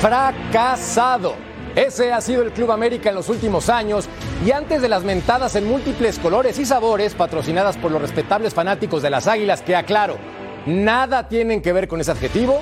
Fracasado. 0.00 1.34
Ese 1.74 2.12
ha 2.12 2.20
sido 2.20 2.42
el 2.42 2.52
Club 2.52 2.72
América 2.72 3.10
en 3.10 3.16
los 3.16 3.28
últimos 3.28 3.68
años 3.68 4.08
y 4.46 4.50
antes 4.50 4.80
de 4.80 4.88
las 4.88 5.04
mentadas 5.04 5.56
en 5.56 5.66
múltiples 5.66 6.18
colores 6.18 6.58
y 6.58 6.64
sabores 6.64 7.14
patrocinadas 7.14 7.76
por 7.76 7.90
los 7.90 8.00
respetables 8.00 8.54
fanáticos 8.54 9.02
de 9.02 9.10
las 9.10 9.26
Águilas, 9.26 9.60
que 9.60 9.76
aclaro, 9.76 10.16
nada 10.64 11.28
tienen 11.28 11.60
que 11.60 11.74
ver 11.74 11.86
con 11.86 12.00
ese 12.00 12.12
adjetivo, 12.12 12.60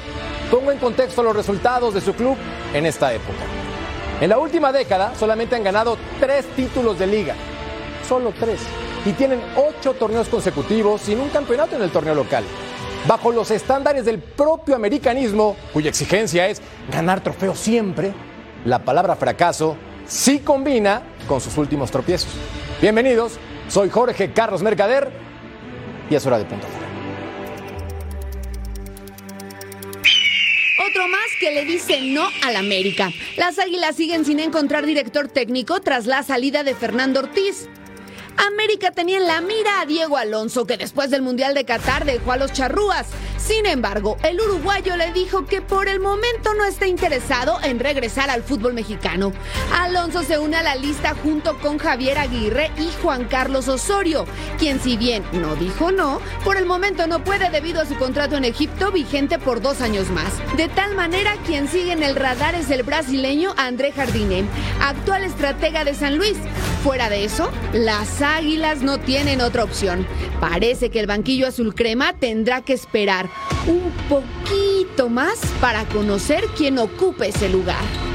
pongo 0.51 0.73
en 0.73 0.79
contexto 0.79 1.23
los 1.23 1.37
resultados 1.37 1.95
de 1.95 2.01
su 2.01 2.15
club 2.15 2.37
en 2.73 2.87
esta 2.87 3.13
época. 3.13 3.45
En 4.21 4.31
la 4.31 4.39
última 4.39 4.73
década 4.73 5.13
solamente 5.15 5.55
han 5.55 5.65
ganado 5.65 5.97
tres 6.19 6.47
títulos 6.57 6.99
de 6.99 7.07
liga, 7.07 7.35
solo 8.09 8.33
tres, 8.39 8.61
y 9.05 9.13
tienen 9.13 9.41
ocho 9.57 9.95
torneos 9.95 10.29
consecutivos 10.29 11.03
sin 11.03 11.21
un 11.21 11.29
campeonato 11.29 11.77
en 11.77 11.83
el 11.83 11.91
torneo 11.91 12.15
local. 12.15 12.45
Bajo 13.07 13.33
los 13.33 13.51
estándares 13.51 14.07
del 14.07 14.19
propio 14.19 14.75
americanismo, 14.75 15.57
cuya 15.75 15.91
exigencia 15.91 16.49
es 16.49 16.63
ganar 16.91 17.23
trofeos 17.23 17.59
siempre, 17.59 18.15
la 18.65 18.83
palabra 18.83 19.15
fracaso 19.15 19.77
sí 20.07 20.39
combina 20.39 21.03
con 21.29 21.39
sus 21.39 21.59
últimos 21.59 21.91
tropiezos. 21.91 22.31
Bienvenidos, 22.81 23.35
soy 23.69 23.91
Jorge 23.91 24.33
Carlos 24.33 24.63
Mercader 24.63 25.11
y 26.09 26.15
es 26.15 26.25
hora 26.25 26.39
de 26.39 26.47
punto. 26.47 26.67
Otro 30.89 31.09
más 31.09 31.29
que 31.39 31.51
le 31.51 31.67
dice 31.67 32.01
no 32.01 32.27
al 32.43 32.57
América. 32.57 33.11
Las 33.37 33.59
Águilas 33.59 33.97
siguen 33.97 34.25
sin 34.25 34.41
encontrar 34.41 34.87
director 34.87 35.29
técnico 35.29 35.83
tras 35.83 36.07
la 36.07 36.23
salida 36.23 36.65
de 36.65 36.75
Fernando 36.75 37.21
Ortiz. 37.21 37.69
América 38.37 38.91
tenía 38.91 39.19
en 39.19 39.27
la 39.27 39.41
mira 39.41 39.81
a 39.81 39.87
Diego 39.87 40.17
Alonso, 40.17 40.67
que 40.67 40.77
después 40.77 41.11
del 41.11 41.23
Mundial 41.23 41.55
de 41.55 41.65
Qatar 41.65 42.05
dejó 42.05 42.33
a 42.33 42.37
los 42.37 42.53
charrúas. 42.53 43.07
Sin 43.37 43.67
embargo, 43.67 44.17
el 44.23 44.41
uruguayo 44.41 44.97
le 44.97 45.13
dijo 45.13 45.45
que 45.45 45.61
por 45.61 45.89
el 45.89 46.01
momento 46.01 46.55
no 46.55 46.65
está 46.65 46.87
interesado 46.87 47.59
en 47.63 47.79
regresar 47.79 48.31
al 48.31 48.43
fútbol 48.43 48.73
mexicano. 48.73 49.35
Alonso 49.71 50.23
se 50.23 50.39
une 50.39 50.57
a 50.57 50.63
la 50.63 50.77
lista 50.77 51.15
junto 51.23 51.59
con 51.59 51.77
Javier 51.79 52.17
Aguirre 52.17 52.71
y 52.79 52.89
Juan 53.03 53.27
Carlos 53.27 53.69
Osorio, 53.69 54.25
quien 54.59 54.81
si 54.81 54.97
bien 54.97 55.23
no 55.33 55.57
dijo 55.57 55.93
no, 55.93 56.23
por 56.43 56.57
el 56.57 56.65
momento 56.65 57.07
no 57.07 57.23
puede 57.23 57.51
debido 57.51 57.83
a 57.83 57.87
su 57.87 57.97
contrato 57.97 58.37
en 58.37 58.45
Egipto 58.45 58.91
vigente 58.91 59.39
por 59.39 59.61
dos 59.61 59.83
años 59.83 60.09
más. 60.09 60.33
De 60.57 60.69
tal 60.69 60.95
manera, 60.95 61.37
quien 61.45 61.69
sigue 61.69 61.93
en 61.93 62.03
el 62.03 62.17
radar 62.17 62.55
es 62.55 62.71
el 62.71 62.83
brasileño 62.83 63.53
André 63.59 63.93
Jardine, 63.93 64.45
actual 64.81 65.23
estratega 65.23 65.85
de 65.85 65.95
San 65.95 66.17
Luis. 66.17 66.39
Fuera 66.83 67.09
de 67.09 67.25
eso, 67.25 67.51
las 67.73 68.23
Águilas 68.25 68.83
no 68.83 68.99
tienen 68.99 69.41
otra 69.41 69.65
opción. 69.65 70.07
Parece 70.41 70.91
que 70.91 71.01
el 71.01 71.07
banquillo 71.07 71.47
azul 71.47 71.75
crema 71.75 72.15
tendrá 72.15 72.63
que 72.63 72.73
esperar 72.73 73.29
un 73.67 73.93
poquito 74.09 75.09
más 75.09 75.41
para 75.61 75.85
conocer 75.85 76.45
quién 76.57 76.79
ocupe 76.79 77.29
ese 77.29 77.49
lugar. 77.49 78.14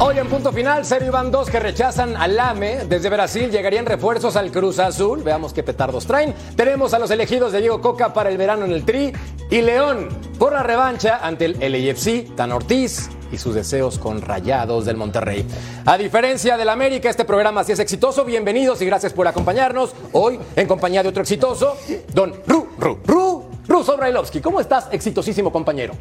Hoy 0.00 0.18
en 0.18 0.26
punto 0.26 0.52
final, 0.52 0.84
Sergio 0.84 1.08
Iván 1.08 1.30
dos 1.30 1.48
que 1.48 1.60
rechazan 1.60 2.16
al 2.16 2.38
AME. 2.38 2.84
Desde 2.88 3.08
Brasil 3.08 3.48
llegarían 3.50 3.86
refuerzos 3.86 4.34
al 4.34 4.50
Cruz 4.50 4.80
Azul. 4.80 5.22
Veamos 5.22 5.52
qué 5.52 5.62
petardos 5.62 6.04
traen. 6.04 6.34
Tenemos 6.56 6.94
a 6.94 6.98
los 6.98 7.12
elegidos 7.12 7.52
de 7.52 7.60
Diego 7.60 7.80
Coca 7.80 8.12
para 8.12 8.28
el 8.28 8.36
verano 8.36 8.64
en 8.64 8.72
el 8.72 8.84
Tri. 8.84 9.12
Y 9.50 9.62
León 9.62 10.08
por 10.36 10.52
la 10.52 10.64
revancha 10.64 11.20
ante 11.22 11.44
el 11.44 11.58
LAFC, 11.60 12.34
Tan 12.34 12.50
Ortiz 12.50 13.08
y 13.30 13.38
sus 13.38 13.54
deseos 13.54 14.00
con 14.00 14.20
rayados 14.20 14.84
del 14.84 14.96
Monterrey. 14.96 15.46
A 15.86 15.96
diferencia 15.96 16.56
del 16.56 16.70
América, 16.70 17.08
este 17.08 17.24
programa 17.24 17.62
sí 17.62 17.70
es 17.70 17.78
exitoso. 17.78 18.24
Bienvenidos 18.24 18.82
y 18.82 18.86
gracias 18.86 19.12
por 19.12 19.28
acompañarnos. 19.28 19.94
Hoy 20.12 20.40
en 20.56 20.66
compañía 20.66 21.04
de 21.04 21.10
otro 21.10 21.22
exitoso, 21.22 21.76
don 22.12 22.34
Ru, 22.48 22.66
Ru, 22.78 22.98
Ru, 23.06 23.44
Ruso 23.68 23.96
Brailovsky. 23.96 24.40
¿Cómo 24.40 24.60
estás, 24.60 24.88
exitosísimo 24.90 25.52
compañero? 25.52 25.94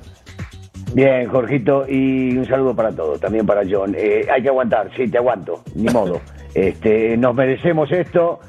Bien, 0.93 1.27
Jorgito, 1.27 1.85
y 1.89 2.37
un 2.37 2.45
saludo 2.45 2.75
para 2.75 2.91
todos, 2.91 3.19
también 3.19 3.47
para 3.47 3.63
John. 3.67 3.95
Eh, 3.97 4.27
hay 4.31 4.43
que 4.43 4.49
aguantar, 4.49 4.91
sí, 4.95 5.07
te 5.07 5.17
aguanto, 5.17 5.63
ni 5.75 5.91
modo. 5.91 6.21
Este, 6.53 7.17
nos 7.17 7.33
merecemos 7.33 7.91
esto, 7.91 8.39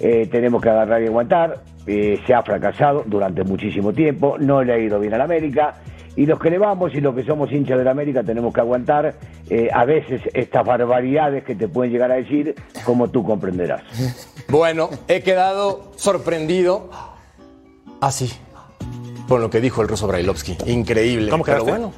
eh, 0.00 0.26
tenemos 0.28 0.60
que 0.60 0.68
agarrar 0.68 1.00
y 1.00 1.06
aguantar. 1.06 1.62
Eh, 1.86 2.20
se 2.26 2.34
ha 2.34 2.42
fracasado 2.42 3.04
durante 3.06 3.44
muchísimo 3.44 3.92
tiempo, 3.92 4.36
no 4.36 4.64
le 4.64 4.72
ha 4.72 4.78
ido 4.78 4.98
bien 4.98 5.14
a 5.14 5.18
la 5.18 5.24
América. 5.24 5.76
Y 6.16 6.26
los 6.26 6.40
que 6.40 6.50
le 6.50 6.58
vamos 6.58 6.92
y 6.92 7.00
los 7.00 7.14
que 7.14 7.22
somos 7.22 7.52
hinchas 7.52 7.78
de 7.78 7.84
la 7.84 7.92
América 7.92 8.24
tenemos 8.24 8.52
que 8.52 8.60
aguantar 8.62 9.14
a 9.72 9.84
veces 9.84 10.22
estas 10.34 10.66
barbaridades 10.66 11.44
que 11.44 11.54
te 11.54 11.68
pueden 11.68 11.92
llegar 11.92 12.10
a 12.10 12.16
decir, 12.16 12.56
como 12.84 13.10
tú 13.10 13.22
comprenderás. 13.22 13.82
Bueno, 14.48 14.90
he 15.06 15.22
quedado 15.22 15.92
sorprendido. 15.94 16.90
Así. 18.00 18.32
Con 19.28 19.40
lo 19.40 19.50
que 19.50 19.60
dijo 19.60 19.82
el 19.82 19.88
ruso 19.88 20.06
Brailovsky. 20.06 20.58
Increíble. 20.66 21.30
¿Cómo 21.30 21.44
Pero 21.44 21.64
bueno, 21.64 21.92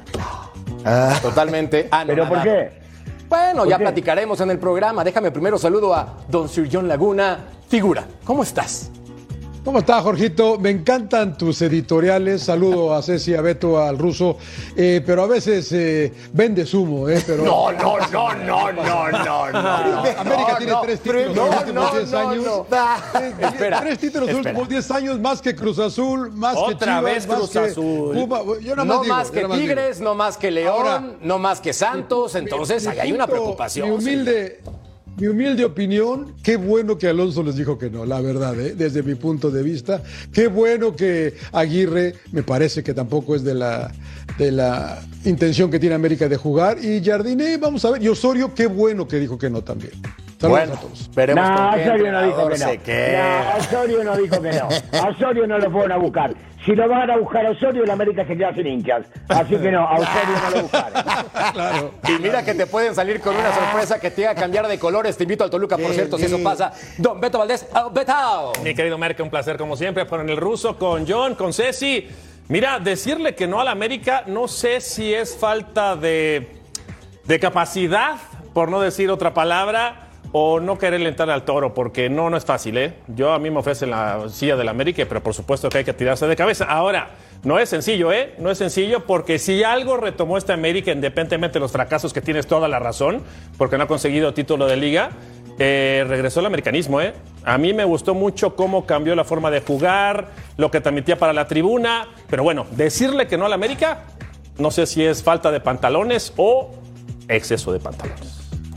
totalmente 1.21 1.89
¿Pero 2.07 2.27
por 2.27 2.41
qué? 2.43 2.85
Bueno, 3.27 3.61
¿Por 3.61 3.69
ya 3.69 3.77
qué? 3.77 3.83
platicaremos 3.83 4.39
en 4.41 4.51
el 4.51 4.59
programa. 4.59 5.03
Déjame 5.03 5.31
primero 5.31 5.57
saludo 5.57 5.93
a 5.93 6.17
don 6.27 6.47
Sir 6.47 6.69
John 6.71 6.87
Laguna. 6.87 7.39
Figura, 7.67 8.05
¿cómo 8.23 8.43
estás? 8.43 8.91
¿Cómo 9.65 9.79
está, 9.79 9.99
Jorgito? 9.99 10.59
Me 10.59 10.69
encantan 10.69 11.35
tus 11.35 11.59
editoriales. 11.63 12.43
Saludo 12.43 12.93
a 12.93 13.01
Ceci, 13.01 13.33
a 13.33 13.41
Beto, 13.41 13.81
al 13.81 13.97
ruso. 13.97 14.37
Eh, 14.77 15.01
pero 15.03 15.23
a 15.23 15.27
veces 15.27 15.71
eh, 15.71 16.13
vende 16.33 16.67
sumo, 16.67 17.09
¿eh? 17.09 17.19
Pero 17.25 17.43
No, 17.43 17.71
no, 17.71 17.97
no, 18.11 18.33
no, 18.35 18.71
no, 18.71 19.11
no, 19.11 19.51
no. 19.51 19.99
América 20.19 20.55
tiene 20.59 20.73
tres 20.83 20.99
títulos 21.01 21.25
en 21.25 21.35
los 21.35 21.55
últimos 21.57 21.93
10 21.95 22.13
años. 22.13 22.45
Espera, 23.41 23.81
tres 23.81 23.97
títulos 23.99 24.29
en 24.29 24.35
los 24.37 24.45
últimos 24.45 24.69
10 24.69 24.91
años, 24.91 25.19
más 25.19 25.41
que 25.41 25.55
Cruz 25.55 25.79
Azul, 25.79 26.31
más 26.31 26.53
que 26.53 26.59
Otra 26.75 26.97
Chivas, 26.99 27.03
vez 27.03 27.27
más 27.27 27.37
Cruz 27.37 27.49
que 27.49 27.59
Azul. 27.59 28.13
Puma. 28.13 28.41
Yo 28.61 28.75
nada 28.75 28.85
No 28.85 29.01
digo, 29.01 29.15
más 29.15 29.31
que 29.31 29.41
nada 29.41 29.55
digo. 29.55 29.67
Tigres, 29.67 29.99
no 29.99 30.13
más 30.13 30.37
que 30.37 30.51
León, 30.51 30.75
Ahora, 30.75 31.03
no 31.21 31.39
más 31.39 31.59
que 31.59 31.73
Santos. 31.73 32.35
Mi- 32.35 32.41
Entonces, 32.41 32.83
mi 32.83 32.89
ahí 32.91 32.99
hay 32.99 33.11
una 33.13 33.25
punto, 33.25 33.41
preocupación. 33.41 33.89
Mi 33.89 33.95
humilde, 33.95 34.59
mi 35.17 35.27
humilde 35.27 35.63
opinión, 35.63 36.33
qué 36.43 36.57
bueno 36.57 36.97
que 36.97 37.07
Alonso 37.07 37.41
les 37.41 37.55
dijo 37.55 37.77
que 37.77 37.89
no, 37.89 38.05
la 38.05 38.19
verdad, 38.19 38.59
¿eh? 38.59 38.75
desde 38.75 39.01
mi 39.01 39.15
punto 39.15 39.49
de 39.49 39.63
vista. 39.63 40.03
Qué 40.33 40.47
bueno 40.47 40.95
que 40.95 41.35
Aguirre, 41.51 42.15
me 42.31 42.43
parece 42.43 42.83
que 42.83 42.93
tampoco 42.93 43.35
es 43.35 43.43
de 43.43 43.55
la, 43.55 43.91
de 44.37 44.51
la 44.51 45.01
intención 45.23 45.71
que 45.71 45.79
tiene 45.79 45.95
América 45.95 46.27
de 46.27 46.37
jugar. 46.37 46.83
Y 46.83 47.03
Jardine, 47.03 47.57
vamos 47.57 47.85
a 47.85 47.91
ver. 47.91 48.03
Y 48.03 48.09
Osorio, 48.09 48.53
qué 48.53 48.67
bueno 48.67 49.07
que 49.07 49.19
dijo 49.19 49.37
que 49.37 49.49
no 49.49 49.63
también. 49.63 49.93
Saludos 50.39 50.49
Bueno, 50.49 50.73
a 50.73 50.77
todos. 50.77 51.15
veremos 51.15 51.49
No, 51.49 51.69
Osorio 51.69 52.11
no 52.11 52.23
dijo 52.23 52.43
que 52.49 52.57
no. 52.57 52.65
se 52.65 52.77
queda. 52.79 53.43
No, 53.53 53.57
Osorio 53.57 54.03
no 54.03 54.17
dijo 54.17 54.41
que 54.41 54.51
no. 54.51 54.69
A 54.99 55.07
Osorio 55.09 55.47
no 55.47 55.57
lo 55.57 55.71
fueron 55.71 55.91
a 55.91 55.97
buscar. 55.97 56.33
Si 56.65 56.71
lo 56.75 56.89
van 56.89 57.09
a 57.11 57.17
buscar 57.17 57.45
a 57.45 57.51
Osorio, 57.51 57.85
la 57.85 57.93
América 57.93 58.25
se 58.25 58.35
queda 58.35 58.53
sin 58.53 58.65
hinchas. 58.65 59.05
Así 59.29 59.55
que 59.55 59.71
no, 59.71 59.87
a 59.87 59.93
Osorio 59.93 60.35
no 60.43 60.49
lo 60.55 60.61
buscaron. 60.63 61.91
Y 62.07 62.21
mira 62.21 62.43
que 62.43 62.53
te 62.55 62.65
pueden 62.67 62.95
salir 62.95 63.19
con 63.21 63.35
una 63.35 63.53
sorpresa 63.53 63.99
que 63.99 64.09
te 64.11 64.27
haga 64.27 64.39
cambiar 64.41 64.67
de 64.67 64.77
colores. 64.79 65.15
Te 65.17 65.23
invito 65.23 65.43
al 65.43 65.49
Toluca, 65.49 65.77
por 65.77 65.91
cierto, 65.93 66.17
si 66.17 66.25
eso 66.25 66.41
pasa. 66.43 66.71
Don 66.97 67.19
Beto 67.21 67.37
Valdés, 67.39 67.67
¡oh, 67.75 67.89
Betao! 67.91 68.51
Mi 68.63 68.73
querido 68.73 68.97
Merck, 68.97 69.19
un 69.21 69.29
placer 69.29 69.57
como 69.57 69.77
siempre 69.77 70.05
con 70.07 70.27
el 70.29 70.37
ruso, 70.37 70.77
con 70.77 71.05
John, 71.07 71.35
con 71.35 71.53
Ceci. 71.53 72.07
Mira, 72.47 72.79
decirle 72.79 73.35
que 73.35 73.47
no 73.47 73.59
al 73.59 73.67
América, 73.67 74.23
no 74.27 74.47
sé 74.47 74.81
si 74.81 75.13
es 75.13 75.35
falta 75.37 75.95
de, 75.95 76.61
de 77.25 77.39
capacidad, 77.39 78.15
por 78.53 78.69
no 78.69 78.79
decir 78.81 79.09
otra 79.11 79.33
palabra, 79.33 80.04
o 80.37 80.59
no 80.59 80.77
quererle 80.77 81.07
entrar 81.07 81.29
al 81.29 81.43
toro, 81.43 81.73
porque 81.73 82.09
no, 82.09 82.29
no 82.29 82.35
es 82.35 82.43
fácil, 82.43 82.77
¿eh? 82.77 82.95
Yo 83.07 83.31
a 83.31 83.39
mí 83.39 83.49
me 83.49 83.59
ofrecen 83.59 83.91
la 83.91 84.27
silla 84.27 84.57
del 84.57 84.67
América, 84.67 85.05
pero 85.07 85.23
por 85.23 85.33
supuesto 85.33 85.69
que 85.69 85.77
hay 85.77 85.85
que 85.85 85.93
tirarse 85.93 86.27
de 86.27 86.35
cabeza. 86.35 86.65
Ahora, 86.65 87.11
no 87.45 87.57
es 87.57 87.69
sencillo, 87.69 88.11
¿eh? 88.11 88.33
No 88.37 88.51
es 88.51 88.57
sencillo 88.57 89.05
porque 89.05 89.39
si 89.39 89.63
algo 89.63 89.95
retomó 89.95 90.37
esta 90.37 90.53
América, 90.53 90.91
independientemente 90.91 91.53
de 91.53 91.61
los 91.61 91.71
fracasos 91.71 92.11
que 92.11 92.19
tienes 92.19 92.47
toda 92.47 92.67
la 92.67 92.79
razón, 92.79 93.23
porque 93.57 93.77
no 93.77 93.85
ha 93.85 93.87
conseguido 93.87 94.33
título 94.33 94.67
de 94.67 94.75
liga, 94.75 95.11
eh, 95.57 96.03
regresó 96.05 96.41
el 96.41 96.47
americanismo, 96.47 96.99
¿eh? 96.99 97.13
A 97.45 97.57
mí 97.57 97.73
me 97.73 97.85
gustó 97.85 98.13
mucho 98.13 98.57
cómo 98.57 98.85
cambió 98.85 99.15
la 99.15 99.23
forma 99.23 99.49
de 99.51 99.61
jugar, 99.61 100.31
lo 100.57 100.69
que 100.69 100.81
transmitía 100.81 101.17
para 101.17 101.31
la 101.31 101.47
tribuna, 101.47 102.09
pero 102.29 102.43
bueno, 102.43 102.65
decirle 102.71 103.27
que 103.27 103.37
no 103.37 103.45
al 103.45 103.53
América, 103.53 103.99
no 104.57 104.69
sé 104.69 104.85
si 104.85 105.01
es 105.01 105.23
falta 105.23 105.49
de 105.49 105.61
pantalones 105.61 106.33
o 106.35 106.71
exceso 107.29 107.71
de 107.71 107.79
pantalones. 107.79 108.34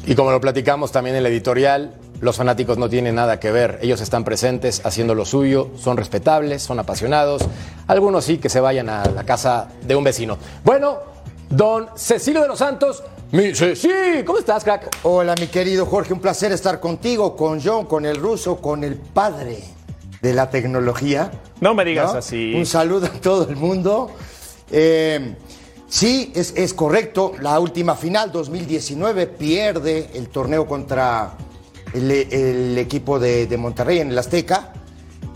Y 0.09 0.15
como 0.15 0.31
lo 0.31 0.41
platicamos 0.41 0.91
también 0.91 1.17
en 1.17 1.27
el 1.27 1.31
editorial, 1.31 1.93
los 2.23 2.39
fanáticos 2.39 2.79
no 2.79 2.89
tienen 2.89 3.15
nada 3.15 3.39
que 3.39 3.51
ver. 3.51 3.79
Ellos 3.83 4.01
están 4.01 4.25
presentes 4.25 4.81
haciendo 4.87 5.15
lo 5.15 5.27
suyo, 5.27 5.69
son 5.77 5.99
respetables, 5.99 6.63
son 6.63 6.79
apasionados. 6.79 7.43
Algunos 7.87 8.25
sí 8.25 8.39
que 8.39 8.49
se 8.49 8.59
vayan 8.59 8.89
a 8.89 9.05
la 9.05 9.25
casa 9.25 9.69
de 9.83 9.95
un 9.95 10.05
vecino. 10.05 10.39
Bueno, 10.65 10.97
don 11.51 11.89
Cecilio 11.95 12.41
de 12.41 12.49
los 12.49 12.59
Santos. 12.59 13.05
Mi 13.33 13.55
sí, 13.55 13.91
¿cómo 14.25 14.39
estás, 14.39 14.65
crack? 14.65 14.97
Hola, 15.03 15.35
mi 15.39 15.49
querido 15.49 15.85
Jorge, 15.85 16.15
un 16.15 16.21
placer 16.21 16.53
estar 16.53 16.81
contigo, 16.81 17.37
con 17.37 17.61
John, 17.63 17.85
con 17.85 18.07
el 18.07 18.17
ruso, 18.17 18.63
con 18.63 18.85
el 18.85 18.95
padre 18.95 19.63
de 20.23 20.33
la 20.33 20.49
tecnología. 20.49 21.31
No 21.61 21.75
me 21.75 21.85
digas 21.85 22.15
así. 22.15 22.55
Un 22.55 22.65
saludo 22.65 23.09
a 23.09 23.21
todo 23.21 23.47
el 23.47 23.57
mundo. 23.57 24.11
Eh, 24.71 25.35
sí, 25.89 26.33
es, 26.35 26.53
es 26.57 26.75
correcto. 26.75 27.33
La 27.41 27.59
última 27.61 27.97
final, 27.97 28.31
2019, 28.33 29.27
pierde 29.27 30.11
el 30.15 30.29
torneo 30.29 30.67
contra 30.67 31.37
el, 31.95 32.77
equipo 32.79 33.19
de, 33.19 33.47
de 33.47 33.57
Monterrey 33.57 33.99
en 34.01 34.11
el 34.11 34.19
Azteca. 34.19 34.73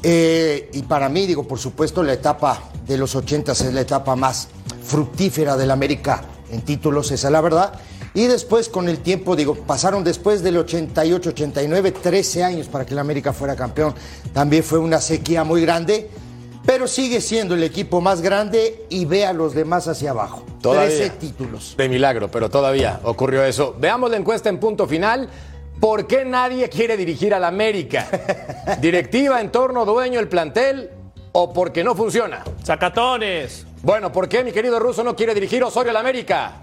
Eh, 0.02 0.70
y 0.72 0.82
para 0.82 1.08
mí, 1.08 1.26
digo, 1.26 1.46
por 1.46 1.58
supuesto, 1.58 2.02
la 2.02 2.12
etapa 2.12 2.70
de 2.86 2.96
los 2.96 3.14
80 3.14 3.52
es 3.52 3.72
la 3.72 3.80
etapa 3.80 4.16
más 4.16 4.48
fructífera 4.84 5.56
del 5.56 5.70
América 5.70 6.22
en 6.50 6.62
títulos, 6.62 7.10
esa 7.12 7.28
es 7.28 7.32
la 7.32 7.40
verdad. 7.40 7.72
Y 8.14 8.26
después, 8.26 8.68
con 8.68 8.88
el 8.88 8.98
tiempo, 8.98 9.36
digo, 9.36 9.54
pasaron 9.54 10.04
después 10.04 10.42
del 10.42 10.56
88-89, 10.56 11.94
13 11.94 12.44
años 12.44 12.66
para 12.66 12.84
que 12.84 12.92
el 12.92 12.98
América 12.98 13.32
fuera 13.32 13.56
campeón. 13.56 13.94
También 14.34 14.62
fue 14.62 14.78
una 14.78 15.00
sequía 15.00 15.44
muy 15.44 15.62
grande, 15.62 16.10
pero 16.64 16.86
sigue 16.86 17.20
siendo 17.20 17.54
el 17.54 17.62
equipo 17.62 18.00
más 18.00 18.20
grande 18.20 18.86
y 18.88 19.04
ve 19.04 19.26
a 19.26 19.32
los 19.32 19.54
demás 19.54 19.88
hacia 19.88 20.10
abajo. 20.10 20.44
Todavía. 20.60 20.96
13 20.96 21.10
títulos. 21.10 21.74
De 21.76 21.88
milagro, 21.88 22.30
pero 22.30 22.48
todavía 22.48 23.00
ocurrió 23.04 23.44
eso. 23.44 23.74
Veamos 23.78 24.10
la 24.10 24.16
encuesta 24.16 24.48
en 24.48 24.58
punto 24.58 24.86
final. 24.86 25.28
¿Por 25.80 26.06
qué 26.06 26.24
nadie 26.24 26.68
quiere 26.68 26.96
dirigir 26.96 27.34
al 27.34 27.44
América? 27.44 28.06
¿Directiva, 28.80 29.40
entorno, 29.40 29.84
dueño, 29.84 30.20
el 30.20 30.28
plantel? 30.28 30.90
¿O 31.32 31.52
porque 31.52 31.82
no 31.82 31.94
funciona? 31.94 32.44
Sacatones. 32.62 33.66
Bueno, 33.82 34.12
¿por 34.12 34.28
qué 34.28 34.44
mi 34.44 34.52
querido 34.52 34.78
Ruso 34.78 35.02
no 35.02 35.16
quiere 35.16 35.34
dirigir 35.34 35.64
Osorio 35.64 35.90
al 35.90 35.96
América? 35.96 36.62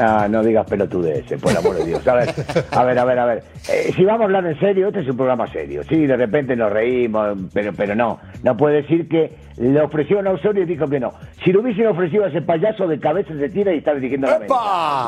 Ah, 0.00 0.26
no 0.28 0.42
digas 0.42 0.66
pelotudeces, 0.68 1.40
por 1.40 1.56
amor 1.56 1.76
de 1.76 1.84
Dios. 1.84 2.06
A 2.06 2.14
ver, 2.14 2.34
a 2.70 2.84
ver, 2.84 2.98
a 2.98 3.04
ver, 3.04 3.18
a 3.18 3.26
ver. 3.26 3.42
Eh, 3.70 3.92
si 3.94 4.04
vamos 4.04 4.22
a 4.22 4.24
hablar 4.24 4.46
en 4.46 4.58
serio, 4.58 4.88
este 4.88 5.00
es 5.00 5.08
un 5.08 5.16
programa 5.16 5.46
serio. 5.48 5.82
Sí, 5.84 6.06
de 6.06 6.16
repente 6.16 6.56
nos 6.56 6.72
reímos, 6.72 7.36
pero, 7.52 7.72
pero 7.74 7.94
no. 7.94 8.18
No 8.42 8.56
puede 8.56 8.82
decir 8.82 9.08
que 9.08 9.36
le 9.58 9.80
ofrecieron 9.80 10.26
a 10.26 10.30
Osorio 10.30 10.62
y 10.62 10.66
dijo 10.66 10.88
que 10.88 10.98
no. 10.98 11.12
Si 11.44 11.52
le 11.52 11.58
hubiesen 11.58 11.86
ofrecido 11.86 12.24
a 12.24 12.28
ese 12.28 12.40
payaso 12.42 12.86
de 12.86 12.98
cabeza 12.98 13.34
se 13.38 13.48
tira 13.50 13.72
y 13.74 13.78
está 13.78 13.94
dirigiendo 13.94 14.26
la. 14.28 14.36
América. 14.36 14.54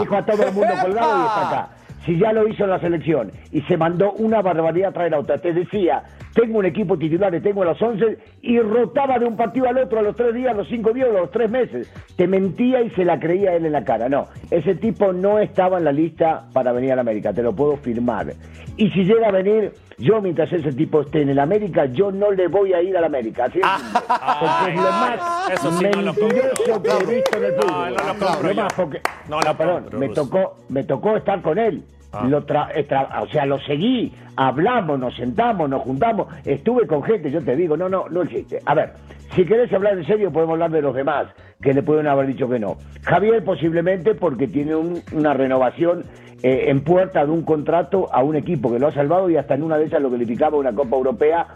Dijo 0.01 0.17
a 0.17 0.27
todo 0.27 0.43
el 0.43 0.53
mundo 0.53 0.75
colgado 0.83 1.23
y 1.23 1.27
está 1.27 1.49
acá. 1.49 1.69
Si 2.05 2.19
ya 2.19 2.33
lo 2.33 2.47
hizo 2.47 2.65
en 2.65 2.71
la 2.71 2.79
selección 2.79 3.33
y 3.51 3.63
se 3.63 3.77
mandó 3.77 4.13
una 4.13 4.43
barbaridad 4.43 4.91
a 4.91 4.93
traer 4.93 5.15
a 5.15 5.21
otra. 5.21 5.39
Te 5.39 5.53
decía, 5.53 6.03
tengo 6.35 6.59
un 6.59 6.67
equipo 6.67 6.99
titular 6.99 7.35
y 7.35 7.41
tengo 7.41 7.63
a 7.63 7.67
los 7.67 7.81
11 7.81 8.19
y 8.43 8.59
rotaba 8.59 9.19
de 9.19 9.25
un 9.25 9.37
partido 9.37 9.69
al 9.69 9.79
otro 9.79 10.01
a 10.01 10.03
los 10.03 10.17
tres 10.17 10.35
días, 10.35 10.53
a 10.53 10.57
los 10.57 10.69
cinco 10.69 10.93
días, 10.93 11.09
a 11.09 11.13
los 11.13 11.31
tres 11.31 11.51
meses. 11.51 11.91
Te 12.17 12.27
mentía 12.27 12.83
y 12.83 12.91
se 12.91 13.05
la 13.05 13.19
creía 13.19 13.55
él 13.55 13.65
en 13.67 13.73
la 13.73 13.85
cara. 13.85 14.09
No, 14.09 14.27
ese 14.51 14.75
tipo 14.75 15.13
no 15.13 15.39
estaba 15.39 15.79
en 15.79 15.85
la 15.85 15.93
lista 15.93 16.47
para 16.53 16.73
venir 16.73 16.93
a 16.93 16.97
la 16.97 17.03
América, 17.03 17.33
te 17.33 17.43
lo 17.43 17.55
puedo 17.55 17.77
firmar. 17.77 18.35
Y 18.77 18.91
si 18.91 19.05
llega 19.05 19.29
a 19.29 19.33
venir, 19.33 19.73
yo 19.99 20.21
mientras 20.21 20.53
ese 20.53 20.73
tipo 20.73 21.01
esté 21.03 21.23
en 21.23 21.31
el 21.31 21.39
América, 21.39 21.87
yo 21.87 22.11
no 22.13 22.31
le 22.31 22.49
voy 22.49 22.73
a 22.73 22.83
ir 22.83 22.97
a 22.97 23.01
la 23.01 23.07
América. 23.07 23.45
Así 23.45 23.59
es, 23.61 23.67
porque 24.41 24.71
es 24.73 24.77
lo 24.77 24.83
más 24.91 25.51
Eso 25.53 25.73
sí 25.73 25.85
no 25.85 26.03
lo 26.03 26.13
mentiroso 26.15 26.83
que 26.83 26.91
he 26.91 27.15
visto 27.17 27.37
en 27.39 27.45
el 27.45 27.53
fútbol. 27.55 27.69
No, 27.69 27.91
no 27.91 27.91
lo 28.13 28.19
compro 28.19 28.43
Lo 28.49 28.53
yo. 28.53 28.63
más 28.63 28.73
porque- 28.75 29.01
No 29.29 29.41
lo 29.41 29.57
perdón, 29.57 29.81
compro, 29.83 29.99
me 29.99 30.09
tocó, 30.11 30.57
me 30.69 30.85
tocó 30.85 31.17
estar 31.17 31.43
con 31.43 31.59
él. 31.59 31.83
Ah. 32.13 32.27
Lo 32.29 32.47
tra- 32.47 32.73
tra- 32.87 33.23
o 33.23 33.27
sea, 33.29 33.45
lo 33.45 33.59
seguí, 33.61 34.13
hablamos, 34.37 34.99
nos 35.01 35.17
sentamos, 35.17 35.69
nos 35.69 35.83
juntamos, 35.83 36.29
estuve 36.45 36.87
con 36.87 37.03
gente, 37.03 37.31
yo 37.31 37.43
te 37.43 37.57
digo, 37.57 37.77
no, 37.77 37.89
no, 37.89 38.09
no 38.09 38.23
existe. 38.23 38.61
A 38.67 38.75
ver, 38.75 38.93
si 39.35 39.45
querés 39.45 39.73
hablar 39.73 39.99
en 39.99 40.07
serio, 40.07 40.31
podemos 40.31 40.53
hablar 40.55 40.71
de 40.71 40.81
los 40.81 40.95
demás, 40.95 41.27
que 41.61 41.75
le 41.75 41.83
pueden 41.83 42.07
haber 42.07 42.29
dicho 42.29 42.49
que 42.49 42.61
no. 42.61 42.77
Javier 43.03 43.43
posiblemente 43.45 44.15
porque 44.15 44.47
tiene 44.47 44.77
un- 44.77 45.03
una 45.13 45.35
renovación 45.35 46.05
eh, 46.45 46.69
en 46.69 46.85
puerta 46.85 47.25
de 47.25 47.33
un 47.33 47.41
contrato 47.41 48.07
a 48.13 48.23
un 48.23 48.37
equipo 48.37 48.71
que 48.71 48.79
lo 48.79 48.89
ha 48.89 48.93
salvado 48.93 49.31
y 49.31 49.37
hasta 49.39 49.55
en 49.55 49.63
una 49.63 49.79
de 49.79 49.87
esas 49.87 50.03
lo 50.03 50.11
calificaba 50.11 50.59
una 50.59 50.75
Copa 50.75 50.95
Europea 50.95 51.47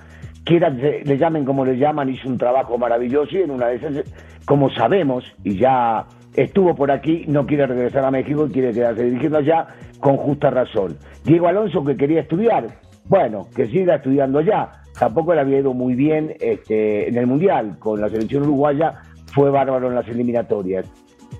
quiera 0.44 0.74
que 0.74 1.02
le 1.04 1.18
llamen 1.18 1.44
como 1.44 1.62
le 1.62 1.76
llaman, 1.76 2.08
hizo 2.08 2.26
un 2.26 2.38
trabajo 2.38 2.78
maravilloso 2.78 3.36
y 3.36 3.42
en 3.42 3.50
una 3.50 3.66
de 3.66 3.76
esas, 3.76 4.04
como 4.46 4.70
sabemos, 4.70 5.24
y 5.44 5.58
ya 5.58 6.06
estuvo 6.34 6.74
por 6.74 6.90
aquí, 6.90 7.26
no 7.28 7.44
quiere 7.44 7.66
regresar 7.66 8.02
a 8.06 8.10
México 8.10 8.46
y 8.46 8.52
quiere 8.52 8.72
quedarse 8.72 9.04
dirigiendo 9.04 9.36
allá 9.36 9.66
con 10.00 10.16
justa 10.16 10.48
razón. 10.48 10.96
Diego 11.22 11.48
Alonso 11.48 11.84
que 11.84 11.94
quería 11.94 12.22
estudiar, 12.22 12.68
bueno, 13.04 13.46
que 13.54 13.66
siga 13.66 13.96
estudiando 13.96 14.38
allá. 14.38 14.70
Tampoco 14.98 15.34
le 15.34 15.42
había 15.42 15.58
ido 15.58 15.74
muy 15.74 15.94
bien 15.94 16.34
este, 16.40 17.10
en 17.10 17.18
el 17.18 17.26
Mundial 17.26 17.76
con 17.78 18.00
la 18.00 18.08
selección 18.08 18.44
uruguaya, 18.44 19.02
fue 19.26 19.50
bárbaro 19.50 19.88
en 19.88 19.96
las 19.96 20.08
eliminatorias. 20.08 20.86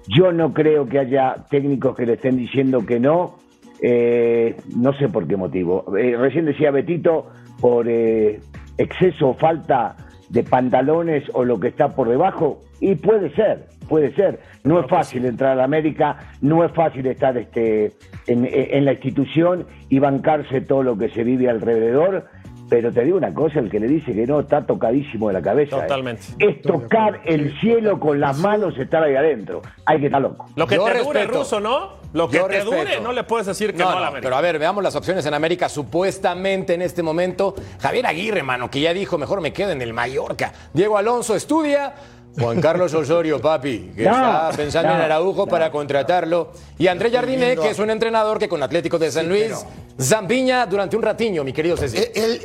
Yo 0.09 0.33
no 0.33 0.55
creo 0.55 0.89
que 0.89 0.99
haya 0.99 1.45
técnicos 1.51 1.95
que 1.95 2.07
le 2.07 2.15
estén 2.15 2.37
diciendo 2.37 2.85
que 2.87 2.99
no, 2.99 3.37
eh, 3.83 4.57
no 4.75 4.93
sé 4.95 5.09
por 5.09 5.27
qué 5.27 5.37
motivo. 5.37 5.97
Eh, 5.97 6.17
recién 6.17 6.47
decía 6.47 6.71
Betito, 6.71 7.27
por 7.61 7.87
eh, 7.89 8.41
exceso 8.79 9.29
o 9.29 9.35
falta 9.35 9.97
de 10.31 10.43
pantalones 10.43 11.25
o 11.35 11.45
lo 11.45 11.61
que 11.61 11.69
está 11.69 11.95
por 11.95 12.09
debajo, 12.09 12.61
y 12.81 12.95
puede 12.95 13.35
ser, 13.35 13.67
puede 13.89 14.15
ser. 14.15 14.41
No 14.65 14.81
es 14.81 14.87
fácil 14.87 15.27
entrar 15.27 15.61
a 15.61 15.65
América, 15.65 16.17
no 16.41 16.65
es 16.65 16.73
fácil 16.73 17.07
estar 17.07 17.37
este, 17.37 17.93
en 18.27 18.85
la 18.85 18.93
institución 18.93 19.67
y 19.89 19.99
bancarse 19.99 20.61
todo 20.63 20.83
lo 20.83 20.97
que 20.97 21.11
se 21.11 21.23
vive 21.25 21.51
alrededor. 21.51 22.27
Pero 22.69 22.93
te 22.93 23.03
digo 23.05 23.17
una 23.17 23.33
cosa, 23.33 23.61
el 23.61 23.71
que 23.71 23.81
le 23.81 23.87
dice 23.89 24.13
que 24.13 24.27
no 24.27 24.41
está 24.41 24.67
tocadísimo 24.67 25.29
de 25.29 25.35
la 25.35 25.43
cabeza. 25.43 25.77
¿eh? 25.79 25.81
Totalmente. 25.83 26.23
Es 26.39 26.61
tocar 26.63 27.21
el 27.25 27.59
cielo 27.61 27.99
con 27.99 28.21
las 28.21 28.39
manos, 28.39 28.77
estar 28.79 29.03
ahí 29.03 29.15
adentro. 29.17 29.63
Hay 29.87 30.01
que 30.01 30.07
estar 30.07 30.21
loco. 30.21 30.47
Lo 30.55 30.67
que 30.67 30.75
Yo 30.77 30.85
te 30.85 30.99
dure, 30.99 31.21
respeto. 31.21 31.39
ruso, 31.39 31.61
¿no? 31.61 31.97
Lo 32.13 32.29
que 32.29 32.37
Yo 32.39 32.47
te 32.47 32.61
dure, 32.65 32.85
respeto. 32.85 33.03
no 33.03 33.13
le 33.13 33.25
puedes 33.25 33.47
decir 33.47 33.73
que 33.73 33.79
No, 33.79 33.85
no, 33.85 33.91
a 33.91 33.95
no, 33.95 34.01
la 34.01 34.07
América. 34.09 34.27
pero 34.27 34.37
a 34.37 34.41
ver, 34.43 34.59
veamos 34.59 34.83
las 34.83 34.95
opciones 34.97 35.25
en 35.27 35.35
América. 35.35 35.69
Supuestamente 35.69 36.75
en 36.75 36.83
este 36.83 37.03
momento, 37.03 37.55
Javier 37.81 38.07
Aguirre, 38.07 38.43
mano, 38.43 38.71
que 38.71 38.81
ya 38.81 38.93
dijo, 38.93 39.17
mejor 39.19 39.41
me 39.41 39.53
quedo 39.53 39.71
en 39.71 39.81
el 39.83 39.93
Mallorca. 39.95 40.53
Diego 40.75 40.99
Alonso 40.99 41.35
estudia. 41.35 41.95
Juan 42.41 42.61
Carlos 42.61 42.93
Osorio, 42.95 43.41
papi, 43.41 43.93
que 43.97 44.05
No, 44.05 44.11
está 44.13 44.51
pensando 44.57 44.93
en 44.93 45.01
Araujo 45.01 45.45
no. 45.45 45.47
para 45.47 45.71
contratarlo. 45.71 46.53
Y 46.79 46.87
André 46.87 47.11
Jardiné, 47.11 47.47
viendo 47.47 47.63
que 47.63 47.71
es 47.71 47.79
un 47.79 47.91
entrenador 47.91 48.39
que 48.39 48.49
con 48.49 48.63
Atlético 48.63 48.99
de 48.99 49.11
San 49.11 49.25
Sí, 49.25 49.29
Luis, 49.29 49.43
pero- 49.47 49.65
Zampiña 50.01 50.65
durante 50.67 50.97
un 50.97 51.03
ratiño, 51.03 51.43
mi 51.43 51.53
querido 51.53 51.77
Ceci. 51.77 51.97
El, 51.99 52.11
el- 52.15 52.41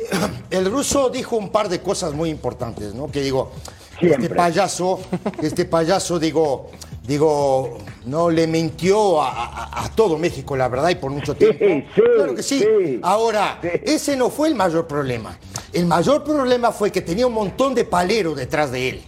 el 0.50 0.70
ruso 0.70 1.08
dijo 1.10 1.36
un 1.36 1.50
par 1.50 1.68
de 1.68 1.80
cosas 1.80 2.12
muy 2.12 2.28
importantes, 2.30 2.94
¿no? 2.94 3.10
Que 3.10 3.20
digo, 3.20 3.52
Siempre. 4.00 4.24
este 4.24 4.34
payaso, 4.34 5.00
este 5.40 5.64
payaso, 5.66 6.18
digo, 6.18 6.70
digo, 7.06 7.78
no 8.06 8.28
le 8.30 8.48
mintió 8.48 9.22
a, 9.22 9.28
a- 9.30 9.84
a 9.84 9.88
todo 9.90 10.18
México, 10.18 10.56
la 10.56 10.66
verdad, 10.68 10.88
y 10.90 10.96
por 10.96 11.12
mucho 11.12 11.34
tiempo. 11.36 11.64
sí, 11.94 12.00
claro 12.16 12.34
que 12.34 12.42
sí. 12.42 12.58
sí. 12.58 12.98
Ahora, 13.02 13.58
Sí. 13.62 13.68
ese 13.84 14.16
no 14.16 14.30
fue 14.30 14.48
el 14.48 14.56
mayor 14.56 14.88
problema. 14.88 15.38
El 15.72 15.86
mayor 15.86 16.24
problema 16.24 16.72
fue 16.72 16.90
que 16.90 17.02
tenía 17.02 17.26
un 17.26 17.34
montón 17.34 17.74
de 17.74 17.84
paleros 17.84 18.36
detrás 18.36 18.72
de 18.72 18.88
él. 18.88 19.02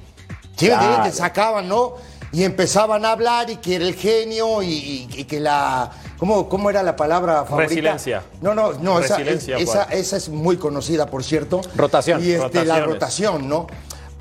¿Sí 0.56 0.66
me 0.66 0.70
Claro. 0.72 1.04
Que 1.04 1.12
sacaban, 1.12 1.68
¿no? 1.68 1.94
Y 2.32 2.42
empezaban 2.44 3.04
a 3.04 3.12
hablar 3.12 3.48
y 3.50 3.56
que 3.56 3.76
era 3.76 3.84
el 3.86 3.94
genio 3.94 4.62
y, 4.62 4.66
y- 4.68 5.08
y 5.20 5.24
que 5.24 5.38
la... 5.40 5.90
¿cómo, 6.18 6.48
¿Cómo 6.48 6.68
era 6.70 6.82
la 6.82 6.96
palabra 6.96 7.44
favorita? 7.44 7.68
Resiliencia. 7.68 8.22
No, 8.40 8.54
no, 8.54 8.72
no, 8.72 8.98
esa, 9.00 9.16
Resiliencia, 9.18 9.56
esa, 9.58 9.84
esa 9.84 10.16
es 10.16 10.28
muy 10.28 10.56
conocida, 10.56 11.06
por 11.06 11.22
cierto. 11.22 11.60
Rotación. 11.76 12.22
Y 12.24 12.32
este, 12.32 12.64
la 12.64 12.80
rotación, 12.80 13.48
¿no? 13.48 13.66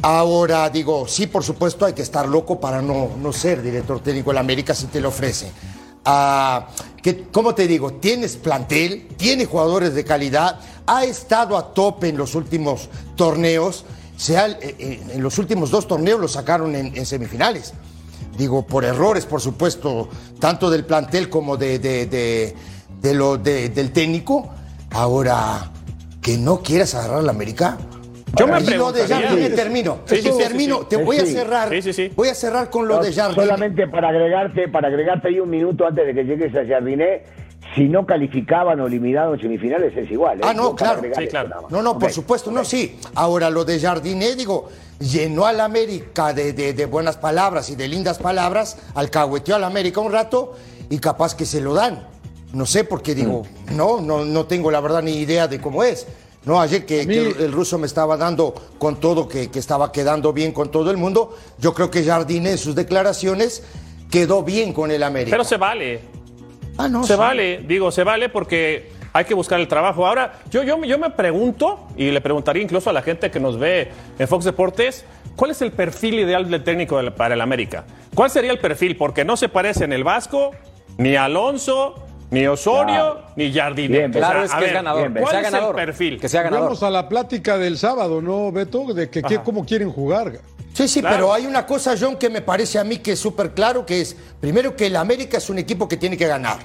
Ahora, 0.01 0.69
digo, 0.69 1.07
sí, 1.07 1.25
por 1.27 1.43
supuesto, 1.43 1.85
hay 1.85 1.93
que 1.93 2.03
estar 2.03 2.27
loco 2.27 2.59
para 2.59 2.81
no, 2.81 3.09
no 3.19 3.33
ser 3.33 3.61
director 3.61 4.01
técnico 4.01 4.29
de 4.29 4.35
la 4.35 4.41
América 4.41 4.75
si 4.75 4.85
te 4.87 4.99
lo 5.01 5.09
ofrece. 5.09 5.51
Ah, 6.05 6.67
que, 7.01 7.23
¿Cómo 7.31 7.55
te 7.55 7.65
digo? 7.65 7.93
Tienes 7.93 8.35
plantel, 8.37 9.07
tienes 9.17 9.47
jugadores 9.47 9.95
de 9.95 10.03
calidad, 10.05 10.59
ha 10.85 11.05
estado 11.05 11.57
a 11.57 11.73
tope 11.73 12.09
en 12.09 12.17
los 12.17 12.35
últimos 12.35 12.89
torneos. 13.15 13.85
Se 14.17 14.37
ha- 14.37 14.47
eh, 14.47 14.57
eh, 14.79 14.99
en 15.13 15.21
los 15.23 15.37
últimos 15.37 15.71
dos 15.71 15.87
torneos 15.87 16.19
lo 16.19 16.27
sacaron 16.27 16.75
en, 16.75 16.95
en 16.95 17.05
semifinales. 17.05 17.73
Digo, 18.37 18.65
por 18.65 18.83
errores, 18.85 19.25
por 19.25 19.41
supuesto, 19.41 20.09
tanto 20.39 20.69
del 20.69 20.83
plantel 20.85 21.29
como 21.29 21.57
de, 21.57 21.79
de- 21.79 22.05
de- 22.05 22.55
de 23.01 23.13
lo, 23.13 23.37
de- 23.37 23.69
del 23.69 23.91
técnico. 23.91 24.49
Ahora, 24.91 25.71
que 26.21 26.37
no 26.37 26.61
quieras 26.61 26.95
agarrar 26.95 27.19
a 27.19 27.21
la 27.21 27.31
América. 27.31 27.77
Yo 28.37 28.47
me 28.47 28.59
Y 28.61 28.65
lo 28.71 28.91
de 28.91 29.07
Jardine, 29.07 29.49
termino. 29.51 29.99
Sí, 30.05 30.21
termino. 30.37 30.79
sí. 30.79 30.85
Te 30.89 30.97
voy 30.97 31.17
a 31.19 31.25
cerrar. 31.25 31.69
Sí, 31.69 31.81
sí, 31.81 31.93
sí. 31.93 32.11
Voy 32.15 32.27
a 32.29 32.35
cerrar 32.35 32.69
con 32.69 32.87
lo 32.87 32.97
No, 32.97 33.03
de 33.03 33.13
Jardine. 33.13 33.45
Solamente 33.45 33.87
para 33.87 34.09
agregarte, 34.09 34.67
para 34.67 34.87
agregarte 34.89 35.29
ahí 35.29 35.39
un 35.39 35.49
minuto 35.49 35.85
antes 35.87 36.05
de 36.05 36.13
que 36.13 36.23
llegues 36.23 36.53
a 36.55 36.65
Jardiné, 36.65 37.23
si 37.75 37.83
no 37.89 38.05
calificaban 38.05 38.79
o 38.79 38.87
eliminaban 38.87 39.39
semifinales 39.39 39.95
es 39.97 40.09
igual. 40.09 40.39
¿eh? 40.39 40.43
Ah, 40.45 40.53
no, 40.53 40.75
para 40.75 40.99
claro. 40.99 41.01
Sí. 41.17 41.27
No, 41.69 41.81
no, 41.81 41.99
por 41.99 42.11
supuesto, 42.11 42.51
no, 42.51 42.63
sí. 42.63 42.97
Ahora, 43.15 43.49
lo 43.49 43.65
de 43.65 43.79
Jardiné, 43.79 44.35
digo, 44.35 44.69
llenó 44.99 45.45
a 45.45 45.51
la 45.53 45.65
América 45.65 46.33
de, 46.33 46.53
de- 46.53 46.73
de 46.73 46.85
buenas 46.85 47.17
palabras 47.17 47.69
y 47.69 47.75
de 47.75 47.87
lindas 47.87 48.17
palabras, 48.17 48.77
alcahueteó 48.95 49.55
a 49.55 49.59
la 49.59 49.67
América 49.67 49.99
un 49.99 50.11
rato 50.11 50.53
y 50.89 50.99
capaz 50.99 51.35
que 51.35 51.45
se 51.45 51.59
lo 51.61 51.73
dan. 51.73 52.07
no 52.53 52.65
sé 52.65 52.85
por 52.85 53.01
qué 53.01 53.13
digo, 53.13 53.45
no, 53.73 53.99
no, 53.99 54.23
no 54.23 54.45
tengo 54.45 54.71
la 54.71 54.79
verdad 54.79 55.01
ni 55.01 55.17
idea 55.17 55.47
de 55.49 55.59
cómo 55.59 55.83
es. 55.83 56.07
No, 56.45 56.61
ayer 56.61 56.85
que, 56.85 57.01
A 57.01 57.05
mí- 57.05 57.13
que 57.13 57.21
el, 57.31 57.41
el 57.41 57.51
ruso 57.51 57.77
me 57.77 57.87
estaba 57.87 58.15
dando 58.15 58.53
con 58.77 58.99
todo, 59.01 59.27
que, 59.27 59.49
que 59.51 59.59
estaba 59.59 59.91
quedando 59.91 60.31
bien 60.31 60.53
con 60.53 60.69
todo 60.71 60.89
el 60.91 60.95
mundo, 60.97 61.35
yo 61.59 61.73
creo 61.73 61.91
que 61.91 62.03
Jardine 62.05 62.51
en 62.51 62.57
sus 62.57 62.73
declaraciones 62.75 63.63
quedó 64.09 64.43
bien 64.43 64.71
con 64.71 64.91
el 64.91 65.03
América. 65.03 65.31
Pero 65.35 65.43
se 65.43 65.57
vale. 65.57 65.99
Ah, 66.77 66.87
no, 66.87 67.03
Se 67.03 67.13
sí. 67.13 67.19
vale, 67.19 67.61
digo, 67.67 67.91
se 67.91 68.03
vale 68.03 68.29
porque 68.29 68.91
hay 69.13 69.25
que 69.25 69.33
buscar 69.33 69.59
el 69.59 69.67
trabajo. 69.67 70.05
Ahora, 70.05 70.39
yo, 70.51 70.63
yo, 70.63 70.83
yo 70.83 70.99
me 70.99 71.09
pregunto, 71.09 71.87
y 71.95 72.11
le 72.11 72.21
preguntaría 72.21 72.61
incluso 72.61 72.89
a 72.89 72.93
la 72.93 73.01
gente 73.01 73.31
que 73.31 73.39
nos 73.39 73.57
ve 73.57 73.89
en 74.19 74.27
Fox 74.27 74.45
Deportes, 74.45 75.05
¿cuál 75.35 75.51
es 75.51 75.61
el 75.61 75.71
perfil 75.71 76.19
ideal 76.19 76.49
del 76.49 76.63
técnico 76.63 76.99
para 77.15 77.33
el 77.33 77.41
América? 77.41 77.85
¿Cuál 78.13 78.29
sería 78.29 78.51
el 78.51 78.59
perfil? 78.59 78.97
Porque 78.97 79.23
no 79.23 79.37
se 79.37 79.49
parece 79.49 79.85
en 79.85 79.93
el 79.93 80.03
Vasco, 80.03 80.51
ni 80.97 81.15
a 81.15 81.25
Alonso, 81.25 82.04
ni 82.39 82.47
Osorio, 82.47 82.85
Claro. 83.13 83.21
ni 83.35 83.53
Jardine. 83.53 83.97
Bien, 83.97 84.11
Claro, 84.11 84.43
O 84.43 84.47
sea, 84.47 84.57
es 84.57 84.61
que 84.63 84.67
es 84.69 84.73
ganador. 84.73 85.01
bien, 85.01 85.13
que 85.13 85.19
¿Cuál 85.21 85.31
sea 85.31 85.39
es 85.41 85.51
ganador. 85.51 85.79
el 85.79 85.85
perfil? 85.85 86.19
Que 86.19 86.29
sea 86.29 86.41
ganador. 86.43 86.65
Vamos 86.65 86.83
a 86.83 86.89
la 86.89 87.09
plática 87.09 87.57
del 87.57 87.77
sábado, 87.77 88.21
¿no, 88.21 88.51
Beto? 88.51 88.93
De 88.93 89.09
que, 89.09 89.21
que 89.21 89.39
cómo 89.41 89.65
quieren 89.65 89.91
jugar. 89.91 90.33
Sí, 90.73 90.87
sí, 90.87 90.99
Claro. 91.01 91.15
pero 91.15 91.33
hay 91.33 91.45
una 91.45 91.65
cosa, 91.65 91.95
John, 91.99 92.17
que 92.17 92.29
me 92.29 92.41
parece 92.41 92.77
a 92.79 92.83
mí 92.83 92.97
que 92.97 93.13
es 93.13 93.19
súper 93.19 93.51
claro, 93.53 93.85
que 93.85 94.01
es, 94.01 94.15
primero 94.41 94.75
que 94.75 94.87
el 94.87 94.95
América 94.97 95.37
es 95.37 95.49
un 95.49 95.57
equipo 95.57 95.87
que 95.87 95.97
tiene 95.97 96.17
que 96.17 96.27
ganar. 96.27 96.57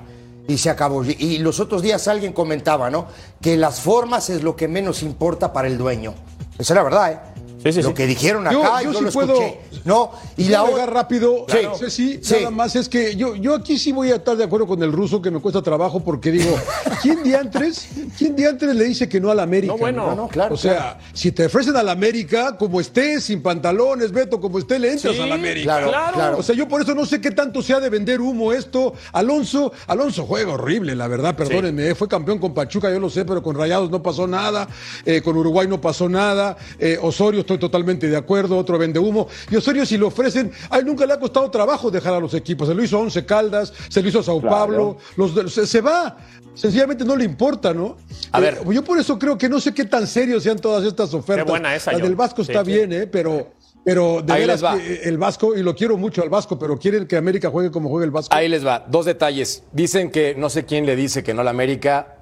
Y 0.49 0.59
se 0.59 0.69
acabó. 0.69 1.05
Y- 1.05 1.17
Y 1.19 1.39
los 1.39 1.61
otros 1.61 1.81
días 1.81 2.09
alguien 2.09 2.33
comentaba, 2.33 2.91
¿no? 2.91 3.07
Que 3.41 3.57
las 3.57 3.81
formas 3.81 4.29
es 4.31 4.43
lo 4.43 4.57
que 4.57 4.67
menos 4.67 5.05
importa 5.05 5.53
para 5.53 5.69
el 5.69 5.79
dueño. 5.79 6.15
Esa 6.59 6.73
es 6.73 6.77
la 6.77 6.83
verdad, 6.83 7.13
¿eh? 7.13 7.19
Sí, 7.63 7.73
sí, 7.73 7.83
lo 7.83 7.89
sí. 7.89 7.95
que 7.95 8.07
dijeron 8.07 8.47
acá, 8.47 8.83
yo 8.83 8.93
yo, 8.93 8.99
sí 8.99 9.05
lo 9.05 9.11
puedo- 9.13 9.33
escuché. 9.35 9.61
No, 9.85 10.11
y 10.37 10.45
la 10.45 10.51
la 10.59 10.65
otra. 10.65 10.87
rápido, 10.87 11.47
Sí. 11.49 11.59
no 11.63 11.75
sé 11.75 11.91
si 11.91 12.21
Sí. 12.23 12.35
nada 12.37 12.51
más 12.51 12.77
es 12.77 12.89
que 12.89 13.17
yo, 13.17 13.35
yo 13.37 13.55
aquí 13.55 13.79
sí 13.79 13.93
voy 13.93 14.11
a 14.11 14.17
estar 14.17 14.37
de 14.37 14.45
acuerdo 14.45 14.67
con 14.67 14.83
el 14.83 14.93
ruso 14.93 15.21
que 15.23 15.31
me 15.31 15.41
cuesta 15.41 15.63
trabajo 15.63 16.01
porque 16.01 16.31
digo, 16.33 16.57
¿quién 17.03 17.23
diantres, 17.23 17.89
quién 18.19 18.35
diantres 18.37 18.75
le 18.75 18.85
dice 18.85 19.09
que 19.09 19.21
no 19.21 19.31
al 19.31 19.41
América? 19.41 19.73
No, 19.73 19.79
bueno. 19.79 20.07
No, 20.09 20.15
no, 20.15 20.29
claro, 20.29 20.55
O 20.55 20.59
sea, 20.59 20.99
si 21.13 21.33
te 21.33 21.47
ofrecen 21.47 21.77
al 21.77 21.89
América, 21.89 22.57
como 22.57 22.81
estés, 22.81 23.25
sin 23.25 23.43
pantalones, 23.43 24.13
Beto, 24.13 24.41
como 24.41 24.59
esté, 24.59 24.79
le 24.79 24.93
entras 24.93 25.15
Sí, 25.15 25.21
al 25.21 25.33
América. 25.33 25.65
claro, 25.65 25.89
Claro. 25.89 26.15
claro. 26.15 26.39
O 26.39 26.43
sea, 26.43 26.55
yo 26.55 26.69
por 26.69 26.81
eso 26.83 26.95
no 26.95 27.05
sé 27.07 27.21
qué 27.21 27.31
tanto 27.31 27.63
se 27.63 27.73
ha 27.75 27.81
de 27.81 27.89
vender 27.91 28.21
humo 28.21 28.53
esto. 28.53 28.95
Alonso, 29.13 29.73
Alonso 29.87 30.25
juega 30.27 30.53
horrible, 30.53 30.95
la 30.97 31.09
verdad, 31.09 31.37
perdónenme. 31.37 31.89
eh, 31.91 31.95
Fue 31.95 32.09
campeón 32.09 32.39
con 32.39 32.55
Pachuca, 32.55 32.91
yo 32.91 32.99
lo 33.01 33.11
sé, 33.11 33.25
pero 33.25 33.43
con 33.43 33.55
Rayados 33.57 33.91
no 33.91 34.03
pasó 34.03 34.27
nada. 34.27 34.69
eh, 35.05 35.21
con 35.23 35.37
Uruguay 35.37 35.67
no 35.69 35.81
pasó 35.81 36.09
nada. 36.09 36.57
eh, 36.79 36.99
Osorio, 37.01 37.45
estoy 37.55 37.59
totalmente 37.69 38.07
de 38.09 38.17
acuerdo, 38.17 38.57
otro 38.57 38.79
vende 38.79 38.99
humo. 38.99 39.29
Y 39.51 39.57
Osorio, 39.57 39.85
si 39.85 39.97
lo 39.99 40.07
ofrecen, 40.09 40.53
a 40.71 40.79
él 40.79 40.87
nunca 40.87 41.07
le 41.07 41.13
ha 41.15 41.19
costado 41.19 41.51
trabajo 41.51 41.91
dejar 41.91 42.15
a 42.15 42.21
los 42.21 42.33
equipos. 42.35 42.69
Se 42.69 42.75
lo 42.75 42.83
hizo 42.83 42.97
a 42.97 43.01
Once 43.01 43.25
Caldas, 43.27 43.73
se 43.89 44.03
lo 44.03 44.09
hizo 44.09 44.21
a 44.21 44.23
Sao 44.23 44.41
Claro. 44.41 44.57
Pablo. 44.57 44.99
Los 45.17 45.53
se, 45.53 45.67
se 45.67 45.81
va. 45.81 46.17
Sencillamente 46.55 47.05
no 47.05 47.17
le 47.17 47.25
importa, 47.25 47.73
¿no? 47.75 47.97
A 48.33 48.39
Eh, 48.39 48.43
ver. 48.43 48.59
Yo 48.73 48.85
por 48.85 48.99
eso 48.99 49.19
creo 49.19 49.37
que 49.39 49.49
no 49.49 49.61
sé 49.61 49.73
qué 49.75 49.85
tan 49.85 50.07
serios 50.07 50.43
sean 50.43 50.59
todas 50.59 50.85
estas 50.85 51.13
ofertas. 51.15 51.47
buena 51.47 51.75
esa, 51.75 51.93
La 51.93 51.99
del 51.99 52.15
Vasco 52.17 52.45
Sí, 52.45 52.53
está 52.53 52.65
sí. 52.65 52.71
bien, 52.73 52.93
¿eh? 52.93 53.07
Pero. 53.07 53.49
Pero 53.83 54.21
de 54.21 54.31
Ahí 54.35 54.41
veras 54.43 54.61
les 54.61 54.65
va. 54.71 54.77
eh, 54.77 55.01
el 55.05 55.17
Vasco, 55.17 55.57
y 55.57 55.63
lo 55.63 55.75
quiero 55.75 55.97
mucho 55.97 56.23
al 56.23 56.29
Vasco, 56.29 56.59
pero 56.59 56.79
quieren 56.79 57.07
que 57.07 57.17
América 57.17 57.49
juegue 57.49 57.71
como 57.71 57.89
juega 57.89 58.05
el 58.05 58.11
Vasco. 58.11 58.35
Ahí 58.35 58.47
les 58.47 58.65
va, 58.67 58.85
dos 58.87 59.07
detalles. 59.07 59.63
Dicen 59.73 60.11
que 60.11 60.35
no 60.37 60.51
sé 60.51 60.67
quién 60.67 60.85
le 60.85 60.97
dice 60.97 61.23
que 61.23 61.33
no 61.33 61.41
a 61.41 61.45
la 61.45 61.51
América. 61.51 62.17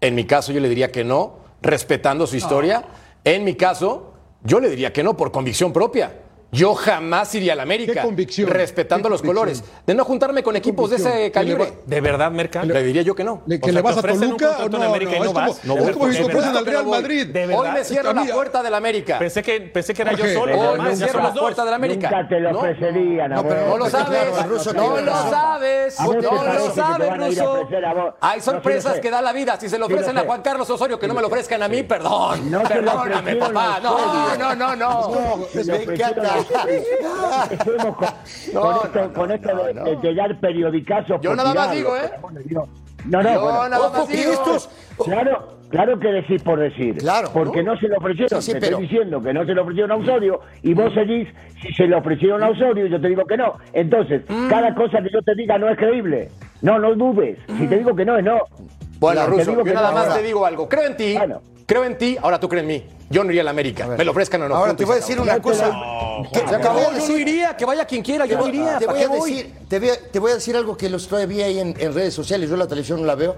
En 0.00 0.16
mi 0.16 0.24
caso, 0.24 0.50
yo 0.50 0.58
le 0.58 0.68
diría 0.68 0.90
que 0.90 1.04
no, 1.04 1.38
respetando 1.62 2.26
su 2.26 2.34
historia. 2.36 2.84
En 3.22 3.44
mi 3.44 3.54
caso, 3.54 4.14
yo 4.42 4.60
le 4.60 4.70
diría 4.70 4.92
que 4.92 5.02
no, 5.02 5.16
por 5.16 5.32
convicción 5.32 5.72
propia. 5.72 6.27
Yo 6.50 6.74
jamás 6.74 7.34
iría 7.34 7.52
a 7.52 7.56
la 7.56 7.62
América. 7.64 7.92
¿Qué 7.92 8.00
convicción? 8.00 8.48
Respetando 8.48 9.08
¿Qué 9.08 9.10
los 9.10 9.20
convicción? 9.20 9.44
colores. 9.60 9.64
De 9.86 9.94
no 9.94 10.04
juntarme 10.06 10.42
con 10.42 10.56
equipos 10.56 10.88
de 10.88 10.96
ese 10.96 11.30
calibre. 11.30 11.64
va- 11.64 11.70
¿De 11.84 12.00
verdad, 12.00 12.30
Merca? 12.30 12.64
Le 12.64 12.82
diría 12.82 13.02
yo 13.02 13.14
que 13.14 13.22
no. 13.22 13.42
Le- 13.46 13.56
O 13.56 13.60
¿Que 13.60 13.66
sea, 13.66 13.74
le 13.74 13.82
vas 13.82 13.96
a 13.96 13.98
ofrecen 13.98 14.32
un 14.32 14.36
Toluca 14.38 14.64
o 14.64 14.68
no? 14.70 14.76
en 14.78 14.82
América 14.84 15.10
y 15.16 15.18
no, 15.18 15.24
no 15.26 15.32
como, 15.34 15.46
vas. 15.48 15.64
No, 15.64 15.76
es 15.76 15.86
de 15.86 15.92
como 15.92 16.06
si 16.06 16.12
te 16.16 16.22
verdad. 16.24 16.36
ofrecen 16.38 16.56
al 16.56 16.64
que 16.64 16.70
Real 16.70 16.82
no 16.84 16.88
voy. 16.88 17.00
Madrid. 17.02 17.26
De 17.26 17.54
Hoy 17.54 17.68
me 17.70 17.84
cierro 17.84 18.12
la 18.14 18.24
puerta 18.24 18.62
de 18.62 18.70
la 18.70 18.76
América. 18.78 19.18
Pensé 19.18 19.42
que, 19.42 19.60
pensé 19.60 19.92
que 19.92 20.00
era 20.02 20.10
Jorge, 20.12 20.32
yo 20.34 20.40
solo. 20.40 20.58
Hoy 20.58 20.80
me 20.80 20.96
cierro 20.96 21.22
la 21.22 21.34
puerta 21.34 21.64
de 21.66 21.70
la 21.70 21.76
América. 21.76 22.10
Nunca 22.10 22.28
te 22.28 22.40
lo 22.40 22.58
ofrecerían. 22.58 23.32
a 23.32 23.36
No, 23.36 23.42
pero. 23.46 23.68
No 23.68 23.76
lo 23.76 23.90
sabes, 23.90 24.30
no 24.74 25.00
lo 25.02 25.12
sabes, 25.12 26.00
¿A 26.00 26.06
vos 26.06 26.16
te 26.16 26.22
no 26.22 26.44
lo 26.44 26.70
sabes, 26.74 27.18
Ruso. 27.36 27.68
Hay 28.22 28.40
sorpresas 28.40 29.00
que 29.00 29.10
da 29.10 29.20
la 29.20 29.34
vida. 29.34 29.60
Si 29.60 29.68
se 29.68 29.78
lo 29.78 29.84
ofrecen 29.84 30.16
a. 30.16 30.22
Juan 30.22 30.40
Carlos 30.40 30.68
Osorio, 30.70 30.98
que 30.98 31.06
no 31.08 31.12
me 31.14 31.20
lo 31.20 31.26
ofrezcan 31.28 31.62
a 31.62 31.68
mí, 31.68 31.82
perdón. 31.82 32.50
Perdóname, 32.66 33.36
papá. 33.36 33.80
No, 33.82 34.36
no, 34.38 34.54
no, 34.54 34.76
no. 34.76 35.38
Me 35.54 36.37
No, 37.76 37.96
con 37.96 38.08
no, 38.54 38.84
esto, 38.84 39.00
no, 39.02 39.12
con 39.12 39.30
esto 39.32 39.56
de, 39.56 39.74
de- 39.74 39.96
de 39.96 40.14
dar 40.14 40.40
periodicazos. 40.40 41.20
Yo 41.20 41.34
nada 41.34 41.54
más 41.54 41.70
digo, 41.72 41.96
¿eh? 41.96 42.10
No, 43.04 43.22
no, 43.22 43.40
bueno, 43.40 43.68
nada 43.68 43.86
Ojo 43.86 43.98
más 44.00 44.08
que 44.08 44.16
digo. 44.16 44.32
estos. 44.32 44.68
Claro, 45.04 45.56
claro 45.70 45.98
que 46.00 46.08
decís 46.08 46.42
por 46.42 46.58
decir. 46.58 46.96
Claro, 46.98 47.30
Porque 47.32 47.62
no, 47.62 47.78
se 47.78 47.86
lo 47.88 47.96
ofrecieron. 47.98 48.42
Sí, 48.42 48.46
sí, 48.50 48.54
te 48.54 48.60
pero- 48.60 48.72
estoy 48.78 48.88
diciendo 48.88 49.22
que 49.22 49.32
no 49.32 49.44
se 49.46 49.54
lo 49.54 49.62
ofrecieron 49.62 49.92
a 49.92 49.96
Osorio 49.96 50.40
y 50.62 50.74
vos 50.74 50.92
seguís, 50.94 51.28
si 51.62 51.72
se 51.74 51.86
lo 51.86 51.98
ofrecieron 51.98 52.42
a 52.42 52.50
Osorio, 52.50 52.86
yo 52.86 53.00
te 53.00 53.08
digo 53.08 53.24
que 53.24 53.36
no. 53.36 53.54
Entonces, 53.72 54.22
Mm. 54.28 54.48
cada 54.48 54.74
cosa 54.74 54.98
que 55.00 55.10
yo 55.12 55.22
te 55.22 55.34
diga 55.36 55.56
no 55.58 55.68
es 55.70 55.78
creíble. 55.78 56.30
No, 56.60 56.78
no 56.78 56.94
dudes. 56.96 57.38
Si 57.58 57.66
te 57.68 57.76
digo 57.78 57.94
que 57.94 58.04
no, 58.04 58.18
es 58.18 58.24
no. 58.24 58.40
Bueno, 58.98 59.26
Ruso, 59.26 59.50
digo 59.52 59.58
yo 59.58 59.64
que 59.64 59.74
nada 59.74 59.88
no. 59.90 59.94
más 59.94 60.04
Ahora, 60.08 60.16
te 60.16 60.22
digo 60.26 60.44
algo. 60.44 60.68
Creo 60.68 60.84
en 60.84 60.96
ti. 60.96 61.14
Bueno. 61.16 61.40
Creo 61.66 61.84
en 61.84 61.96
ti, 61.98 62.16
ahora 62.20 62.40
tú 62.40 62.48
crees 62.48 62.62
en 62.62 62.68
mí. 62.68 62.84
Yo 63.10 63.24
no 63.24 63.30
iría 63.30 63.40
a 63.42 63.44
la 63.44 63.50
América. 63.50 63.86
Me 63.86 64.04
lo 64.04 64.10
ofrezcan 64.10 64.42
o 64.42 64.48
no. 64.48 64.56
Ahora 64.56 64.76
te 64.76 64.84
voy 64.84 64.94
a 64.94 64.96
decir 64.96 65.18
una 65.20 65.40
cosa. 65.40 65.70
que- 66.32 66.40
voy 66.40 66.54
a 66.54 66.98
Yo 66.98 67.08
no 67.08 67.16
iría, 67.18 67.56
que 67.56 67.64
vaya 67.64 67.84
quien 67.86 68.02
quiera, 68.02 68.26
yo 68.26 68.38
no 68.38 68.48
iría. 68.48 68.78
Te 68.78 68.86
¿Para 68.86 69.06
voy, 69.06 69.20
a 69.20 69.24
decir, 69.24 69.54
te, 69.68 69.78
voy 69.78 69.88
a, 69.90 70.10
te 70.10 70.18
voy 70.18 70.30
a 70.32 70.34
decir 70.34 70.56
algo 70.56 70.76
que 70.76 70.90
los 70.90 71.08
todavía 71.08 71.46
ahí 71.46 71.58
en, 71.58 71.74
en 71.78 71.94
redes 71.94 72.12
sociales, 72.12 72.50
yo 72.50 72.56
la 72.56 72.66
televisión 72.66 73.00
no 73.00 73.06
la 73.06 73.14
veo. 73.14 73.36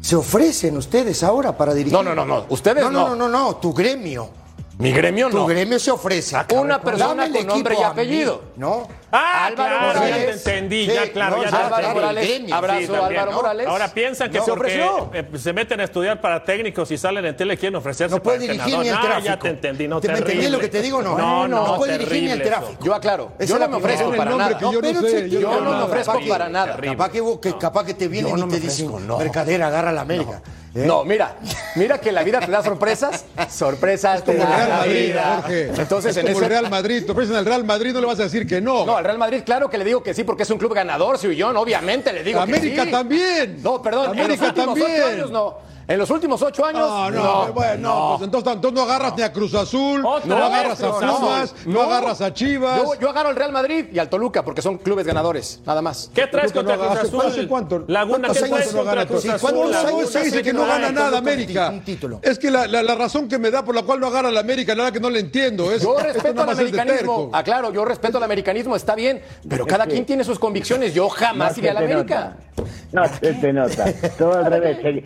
Se 0.00 0.16
ofrecen 0.16 0.76
ustedes 0.76 1.22
ahora 1.22 1.56
para 1.56 1.74
dirigir. 1.74 1.92
No, 1.92 2.02
no, 2.02 2.14
no, 2.14 2.24
no. 2.24 2.46
Ustedes 2.48 2.82
no. 2.84 2.90
no. 2.90 3.08
No, 3.10 3.16
no, 3.16 3.28
no, 3.28 3.44
no. 3.46 3.56
Tu 3.56 3.72
gremio. 3.72 4.41
Mi 4.82 4.92
gremio 4.92 5.30
Tu 5.30 5.36
no. 5.36 5.46
gremio 5.46 5.78
se 5.78 5.90
ofrece. 5.90 6.36
Una 6.54 6.80
persona 6.80 7.08
Dame 7.08 7.26
el 7.26 7.32
con 7.32 7.46
nombre 7.46 7.74
equipo 7.74 7.82
y 7.82 7.84
a 7.84 7.88
mí, 7.88 8.00
apellido. 8.00 8.42
¿no? 8.56 8.88
Ah, 9.12 9.46
Álvaro 9.46 9.68
claro, 9.78 9.92
ya 9.92 10.00
Morales. 10.00 10.42
te 10.44 10.50
entendí, 10.56 10.86
Sí, 10.86 10.92
ya 10.94 11.12
claro, 11.12 11.36
no, 11.36 11.44
ya 11.44 11.50
te 11.50 11.56
Álvaro 11.56 11.74
entendí. 11.76 11.94
Morales. 12.00 12.28
gremio. 12.28 12.54
Abrazo, 12.54 12.80
Sí, 12.80 12.86
también, 12.86 13.04
Álvaro 13.12 13.30
¿no? 13.30 13.36
Morales. 13.36 13.66
Ahora 13.66 13.88
piensan 13.88 14.30
que 14.30 14.38
No, 14.38 14.44
se 14.44 14.50
porque 14.50 14.82
ofreció. 14.82 15.10
eh, 15.14 15.38
se 15.38 15.52
meten 15.52 15.80
a 15.80 15.84
estudiar 15.84 16.20
para 16.20 16.42
técnicos 16.42 16.90
y 16.90 16.98
salen 16.98 17.24
en 17.26 17.36
tele 17.36 17.56
quieren 17.56 17.76
ofrecerse 17.76 18.14
No 18.16 18.22
puede 18.22 18.38
para 18.38 18.52
dirigir 18.52 18.74
entrenador. 18.74 18.84
ni 18.84 18.88
el 18.88 18.94
No, 18.94 19.00
tráfico. 19.02 19.26
ya 19.26 19.38
te 19.38 19.48
entendí, 19.50 19.88
no 19.88 20.00
¿Te 20.00 20.08
me 20.08 20.18
entendí 20.18 20.48
lo 20.48 20.58
que 20.58 20.68
te 20.68 20.82
digo? 20.82 21.02
No, 21.02 21.16
no, 21.18 21.46
no, 21.48 21.66
no 21.66 21.76
puede 21.76 21.98
dirigir 21.98 22.22
ni 22.24 22.30
el 22.30 22.40
eso. 22.40 22.50
tráfico. 22.50 22.84
Yo 22.84 22.94
aclaro. 22.94 23.32
Yo 23.38 23.58
no 23.58 23.68
me 23.68 23.76
ofrezco 23.76 24.12
para 24.16 24.30
nada. 24.34 24.58
yo 24.58 24.72
no 24.72 24.80
no 24.80 25.60
no 25.60 25.70
me 25.76 25.82
ofrezco 25.84 26.12
Capaz 26.12 26.24
que- 26.24 26.28
para 26.28 26.48
nada. 26.48 26.76
Capaz 26.80 27.10
que, 27.10 27.58
capaz 27.58 27.84
te 27.86 28.08
vienen 28.08 28.34
no 28.36 28.46
y 28.46 28.50
te 28.50 28.60
dicen, 28.60 29.06
no. 29.06 29.18
mercader, 29.18 29.62
agarra 29.62 29.92
la 29.92 30.00
América. 30.00 30.42
¿Eh? 30.74 30.84
No, 30.86 31.04
mira, 31.04 31.36
mira 31.76 31.98
que 31.98 32.10
la 32.12 32.22
vida 32.22 32.40
te 32.40 32.50
da 32.50 32.62
sorpresas. 32.62 33.26
Sorpresas 33.50 34.24
te 34.24 34.34
Como 34.36 34.48
da 34.48 34.56
Real 34.56 34.68
la 34.70 34.76
Madrid, 34.78 35.06
vida. 35.08 35.38
Jorge. 35.42 35.70
Entonces, 35.76 36.10
es 36.12 36.16
en 36.16 36.22
como 36.26 36.36
ese 36.38 36.44
el 36.46 36.50
Real 36.50 36.70
Madrid. 36.70 37.04
Te 37.04 37.12
ofrecen 37.12 37.36
al 37.36 37.44
Real 37.44 37.64
Madrid, 37.64 37.92
no 37.92 38.00
le 38.00 38.06
vas 38.06 38.20
a 38.20 38.22
decir 38.22 38.46
que 38.46 38.60
no. 38.60 38.86
No, 38.86 38.96
al 38.96 39.04
Real 39.04 39.18
Madrid, 39.18 39.42
claro 39.44 39.68
que 39.68 39.76
le 39.76 39.84
digo 39.84 40.02
que 40.02 40.14
sí, 40.14 40.24
porque 40.24 40.44
es 40.44 40.50
un 40.50 40.56
club 40.58 40.72
ganador, 40.72 41.18
yo, 41.20 41.48
obviamente 41.60 42.10
le 42.12 42.22
digo 42.24 42.40
América 42.40 42.82
que 42.82 42.86
sí. 42.86 42.90
también. 42.90 43.62
No, 43.62 43.82
perdón, 43.82 44.18
en 44.18 44.28
los 44.28 44.38
América 44.40 44.46
últimos 44.46 44.68
ocho 44.78 44.84
también. 44.86 45.02
años 45.14 45.30
no. 45.30 45.71
En 45.92 45.98
los 45.98 46.08
últimos 46.10 46.40
ocho 46.40 46.64
años, 46.64 46.80
No, 46.88 47.10
no, 47.10 47.52
bueno, 47.52 47.76
no, 47.88 48.14
pues 48.16 48.26
entonces, 48.26 48.52
entonces 48.54 48.72
no 48.74 48.82
agarras 48.82 49.14
ni 49.14 49.22
a 49.22 49.30
Cruz 49.30 49.54
Azul, 49.54 50.00
no 50.02 50.36
agarras 50.36 50.82
a. 50.82 50.90
Pumas, 50.90 51.54
no, 51.66 51.82
agarras 51.82 52.20
a 52.22 52.32
Chivas. 52.32 52.78
yo, 52.82 52.94
yo 52.98 53.10
agarro 53.10 53.28
al 53.28 53.36
Real 53.36 53.52
Madrid 53.52 53.86
y 53.92 53.98
al 53.98 54.08
Toluca, 54.08 54.42
porque 54.42 54.62
son 54.62 54.78
clubes 54.78 55.06
ganadores, 55.06 55.60
nada 55.66 55.82
más. 55.82 56.10
¿Qué 56.14 56.26
traes 56.28 56.50
Toluca 56.50 56.76
contra 56.78 56.94
no 56.94 57.00
Cruz 57.00 57.12
Azul? 57.24 57.30
¿hace 57.30 57.46
cuánto? 57.46 57.84
Laguna, 57.88 58.28
¿Cuántos 58.28 58.42
¿qué 58.42 58.48
traes 58.48 58.72
no 58.74 58.78
contra 58.84 59.06
Cruz? 59.06 59.24
Azul? 59.26 59.40
¿Cuántos 59.40 59.70
Laguna 59.70 59.88
años 59.98 60.10
se 60.10 60.24
dice 60.24 60.42
que 60.42 60.52
no 60.54 60.64
gana 60.66 60.90
nada 60.92 61.10
no 61.10 61.16
América? 61.18 61.68
un 61.68 61.80
título. 61.82 62.20
Es 62.22 62.38
que 62.38 62.50
la, 62.50 62.66
la- 62.66 62.82
la 62.82 62.94
razón 62.94 63.28
que 63.28 63.38
me 63.38 63.50
da 63.50 63.62
por 63.62 63.74
la 63.74 63.82
cual 63.82 64.00
no 64.00 64.06
agarra 64.06 64.30
la 64.30 64.40
América, 64.40 64.74
nada 64.74 64.90
que 64.92 65.00
no 65.00 65.10
le 65.10 65.20
entiendo. 65.20 65.70
Es, 65.70 65.82
Yo 65.82 65.98
respeto 65.98 66.40
al 66.42 66.48
americanismo. 66.48 67.30
Aclaro, 67.34 67.70
yo 67.70 67.84
respeto 67.84 68.16
al 68.16 68.24
americanismo, 68.24 68.74
está 68.76 68.94
bien, 68.94 69.20
pero 69.46 69.66
cada 69.66 69.84
quien 69.86 70.06
tiene 70.06 70.24
sus 70.24 70.38
convicciones. 70.38 70.94
Yo 70.94 71.10
jamás 71.10 71.52
No 71.52 71.58
iría 71.58 71.70
a 71.72 71.74
la 71.74 71.80
América. 71.80 72.36
No 72.92 73.02
se 73.08 73.32
te 73.34 73.52
nota. 73.52 73.84
Todo 74.16 74.34
al 74.38 74.44
revés. 74.50 74.78
Seguí 74.82 75.04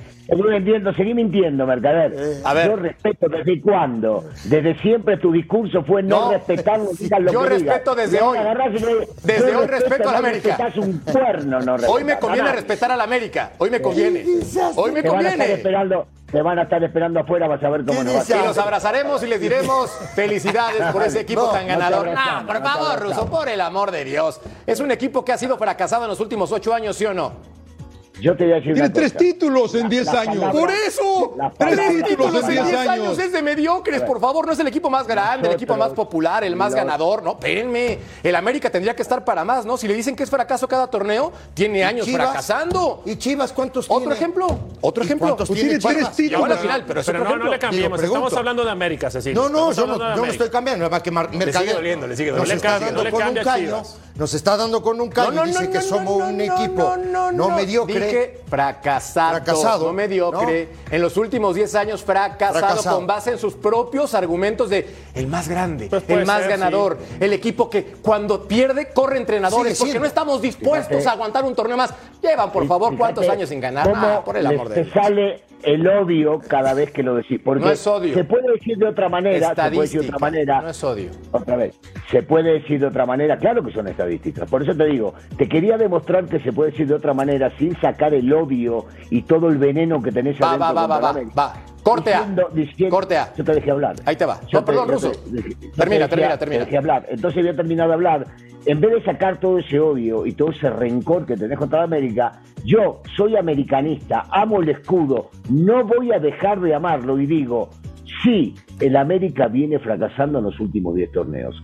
mintiendo, 0.77 0.93
seguí 0.95 1.15
mintiendo, 1.15 1.67
Mercader. 1.67 2.41
A 2.45 2.55
ver. 2.55 2.69
Yo 2.71 2.77
respeto 2.77 3.29
desde 3.29 3.61
cuándo. 3.61 4.25
Desde 4.45 4.75
siempre 4.81 5.17
tu 5.19 5.33
discurso 5.33 5.83
fue 5.85 6.03
no, 6.03 6.27
No. 6.27 6.33
respetar 6.33 6.81
digas 6.99 7.21
lo 7.21 7.33
Yo 7.33 7.43
que 7.43 7.49
digas. 7.57 7.63
respeto 7.77 7.95
desde 7.95 8.21
hoy. 8.21 8.39
Desde 9.25 9.53
yo 9.53 9.61
hoy 9.61 9.67
respeto 9.67 10.09
a 10.09 10.13
la 10.13 10.19
América. 10.19 10.59
un 10.77 10.99
cuerno, 10.99 11.61
no 11.61 11.77
Hoy 11.89 12.05
me 12.05 12.19
conviene 12.19 12.45
nada. 12.45 12.57
respetar 12.57 12.91
a 12.93 12.97
la 12.97 13.05
América. 13.05 13.53
Hoy 13.59 13.71
me 13.71 13.81
conviene. 13.81 14.25
Hoy 14.77 14.93
me 14.93 15.03
Te 15.03 15.09
van 15.09 15.19
a 15.27 15.29
estar 15.29 15.37
conviene. 15.37 15.53
esperando, 15.55 16.07
te 16.31 16.43
van 16.43 16.59
a 16.59 16.63
estar 16.63 16.83
esperando 16.85 17.21
afuera, 17.21 17.47
vas 17.49 17.63
a 17.63 17.69
ver 17.71 17.85
cómo 17.85 17.99
¿Qué 18.01 18.05
nos 18.05 18.15
va 18.31 18.37
a 18.37 18.43
Y 18.43 18.47
los 18.47 18.59
abrazaremos 18.59 19.23
y 19.23 19.27
les 19.27 19.41
diremos 19.41 19.91
felicidades 20.15 20.83
por 20.93 21.03
ese 21.03 21.21
equipo 21.23 21.43
No, 21.43 21.51
tan 21.51 21.67
ganador. 21.67 22.07
No, 22.09 22.47
por 22.47 22.63
favor. 22.63 23.01
Ruso, 23.01 23.27
por 23.31 23.49
el 23.49 23.61
amor 23.61 23.91
de 23.91 24.05
Dios. 24.05 24.41
Es 24.67 24.81
un 24.81 24.91
equipo 24.91 25.25
que 25.25 25.33
ha 25.33 25.39
sido 25.39 25.57
fracasado 25.57 26.05
en 26.05 26.11
los 26.11 26.21
últimos 26.21 26.53
ocho 26.53 26.75
años, 26.75 26.97
¿sí 26.97 27.07
o 27.07 27.15
no? 27.15 27.56
Yo 28.21 28.35
te 28.37 28.45
voy 28.45 28.53
a 28.55 28.57
decir 28.57 28.73
Tiene 28.75 28.89
tres 28.91 29.13
cosa. 29.13 29.19
títulos 29.25 29.75
en 29.75 29.89
10 29.89 30.07
la 30.07 30.21
años. 30.21 30.37
palabra- 30.37 30.53
Por 30.61 30.71
eso, 30.71 31.37
tres 31.59 32.05
títulos 32.05 32.35
en 32.45 32.49
10 32.49 32.61
años. 32.75 32.89
años 32.89 33.19
es 33.19 33.33
de 33.33 33.43
mediocres, 33.43 34.03
por 34.03 34.21
favor, 34.21 34.47
no 34.47 34.53
es 34.53 34.59
el 34.59 34.67
equipo 34.69 34.89
más 34.89 35.07
grande, 35.07 35.49
el 35.49 35.55
equipo 35.55 35.77
más 35.77 35.91
popular, 35.93 36.43
el 36.45 36.57
más 36.57 36.73
los- 36.73 36.77
ganador, 36.77 37.23
no, 37.23 37.33
espérenme, 37.33 37.99
el 38.23 38.35
América 38.35 38.71
tendría 38.71 38.97
que 38.97 39.03
estar 39.03 39.25
para 39.25 39.45
más, 39.45 39.67
¿no? 39.67 39.77
Si 39.77 39.87
le 39.87 39.95
dicen 39.95 40.17
que 40.17 40.23
es 40.23 40.31
fracaso 40.31 40.67
cada 40.67 40.87
torneo, 40.87 41.31
tiene 41.53 41.85
años 41.85 42.07
Chivas? 42.07 42.23
fracasando. 42.27 43.03
¿Y 43.05 43.17
Chivas 43.17 43.53
cuántos 43.53 43.85
Otro 43.87 43.99
tiene? 44.01 44.15
ejemplo, 44.15 44.47
otro 44.81 45.03
¿Y 45.03 45.07
ejemplo. 45.07 45.27
cuántos 45.29 45.49
Pues 45.49 45.61
tiene 45.61 45.79
tres 45.79 45.85
a 45.85 46.01
la 46.01 46.11
títulos. 46.13 46.59
final, 46.61 46.85
pero 46.87 47.01
otro 47.01 47.19
no, 47.19 47.37
no 47.37 47.51
le 47.51 47.59
cambiemos, 47.59 48.03
estamos 48.03 48.33
hablando 48.33 48.65
de 48.65 48.71
América, 48.71 49.11
Cecilio. 49.11 49.43
No, 49.43 49.49
no, 49.51 49.73
yo 49.73 49.87
no, 49.87 50.25
estoy 50.25 50.49
cambiando, 50.49 50.85
nada 50.85 50.91
más 50.97 51.03
que 51.03 51.11
Mar- 51.11 51.31
Mercader 51.35 51.75
doliendo, 51.75 52.07
le 52.07 52.17
sigue 52.17 52.31
nos 52.33 52.41
doliendo. 52.41 53.03
le 53.03 53.11
a 53.11 53.45
caño, 53.45 53.67
Chivas. 53.67 53.97
nos 54.17 54.33
está 54.35 54.57
dando 54.57 54.81
con 54.83 55.01
un 55.01 55.11
caño, 55.11 55.45
dice 55.45 55.69
que 55.71 55.83
somos 55.83 56.23
un 56.23 56.41
equipo 56.41 56.97
no, 57.33 57.51
mediocre. 57.51 58.06
Fracasado, 58.49 59.37
Fracasado, 59.37 59.87
no 59.87 59.93
mediocre. 59.93 60.69
En 60.91 61.03
los 61.03 61.17
últimos 61.17 61.55
10 61.55 61.75
años 61.75 62.03
fracasado, 62.03 62.59
Fracasado. 62.59 62.97
con 62.97 63.07
base 63.07 63.31
en 63.33 63.39
sus 63.39 63.55
propios 63.55 64.15
argumentos 64.15 64.71
de 64.71 64.89
el 65.15 65.27
más 65.27 65.49
grande, 65.49 65.89
Pues 65.89 66.05
el 66.09 66.25
más 66.27 66.41
ser, 66.43 66.51
ganador, 66.51 66.99
el 67.21 67.33
equipo 67.33 67.69
que 67.69 67.85
cuando 68.03 68.47
pierde 68.47 68.89
corre 68.91 69.19
entrenadores 69.19 69.77
porque 69.79 69.91
siendo. 69.93 70.01
no 70.01 70.07
estamos 70.07 70.41
dispuestos 70.43 70.89
Fíjate. 70.89 71.09
a 71.09 71.13
aguantar 71.13 71.45
un 71.45 71.55
torneo 71.55 71.77
más. 71.77 71.93
Llevan, 72.23 72.51
por 72.53 72.67
favor, 72.67 72.91
Fíjate 72.91 72.99
cuántos 72.99 73.29
años 73.29 73.49
sin 73.49 73.61
ganar. 73.61 73.93
Ah, 73.95 74.23
por 74.25 74.37
el 74.37 74.47
amor 74.47 74.69
de 74.69 74.75
te 74.77 74.83
Dios. 74.85 74.95
sale 74.95 75.43
el 75.63 75.87
odio 75.87 76.41
cada 76.47 76.75
vez 76.75 76.91
que 76.91 77.03
lo 77.03 77.15
decís. 77.15 77.41
Porque 77.45 77.65
No 77.65 77.71
es 77.71 77.87
odio. 77.87 78.15
Se 78.15 78.25
puede 78.25 78.53
decir 78.53 78.77
de 78.79 78.87
otra 78.87 79.09
manera. 79.09 79.49
Se 79.49 79.55
puede 79.55 79.81
decir 79.83 80.01
de 80.03 80.07
otra 80.09 80.19
manera. 80.19 80.61
no 80.63 80.69
es 80.69 80.85
odio. 80.85 81.11
Otra 81.33 81.57
vez. 81.57 81.79
Se 82.11 82.23
puede 82.23 82.53
decir 82.55 82.81
de 82.81 82.87
otra 82.87 83.07
manera. 83.07 83.37
Claro 83.39 83.65
que 83.65 83.73
son 83.73 83.89
estadísticas. 83.89 84.49
Por 84.49 84.63
eso 84.63 84.75
te 84.77 84.85
digo, 84.87 85.15
te 85.37 85.49
quería 85.49 85.77
demostrar 85.77 86.27
que 86.27 86.41
se 86.41 86.53
puede 86.53 86.71
decir 86.71 86.87
de 86.87 86.95
otra 86.95 87.15
manera 87.15 87.51
sin 87.59 87.79
sacar 87.81 88.15
el 88.15 88.33
odio 88.33 88.87
y 89.11 89.23
todo 89.23 89.49
el 89.49 89.59
veneno 89.59 90.03
que 90.03 90.13
tenés 90.13 90.41
Va, 90.41 90.49
adentro. 90.55 90.67
va, 90.75 90.87
va, 90.87 90.99
va, 91.01 91.13
va, 91.13 91.21
va. 91.37 91.53
Corte 91.87 92.13
A. 92.13 92.19
Diciendo- 92.19 92.49
diciendo- 92.53 92.97
Corte 92.97 93.17
A. 93.17 93.33
Yo 93.37 93.45
te 93.45 93.53
dejé 93.55 93.71
hablar. 93.71 93.95
Ahí 94.05 94.17
te 94.17 94.25
va. 94.25 94.41
Yo 94.49 94.59
No, 94.59 94.65
perdón, 94.65 94.89
Ruso. 94.89 95.13
te 95.13 95.19
Termina, 95.77 96.09
termina, 96.09 96.33
te 96.33 96.39
termina. 96.39 96.65
dejé 96.65 96.77
hablar. 96.79 97.07
Entonces 97.09 97.39
había 97.39 97.55
terminado 97.55 97.91
de 97.91 97.95
hablar. 97.95 98.27
En 98.67 98.81
vez 98.81 98.91
de 98.95 99.05
sacar 99.05 99.39
todo 99.39 99.59
ese 99.61 99.79
odio 99.79 100.27
y 100.27 100.33
todo 100.33 100.51
ese 100.51 100.69
rencor 100.69 101.25
que 101.27 101.37
tenés 101.37 101.57
contra 101.57 101.85
América, 101.85 102.41
yo 102.65 103.01
soy 103.17 103.37
americanista, 103.37 104.25
amo 104.33 104.61
el 104.61 104.71
escudo, 104.71 105.31
no 105.49 105.85
voy 105.85 106.11
a 106.13 106.19
dejar 106.19 106.61
de 106.61 106.75
amarlo 106.75 107.21
y 107.21 107.27
digo, 107.27 107.71
sí, 108.25 108.57
el 108.81 108.97
América 108.97 109.47
viene 109.47 109.79
fracasando 109.79 110.39
en 110.41 110.47
los 110.47 110.59
últimos 110.59 110.97
10 110.97 111.13
torneos. 111.13 111.55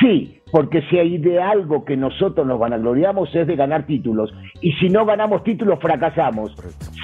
Sí, 0.00 0.39
porque 0.52 0.82
si 0.90 0.98
hay 0.98 1.18
de 1.18 1.40
algo 1.40 1.84
que 1.84 1.96
nosotros 1.96 2.46
nos 2.46 2.58
vanagloriamos 2.58 3.34
es 3.34 3.46
de 3.46 3.56
ganar 3.56 3.86
títulos. 3.86 4.32
Y 4.60 4.72
si 4.72 4.88
no 4.88 5.04
ganamos 5.06 5.44
títulos, 5.44 5.78
fracasamos. 5.80 6.54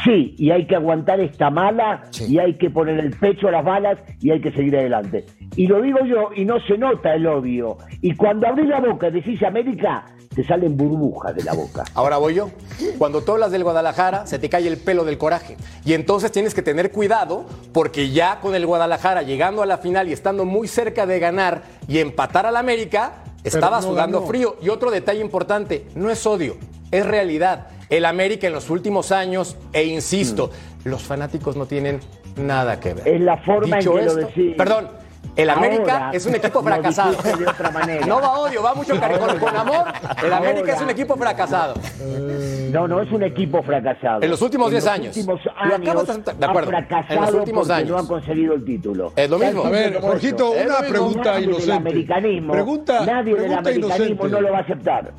Sí, 0.05 0.35
y 0.39 0.51
hay 0.51 0.67
que 0.67 0.77
aguantar 0.77 1.21
esta 1.21 1.51
mala 1.51 2.03
Sí. 2.11 2.35
y 2.35 2.39
hay 2.39 2.55
que 2.55 2.71
poner 2.71 2.99
el 2.99 3.11
pecho 3.17 3.49
a 3.49 3.53
las 3.53 3.65
balas 3.65 3.99
y 4.21 4.31
hay 4.31 4.41
que 4.41 4.53
seguir 4.53 4.77
adelante. 4.77 5.25
Y 5.57 5.67
lo 5.67 5.81
digo 5.81 5.99
yo 6.05 6.31
y 6.35 6.45
no 6.45 6.61
se 6.61 6.77
nota 6.79 7.15
el 7.15 7.27
odio. 7.27 7.79
Y 8.03 8.15
cuando 8.15 8.47
abrís 8.47 8.69
la 8.69 8.81
boca 8.81 9.09
y 9.09 9.13
decís 9.13 9.43
América, 9.43 10.05
te 10.35 10.45
salen 10.45 10.77
burbujas 10.77 11.35
de 11.35 11.45
la 11.45 11.55
boca. 11.55 11.85
Ahora 11.95 12.19
voy 12.19 12.35
yo. 12.35 12.51
Cuando 12.99 13.23
tú 13.23 13.33
hablas 13.33 13.53
del 13.53 13.65
Guadalajara, 13.65 14.27
se 14.27 14.39
te 14.39 14.49
cae 14.51 14.69
el 14.69 14.77
pelo 14.77 15.05
del 15.05 15.17
coraje. 15.19 15.57
Y 15.85 15.95
entonces 15.95 16.31
tienes 16.31 16.55
que 16.55 16.63
tener 16.63 16.91
cuidado 16.93 17.47
porque 17.73 18.11
ya 18.11 18.41
con 18.41 18.55
el 18.55 18.67
Guadalajara 18.67 19.23
llegando 19.23 19.63
a 19.63 19.67
la 19.67 19.79
final 19.79 20.09
y 20.09 20.13
estando 20.13 20.45
muy 20.45 20.69
cerca 20.69 21.07
de 21.07 21.19
ganar 21.19 21.63
y 21.89 21.99
empatar 21.99 22.45
al 22.47 22.57
América, 22.57 23.23
estaba 23.49 23.81
no 23.81 23.89
sudando 23.89 24.19
ganó. 24.21 24.29
frío. 24.29 24.57
Y 24.63 24.69
otro 24.69 24.91
detalle 24.91 25.21
importante, 25.21 25.87
no 25.95 26.11
es 26.11 26.27
odio, 26.27 26.57
es 26.91 27.05
realidad. 27.07 27.69
El 27.89 28.05
América 28.05 28.47
en 28.47 28.53
los 28.53 28.69
últimos 28.71 29.13
años, 29.13 29.57
e 29.73 29.85
insisto, 29.85 30.51
los 30.85 31.03
fanáticos 31.03 31.57
no 31.57 31.67
tienen 31.67 32.01
nada 32.37 32.81
que 32.81 32.95
ver. 32.95 33.07
Es 33.09 33.21
la 33.21 33.37
forma 33.39 33.77
en 33.79 33.83
que 33.85 33.89
lo 33.89 33.99
esto- 34.01 34.17
decís. 34.17 34.55
Perdón, 34.57 34.89
el 35.37 35.51
América 35.51 35.93
Ahora, 36.07 36.11
es 36.13 36.27
un 36.27 36.35
equipo 36.35 36.63
fracasado. 36.63 37.11
dijiste 37.13 37.37
de 37.39 37.47
otra 37.49 37.71
manera. 37.71 38.07
No 38.07 38.21
va 38.21 38.39
odio, 38.39 38.63
va 38.63 38.75
mucho 38.75 38.99
cariño. 38.99 39.39
Con 39.39 39.57
amor, 39.57 39.85
el 40.25 40.33
América 40.33 40.61
Ahora. 40.61 40.75
es 40.75 40.81
un 40.83 40.91
equipo 40.91 41.17
fracasado. 41.17 41.75
No, 42.73 42.89
no 42.89 43.01
es 43.01 43.11
un 43.13 43.23
equipo 43.23 43.63
fracasado. 43.63 44.23
En 44.23 44.31
los 44.31 44.43
últimos 44.43 44.71
10 44.71 44.85
los 44.85 44.93
años. 44.93 45.17
últimos 45.17 45.41
años 45.57 45.81
de. 46.25 46.33
De 46.35 46.47
acuerdo. 46.47 46.71
En 47.09 47.21
los 47.21 47.35
últimos 47.35 47.71
años. 47.71 47.91
no 47.91 47.99
han 47.99 48.07
conseguido 48.07 48.55
el 48.55 48.65
título. 48.65 49.13
Es 49.17 49.31
lo 49.31 49.39
mismo. 49.39 49.65
A 49.65 49.71
ver, 49.71 50.01
Jorgito, 50.01 50.51
una 50.53 50.79
pregunta 50.89 51.41
inocente. 51.41 51.73
americanismo, 51.73 52.53
Pregunta, 52.53 53.05
nadie 53.07 53.35
del 53.35 53.53
americanismo 53.53 53.87
inocente. 54.27 54.29
no 54.31 54.41
lo 54.41 54.53
va 54.53 54.59
a 54.59 54.63
aceptar. 54.63 55.13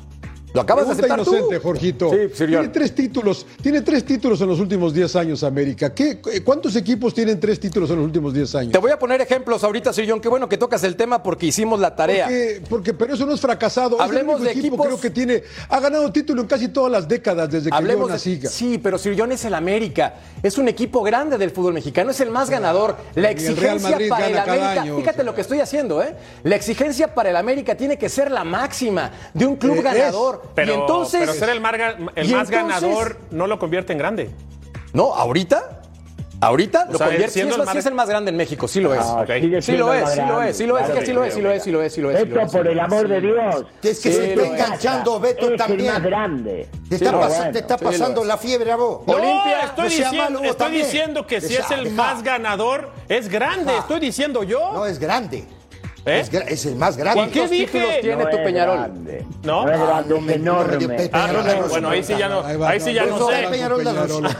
Lo 0.58 0.62
acabas 0.62 0.88
de 0.88 0.94
Pregunta 0.94 1.14
aceptar 1.22 1.34
inocente, 1.36 1.56
tú. 1.56 1.62
Jorgito. 1.62 2.10
Sí. 2.10 2.44
Tiene 2.46 2.68
tres 2.68 2.94
títulos, 2.94 3.46
tiene 3.62 3.80
tres 3.82 4.04
títulos 4.04 4.40
en 4.40 4.48
los 4.48 4.58
últimos 4.60 4.92
10 4.92 5.14
años 5.16 5.42
América. 5.44 5.94
¿Qué, 5.94 6.20
¿Cuántos 6.44 6.74
equipos 6.76 7.14
tienen 7.14 7.38
tres 7.38 7.60
títulos 7.60 7.88
en 7.90 7.96
los 7.96 8.04
últimos 8.06 8.34
10 8.34 8.54
años? 8.56 8.72
Te 8.72 8.78
voy 8.78 8.90
a 8.90 8.98
poner 8.98 9.20
ejemplos 9.20 9.62
ahorita, 9.64 9.92
Sirión. 9.92 10.20
Qué 10.20 10.28
bueno 10.28 10.48
que 10.48 10.58
tocas 10.58 10.82
el 10.84 10.96
tema 10.96 11.22
porque 11.22 11.46
hicimos 11.46 11.78
la 11.80 11.94
tarea. 11.94 12.24
Porque, 12.26 12.62
porque- 12.68 12.94
pero 12.94 13.14
eso 13.14 13.24
no 13.26 13.34
es 13.34 13.40
fracasado. 13.40 14.00
Hablemos 14.00 14.36
es 14.36 14.40
el 14.40 14.46
único 14.46 14.54
de 14.54 14.58
equipo 14.60 14.74
equipos- 14.76 14.86
creo 14.86 15.00
que 15.00 15.10
tiene, 15.10 15.42
ha 15.68 15.80
ganado 15.80 16.10
título 16.12 16.42
en 16.42 16.48
casi 16.48 16.68
todas 16.68 16.90
las 16.90 17.06
décadas 17.08 17.50
desde 17.50 17.70
que 17.70 17.76
Hablemos 17.76 18.08
yo 18.08 18.14
nací. 18.14 18.36
de, 18.36 18.48
sí, 18.48 18.78
pero 18.78 18.98
Sirión 18.98 19.30
es 19.32 19.44
el 19.44 19.54
América. 19.54 20.14
Es 20.42 20.58
un 20.58 20.68
equipo 20.68 21.02
grande 21.02 21.38
del 21.38 21.50
fútbol 21.50 21.74
mexicano, 21.74 22.10
es 22.10 22.20
el 22.20 22.30
más 22.30 22.50
ganador. 22.50 22.96
La 23.14 23.30
Y 23.32 23.36
el 23.46 23.56
Real 23.56 23.76
exigencia 23.76 24.08
para 24.08 24.26
el 24.28 24.38
América, 24.38 24.82
año, 24.82 24.96
fíjate 24.96 25.10
o 25.10 25.14
sea. 25.16 25.24
lo 25.24 25.34
que 25.34 25.40
estoy 25.42 25.60
haciendo, 25.60 26.02
¿eh? 26.02 26.14
La 26.42 26.56
exigencia 26.56 27.14
para 27.14 27.30
el 27.30 27.36
América 27.36 27.76
tiene 27.76 27.96
que 27.98 28.08
ser 28.08 28.30
la 28.30 28.44
máxima 28.44 29.10
de 29.34 29.46
un 29.46 29.56
club 29.56 29.76
Eh, 29.78 29.78
es. 30.08 30.14
Pero, 30.54 30.72
y 30.72 30.74
entonces, 30.80 31.20
pero 31.20 31.34
ser 31.34 31.50
el, 31.50 31.60
mar- 31.60 31.74
el 32.14 32.26
y 32.28 32.32
más 32.32 32.50
entonces- 32.50 32.50
ganador 32.50 33.18
no 33.30 33.46
lo 33.46 33.58
convierte 33.58 33.92
en 33.92 33.98
grande. 33.98 34.30
No, 34.92 35.14
ahorita. 35.14 35.74
Ahorita 36.40 36.84
O 36.88 36.92
lo 36.92 36.98
sea, 36.98 37.08
convierte. 37.08 37.32
siendo 37.32 37.54
sí, 37.56 37.60
es, 37.60 37.62
el 37.62 37.62
sí 37.64 37.66
mar- 37.74 37.76
es 37.78 37.86
el 37.86 37.94
más 37.94 38.08
grande 38.08 38.30
en 38.30 38.36
México, 38.36 38.68
sí 38.68 38.80
lo 38.80 38.94
es. 38.94 39.00
Ah, 39.02 39.22
ok. 39.22 39.30
sigue 39.40 39.60
Sí 39.60 39.76
lo 39.76 39.92
el 39.92 39.98
es, 39.98 40.04
más 40.04 40.12
sí 40.14 40.20
lo 40.20 40.42
es, 40.44 40.56
sí 40.56 40.66
lo 40.66 40.78
es, 40.78 40.86
sí 40.86 41.12
lo 41.12 41.24
es, 41.24 41.34
sí 41.34 41.40
lo 41.42 41.50
es, 41.50 41.62
sí 41.64 41.70
lo 41.72 41.82
es, 41.82 41.92
sí 41.94 42.00
lo 42.00 42.10
es. 42.12 42.28
Beto, 42.28 42.52
por 42.52 42.68
el 42.68 42.78
amor 42.78 43.08
de 43.08 43.20
Dios. 43.20 43.64
Es 43.82 43.98
que 43.98 44.12
Sí, 44.12 44.12
se 44.12 44.28
está 44.34 44.42
es. 44.42 44.48
enganchando 44.52 45.18
Beto 45.18 45.46
es 45.46 45.50
el 45.50 45.56
también. 45.58 45.92
más 45.92 46.02
grande. 46.04 46.68
Te 46.88 46.94
está, 46.94 47.12
pas- 47.12 47.46
es. 47.48 47.52
te 47.52 47.58
está 47.58 47.76
pasando 47.76 48.20
es. 48.20 48.28
la 48.28 48.38
fiebre 48.38 48.70
a 48.70 48.76
vos. 48.76 49.00
No, 49.04 49.14
Olimpia, 49.14 49.60
estoy, 49.64 49.84
no 49.84 49.90
diciendo, 49.90 50.40
estoy 50.44 50.72
diciendo 50.72 51.26
que 51.26 51.40
si 51.40 51.56
es 51.56 51.70
el 51.72 51.90
más 51.90 52.22
ganador, 52.22 52.92
es 53.08 53.28
grande. 53.28 53.76
Estoy 53.76 53.98
diciendo 53.98 54.44
yo. 54.44 54.72
No, 54.74 54.86
es 54.86 55.00
grande. 55.00 55.44
¿Eh? 56.06 56.20
Es, 56.20 56.32
es 56.32 56.66
el 56.66 56.76
más 56.76 56.96
grande. 56.96 57.22
¿Y 57.22 57.26
qué 57.26 57.38
¿Cuántos 57.40 57.50
dije? 57.50 57.66
títulos 57.66 58.00
tiene 58.00 58.24
No 58.24 58.30
tu 58.30 58.36
Peñarol? 58.38 58.76
grande. 58.78 59.26
¿No? 59.42 59.66
No 59.66 60.02
no 60.02 60.02
me- 60.02 60.08
no 60.08 60.20
me 60.20 60.32
enorme. 60.34 60.76
dio 60.78 60.88
Pe- 60.88 61.10
Ah, 61.12 61.28
ah, 61.30 61.66
bueno, 61.68 61.88
ahí 61.90 62.02
sí 62.02 62.14
ya 62.18 62.28
no, 62.28 62.40
Ahí 62.44 62.56
va, 62.56 62.68
ahí 62.70 62.80
sí 62.80 62.92
ya 62.94 63.04
no, 63.04 63.10
no 63.10 63.18
no, 63.18 63.26
sé. 63.30 63.46
Peñarol 63.50 63.84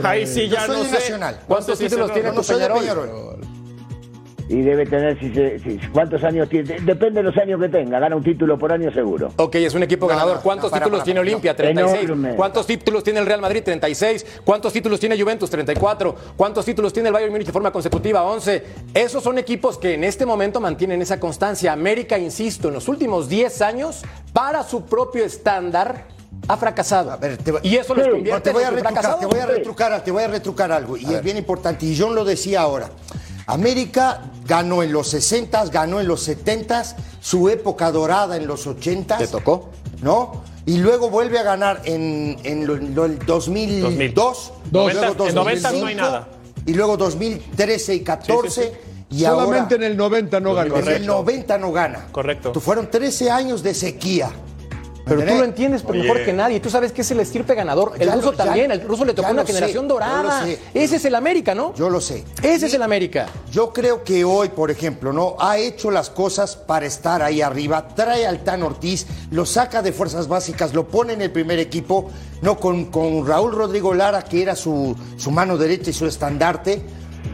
Ahí 0.05 0.27
sí 0.27 0.49
ya 0.49 0.67
no 0.67 0.85
sé. 0.85 0.91
Nacional. 0.93 1.41
¿Cuántos 1.47 1.79
títulos 1.79 2.13
tiene 2.13 2.31
tu 2.31 2.37
no 2.37 2.43
Peñarol? 2.43 3.39
Y 4.49 4.63
debe 4.63 4.87
tener, 4.87 5.19
si 5.21 5.33
se- 5.35 5.59
si- 5.59 5.79
¿cuántos 5.93 6.25
años 6.25 6.49
tiene? 6.49 6.75
De- 6.75 6.81
Depende 6.81 7.21
de 7.23 7.25
los 7.25 7.37
años 7.37 7.61
que 7.61 7.69
tenga. 7.69 7.99
Gana 7.99 8.17
un 8.17 8.23
título 8.23 8.59
por 8.59 8.73
año 8.73 8.91
seguro. 8.93 9.31
Ok, 9.37 9.57
es 9.57 9.75
un 9.75 9.83
equipo 9.83 10.07
No, 10.07 10.11
ganador. 10.11 10.37
no, 10.37 10.43
¿Cuántos 10.43 10.65
no, 10.67 10.71
para, 10.71 10.85
títulos 10.85 10.99
para, 11.01 11.05
tiene 11.05 11.21
Olimpia? 11.21 11.53
no. 11.53 11.57
36. 11.57 12.05
Enorme. 12.05 12.35
¿Cuántos 12.35 12.67
títulos 12.67 13.05
tiene 13.05 13.21
el 13.21 13.27
Real 13.27 13.41
Madrid? 13.43 13.63
36. 13.63 14.25
¿Cuántos 14.45 14.73
títulos 14.73 14.99
tiene 15.01 15.21
Juventus? 15.21 15.51
34. 15.51 16.15
¿Cuántos 16.37 16.65
títulos 16.65 16.93
tiene 16.95 17.09
el 17.09 17.13
Bayern 17.13 17.31
Múnich 17.33 17.47
de 17.47 17.53
forma 17.53 17.71
consecutiva? 17.71 18.23
11. 18.25 18.65
Esos 18.95 19.23
son 19.23 19.37
equipos 19.39 19.77
que 19.77 19.93
en 19.95 20.05
este 20.05 20.25
momento 20.25 20.61
mantienen 20.61 21.03
esa 21.03 21.21
constancia. 21.21 21.73
América, 21.73 22.17
insisto, 22.19 22.69
en 22.69 22.75
los 22.75 22.89
últimos 22.89 23.29
10 23.29 23.61
años, 23.61 24.03
para 24.33 24.63
su 24.63 24.87
propio 24.87 25.25
estándar, 25.27 26.07
ha 26.47 26.57
fracasado. 26.57 27.13
A 27.13 27.17
ver, 27.19 27.37
te 27.37 27.53
voy- 27.53 27.61
y 27.65 27.77
eso 27.77 27.95
Sí, 27.95 28.01
No, 28.01 28.11
convierte 28.13 28.41
te 28.41 28.53
voy 28.53 28.63
a 28.63 28.69
en 28.69 28.75
retrucar, 28.77 28.93
fracasados. 28.95 29.21
te 29.21 29.27
voy 29.27 29.41
a 29.41 29.47
retrucar, 29.47 30.05
te 30.05 30.11
voy 30.11 30.23
a 30.23 30.29
retrucar 30.29 30.73
algo. 30.73 30.97
Y 30.97 31.05
es 31.13 31.23
bien 31.23 31.37
importante. 31.37 31.85
Y 31.85 31.99
John 31.99 32.15
lo 32.15 32.25
decía 32.25 32.63
ahora. 32.63 32.89
América 33.49 34.21
ganó 34.47 34.83
en 34.83 34.93
los 34.93 35.09
60, 35.09 35.65
ganó 35.67 36.01
en 36.01 36.07
los 36.07 36.23
70, 36.23 36.85
su 37.21 37.49
época 37.49 37.91
dorada 37.91 38.37
en 38.37 38.47
los 38.47 38.67
80. 38.67 39.19
¿Te 39.19 39.27
tocó? 39.27 39.71
¿No? 40.03 40.43
Y 40.67 40.77
luego 40.79 41.09
vuelve 41.09 41.39
a 41.39 41.43
ganar 41.43 41.81
en, 41.85 42.39
en 42.45 42.67
lo- 42.67 42.77
lo- 42.77 43.07
el 43.07 43.19
2002. 43.19 44.53
Dos. 44.71 44.93
luego 44.95 45.27
En 45.27 45.35
90 45.35 45.35
no 45.35 45.49
hay 45.49 45.57
2005, 45.95 45.95
nada. 45.97 46.29
Y 46.67 46.75
luego 46.75 46.97
2013 46.99 47.95
y 47.95 48.01
14. 48.01 48.51
Sí, 48.51 48.61
sí, 48.63 49.17
Y 49.17 49.21
Solamente 49.23 49.75
ahora, 49.75 49.87
en 49.87 49.93
el 49.93 49.97
90 49.97 50.41
no 50.41 50.53
ganó. 50.55 50.77
en 50.77 50.89
el 50.89 51.07
90 51.07 51.57
no 51.59 51.73
gana. 51.73 52.07
Correcto. 52.13 52.53
Tú 52.53 52.61
fueron 52.61 52.91
13 52.91 53.31
años 53.31 53.63
de 53.63 53.73
sequía. 53.73 54.31
Pero 55.09 55.21
tú 55.25 55.39
lo 55.39 55.45
entiendes 55.45 55.83
pero 55.83 55.99
mejor 56.03 56.25
que 56.25 56.33
nadie. 56.33 56.61
Tú 56.61 56.71
sabes 56.71 56.93
que 56.93 57.01
es 57.03 57.11
el 57.11 57.21
estirpe 57.21 57.55
ganador. 57.55 57.93
El 57.99 58.07
Ya 58.09 58.15
ruso 58.15 58.33
lo- 58.33 58.37
ya- 58.39 58.45
también. 58.45 58.71
El 58.71 58.81
ruso 58.83 59.05
le 59.05 59.15
tocó 59.15 59.31
una 59.31 59.43
sé, 59.47 59.53
generación 59.53 59.89
dorada. 59.89 60.47
Ese 60.75 60.97
es 60.97 61.05
el 61.05 61.15
América, 61.15 61.55
¿no? 61.55 61.75
Yo 61.75 61.91
lo 61.91 62.01
sé. 62.01 62.25
Ese 62.43 62.67
es 62.67 62.75
el 62.75 62.83
América. 62.83 63.27
Yo 63.51 63.73
creo 63.73 64.05
que 64.05 64.25
hoy, 64.25 64.49
por 64.51 64.71
ejemplo, 64.71 65.13
no 65.13 65.37
ha 65.39 65.59
hecho 65.59 65.91
las 65.91 66.11
cosas 66.11 66.57
para 66.57 66.87
estar 66.87 67.23
ahí 67.23 67.41
arriba. 67.43 67.89
Trae 67.89 68.27
al 68.27 68.45
Tan 68.45 68.63
Ortiz, 68.63 69.07
lo 69.31 69.47
saca 69.47 69.83
de 69.83 69.93
fuerzas 69.93 70.29
básicas, 70.29 70.75
lo 70.75 70.87
pone 70.89 71.13
en 71.15 71.23
el 71.23 71.31
primer 71.31 71.59
equipo, 71.59 72.11
no 72.43 72.59
con, 72.59 72.87
con 72.87 73.27
Raúl 73.27 73.53
Rodrigo 73.53 73.95
Lara, 73.95 74.23
que 74.25 74.43
era 74.43 74.55
su, 74.55 74.97
su 75.17 75.31
mano 75.31 75.57
derecha 75.57 75.91
y 75.91 75.93
su 75.93 76.07
estandarte 76.07 76.83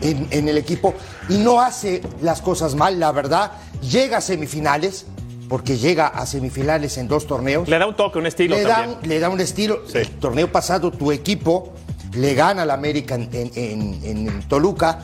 en, 0.00 0.26
en 0.30 0.48
el 0.48 0.58
equipo, 0.58 0.94
y 1.28 1.38
no 1.38 1.60
hace 1.60 2.02
las 2.22 2.40
cosas 2.42 2.74
mal, 2.74 2.98
la 2.98 3.12
verdad. 3.12 3.52
Llega 3.82 4.18
a 4.18 4.20
semifinales, 4.20 5.06
porque 5.48 5.76
llega 5.76 6.06
a 6.08 6.24
semifinales 6.26 6.96
en 6.98 7.06
dos 7.08 7.26
torneos 7.26 7.68
Le 7.68 7.78
da 7.78 7.86
un 7.86 7.94
toque, 7.94 8.18
un 8.18 8.26
estilo 8.26 8.56
le 8.56 8.62
da, 8.62 8.76
también. 8.76 8.98
un- 9.02 9.08
le 9.08 9.18
da 9.20 9.28
un 9.28 9.40
estilo. 9.40 9.80
Sí. 9.86 9.98
El 9.98 10.10
torneo 10.12 10.50
pasado 10.50 10.90
tu 10.90 11.12
equipo 11.12 11.72
le 12.14 12.34
gana 12.34 12.62
al 12.62 12.70
América 12.70 13.14
en, 13.16 13.28
en- 13.32 13.50
en- 13.54 14.00
en 14.28 14.42
Toluca, 14.48 15.00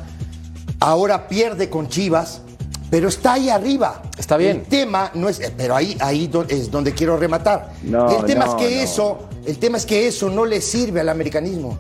ahora 0.81 1.29
pierde 1.29 1.69
con 1.69 1.89
Chivas, 1.89 2.43
pero 2.91 3.09
está 3.09 3.35
ahí 3.35 3.51
arriba. 3.51 4.03
Está 4.19 4.37
bien. 4.37 4.59
El 4.59 4.63
tema 4.65 5.11
no 5.15 5.29
es, 5.29 5.41
pero 5.57 5.77
ahí, 5.77 5.97
ahí 6.01 6.31
es 6.49 6.71
donde 6.71 6.93
quiero 6.93 7.17
rematar. 7.17 7.71
No, 7.83 8.11
el 8.21 8.25
tema 8.27 8.47
no, 8.47 8.57
es 8.57 8.63
que 8.67 8.77
no. 8.77 8.83
eso, 8.83 9.29
el 9.47 9.59
tema 9.59 9.77
es 9.77 9.87
que 9.87 10.07
eso 10.09 10.29
no 10.31 10.45
le 10.47 10.61
sirve 10.61 11.01
al 11.01 11.09
americanismo. 11.09 11.79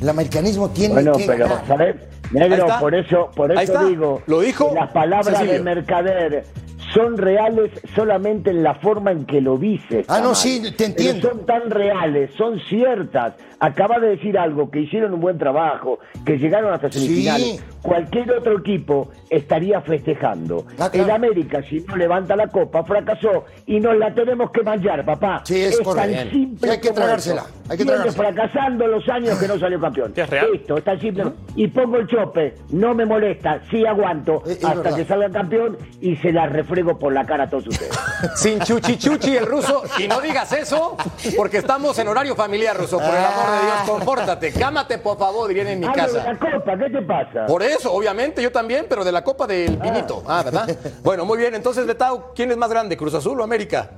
El 0.00 0.08
americanismo 0.10 0.68
tiene 0.70 0.94
Bueno, 0.94 1.12
que 1.12 1.24
pero, 1.24 1.48
ganar. 1.48 1.66
¿sabes? 1.66 1.96
Negro, 2.32 2.66
por 2.80 2.94
eso, 2.94 3.30
por 3.36 3.52
eso 3.52 3.86
digo, 3.86 4.20
Lo 4.26 4.40
dijo 4.40 4.72
las 4.74 4.90
palabras 4.90 5.40
de 5.46 5.60
Mercader 5.60 6.44
son 6.94 7.16
reales 7.16 7.70
solamente 7.94 8.50
en 8.50 8.62
la 8.62 8.74
forma 8.76 9.10
en 9.12 9.24
que 9.26 9.40
lo 9.40 9.56
dices. 9.58 10.06
Ah, 10.08 10.20
no, 10.22 10.34
sí, 10.34 10.60
te 10.62 10.70
Pero 10.72 10.84
entiendo. 10.90 11.28
son 11.30 11.46
tan 11.46 11.70
reales, 11.70 12.30
son 12.36 12.60
ciertas. 12.68 13.34
Acaba 13.60 13.98
de 13.98 14.08
decir 14.10 14.38
algo, 14.38 14.70
que 14.70 14.80
hicieron 14.80 15.14
un 15.14 15.20
buen 15.20 15.38
trabajo, 15.38 15.98
que 16.24 16.38
llegaron 16.38 16.72
hasta 16.72 16.90
Sí. 16.92 17.58
Cualquier 17.86 18.30
otro 18.32 18.58
equipo 18.58 19.08
estaría 19.30 19.80
festejando. 19.80 20.64
Ah, 20.78 20.90
claro. 20.90 21.04
El 21.04 21.10
América, 21.10 21.62
si 21.68 21.80
no 21.80 21.96
levanta 21.96 22.34
la 22.34 22.48
copa, 22.48 22.82
fracasó 22.84 23.44
y 23.66 23.78
nos 23.78 23.96
la 23.96 24.12
tenemos 24.12 24.50
que 24.50 24.62
manchar, 24.62 25.04
papá. 25.04 25.42
Sí, 25.44 25.62
es 25.62 25.78
correcto. 25.80 26.16
tan 26.18 26.30
simple 26.30 26.58
Sí, 26.68 26.68
hay 26.74 26.80
que 26.80 26.88
como 26.88 27.00
tragársela, 27.00 27.44
hay 27.68 27.78
que 27.78 27.84
tragársela. 27.84 28.24
fracasando 28.32 28.86
los 28.88 29.08
años 29.08 29.38
que 29.38 29.46
no 29.48 29.58
salió 29.58 29.80
campeón. 29.80 30.12
¿Que 30.12 30.22
es 30.22 30.30
real? 30.30 30.48
Listo, 30.52 30.76
está 30.78 30.98
simple. 30.98 31.24
Y 31.54 31.68
pongo 31.68 31.98
el 31.98 32.06
chope, 32.08 32.54
no 32.70 32.94
me 32.94 33.06
molesta, 33.06 33.60
sí 33.70 33.86
aguanto 33.86 34.42
Es- 34.44 34.58
es 34.58 34.64
hasta 34.64 34.82
verdad. 34.82 34.96
que 34.96 35.04
salga 35.04 35.30
campeón 35.30 35.78
y 36.00 36.16
se 36.16 36.32
la 36.32 36.46
refrego 36.46 36.98
por 36.98 37.12
la 37.12 37.24
cara 37.24 37.44
a 37.44 37.48
todos 37.48 37.68
ustedes. 37.68 37.92
Sin 38.34 38.58
chuchi 38.60 38.96
chuchi 38.98 39.36
el 39.36 39.46
ruso. 39.46 39.82
Y 39.98 40.08
no 40.08 40.20
digas 40.20 40.52
eso, 40.52 40.96
porque 41.36 41.58
estamos 41.58 41.96
en 41.98 42.08
horario 42.08 42.34
familiar, 42.34 42.76
ruso. 42.76 42.96
Por 42.98 43.10
el 43.10 43.16
amor 43.24 43.50
de 43.52 43.66
Dios, 43.66 43.76
compórtate. 43.90 44.52
Cámate, 44.52 44.98
por 44.98 45.16
favor, 45.18 45.48
dirían 45.48 45.68
en 45.68 45.80
mi 45.80 45.86
Hablo 45.86 46.02
de 46.02 46.12
casa. 46.12 46.32
la 46.32 46.38
copa, 46.38 46.76
¿qué 46.78 46.90
te 46.90 47.02
pasa? 47.02 47.46
Por 47.46 47.62
eso, 47.62 47.75
obviamente, 47.84 48.42
yo 48.42 48.50
también, 48.50 48.86
pero 48.88 49.04
de 49.04 49.12
la 49.12 49.22
copa 49.22 49.46
del 49.46 49.76
vinito. 49.76 50.22
Ah, 50.26 50.42
¿verdad? 50.42 50.68
Bueno, 51.02 51.24
muy 51.24 51.36
bien. 51.38 51.54
Entonces, 51.54 51.86
Betao, 51.86 52.32
¿quién 52.34 52.50
es 52.50 52.56
más 52.56 52.70
grande, 52.70 52.96
Cruz 52.96 53.12
Azul 53.14 53.40
o 53.40 53.44
América? 53.44 53.90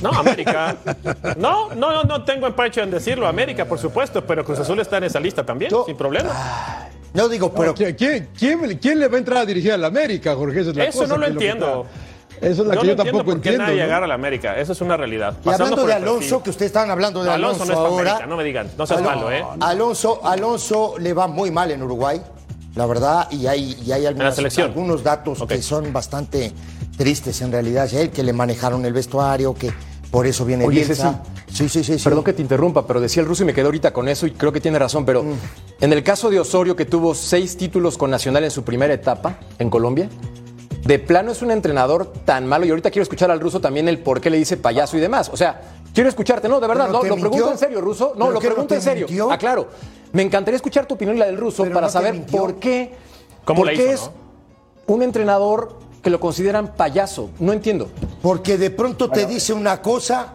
No, 0.00 0.10
América. 0.10 0.76
No, 1.36 1.74
no, 1.74 1.92
no, 1.92 2.02
no 2.04 2.24
tengo 2.24 2.46
empacho 2.46 2.80
en 2.80 2.90
decirlo. 2.90 3.26
América, 3.26 3.64
por 3.66 3.78
supuesto, 3.78 4.24
pero 4.24 4.44
Cruz 4.44 4.58
Azul 4.58 4.80
está 4.80 4.96
en 4.98 5.04
esa 5.04 5.20
lista 5.20 5.44
también, 5.44 5.70
Yo- 5.70 5.84
sin 5.84 5.96
problema. 5.96 6.30
No 7.14 7.28
digo, 7.28 7.52
pero 7.52 7.74
¿Quién, 7.74 7.94
quién, 7.94 8.28
quién- 8.38 8.78
quién 8.78 8.98
le 8.98 9.06
va 9.08 9.16
a 9.16 9.18
entrar 9.18 9.38
a 9.40 9.46
dirigir 9.46 9.72
a 9.72 9.76
la 9.76 9.88
América, 9.88 10.34
Jorge? 10.34 10.60
Esa 10.60 10.70
es 10.70 10.76
la 10.76 10.84
Eso 10.84 10.98
cosa 11.00 11.12
no 11.14 11.18
lo 11.18 11.26
entiendo. 11.26 11.86
Eso 12.40 12.62
es 12.62 12.68
la 12.68 12.74
no 12.74 12.80
que 12.80 12.86
yo 12.88 12.96
tampoco 12.96 13.24
por 13.24 13.34
qué 13.34 13.50
entiendo. 13.50 13.64
nadie 13.66 13.78
¿no? 13.80 13.84
agarra 13.84 14.04
a 14.06 14.08
la 14.08 14.14
América. 14.14 14.56
Eso 14.58 14.72
es 14.72 14.80
una 14.80 14.96
realidad. 14.96 15.34
y 15.40 15.44
Pasando 15.44 15.64
hablando 15.74 15.82
de 15.86 15.92
perfil. 15.92 16.08
Alonso, 16.08 16.42
que 16.42 16.50
ustedes 16.50 16.66
estaban 16.70 16.90
hablando 16.90 17.22
de 17.22 17.30
Alonso, 17.30 17.62
Alonso 17.62 17.64
no 17.66 17.72
es 17.72 17.76
para 17.76 17.88
ahora. 17.88 18.10
América, 18.12 18.26
no 18.26 18.36
me 18.36 18.44
digan. 18.44 18.70
No 18.78 18.86
seas 18.86 19.00
Alon- 19.00 19.14
malo, 19.14 19.30
¿eh? 19.30 19.44
Alonso, 19.60 20.20
Alonso 20.24 20.94
le 20.98 21.12
va 21.12 21.26
muy 21.28 21.50
mal 21.50 21.70
en 21.70 21.82
Uruguay, 21.82 22.20
la 22.74 22.86
verdad, 22.86 23.28
y 23.30 23.46
hay, 23.46 23.76
y 23.84 23.92
hay 23.92 24.06
algunas- 24.06 24.38
algunos 24.58 25.02
datos 25.02 25.44
que 25.46 25.60
son 25.62 25.92
bastante 25.92 26.52
tristes 26.96 27.40
en 27.42 27.52
realidad. 27.52 27.88
Que 28.12 28.22
le 28.22 28.32
manejaron 28.32 28.84
el 28.86 28.92
vestuario, 28.92 29.54
que 29.54 29.72
por 30.10 30.26
eso 30.26 30.44
viene 30.44 30.64
Oye, 30.66 30.84
Bielsa. 30.84 31.22
Sí, 31.52 31.68
sí, 31.68 31.84
sí. 31.84 31.98
sí. 31.98 32.04
Perdón 32.04 32.24
que 32.24 32.32
te 32.32 32.40
interrumpa, 32.42 32.86
pero 32.86 33.00
decía 33.00 33.22
el 33.22 33.28
ruso 33.28 33.42
y 33.42 33.46
me 33.46 33.52
quedé 33.54 33.66
ahorita 33.66 33.92
con 33.92 34.08
eso 34.08 34.26
y 34.26 34.30
creo 34.32 34.52
que 34.52 34.60
tiene 34.60 34.78
razón, 34.78 35.04
pero 35.04 35.22
en 35.80 35.92
el 35.92 36.02
caso 36.02 36.30
de 36.30 36.40
Osorio, 36.40 36.74
que 36.76 36.86
tuvo 36.86 37.14
seis 37.14 37.56
títulos 37.56 37.98
con 37.98 38.10
Nacional 38.10 38.44
en 38.44 38.50
su 38.50 38.62
primera 38.62 38.94
etapa 38.94 39.38
en 39.58 39.68
Colombia, 39.68 40.08
de 40.84 40.98
plano 40.98 41.30
es 41.32 41.42
un 41.42 41.50
entrenador 41.50 42.12
tan 42.24 42.46
malo 42.46 42.64
y 42.66 42.70
ahorita 42.70 42.90
quiero 42.90 43.02
escuchar 43.02 43.30
al 43.30 43.38
ruso 43.40 43.60
también 43.60 43.86
el 43.88 43.98
por 43.98 44.20
qué 44.20 44.30
le 44.30 44.38
dice 44.38 44.56
payaso 44.56 44.96
y 44.96 45.00
demás. 45.00 45.30
O 45.32 45.36
sea, 45.36 45.60
quiero 45.92 46.08
escucharte, 46.08 46.48
no, 46.48 46.60
de 46.60 46.66
verdad, 46.66 46.86
¿Pero 46.86 46.92
no, 46.94 47.00
te 47.00 47.08
lo 47.08 47.16
pregunto 47.16 47.52
en 47.52 47.58
serio, 47.58 47.80
ruso. 47.80 48.06
No, 48.08 48.12
¿Pero 48.14 48.26
lo 48.28 48.32
no 48.34 48.40
pregunto 48.40 48.74
en 48.74 48.82
serio. 48.82 49.06
mintió? 49.06 49.30
Ah, 49.30 49.38
claro. 49.38 49.68
Me 50.12 50.22
encantaría 50.22 50.56
escuchar 50.56 50.86
tu 50.86 50.94
opinión 50.94 51.16
y 51.16 51.20
la 51.20 51.26
del 51.26 51.36
ruso 51.38 51.62
Pero 51.62 51.74
para 51.74 51.86
no 51.86 51.92
saber 51.92 52.14
mintió. 52.14 52.40
por 52.40 52.54
qué, 52.56 52.92
¿Cómo 53.44 53.58
por 53.58 53.66
la 53.66 53.72
qué 53.72 53.92
hizo, 53.92 54.04
es 54.06 54.10
un 54.86 55.02
entrenador 55.02 55.78
que 56.02 56.10
lo 56.10 56.18
consideran 56.20 56.74
payaso. 56.74 57.30
No 57.38 57.52
entiendo. 57.52 57.88
Porque 58.20 58.58
de 58.58 58.70
pronto 58.70 59.08
te 59.08 59.24
dice 59.24 59.52
una 59.52 59.80
cosa, 59.80 60.34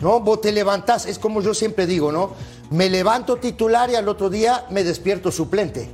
¿no? 0.00 0.20
Vos 0.20 0.40
te 0.40 0.52
levantás, 0.52 1.06
es 1.06 1.18
como 1.18 1.42
yo 1.42 1.54
siempre 1.54 1.86
digo, 1.86 2.12
¿no? 2.12 2.30
Me 2.70 2.88
levanto 2.88 3.36
titular 3.36 3.90
y 3.90 3.96
al 3.96 4.08
otro 4.08 4.30
día 4.30 4.66
me 4.70 4.84
despierto 4.84 5.32
suplente. 5.32 5.90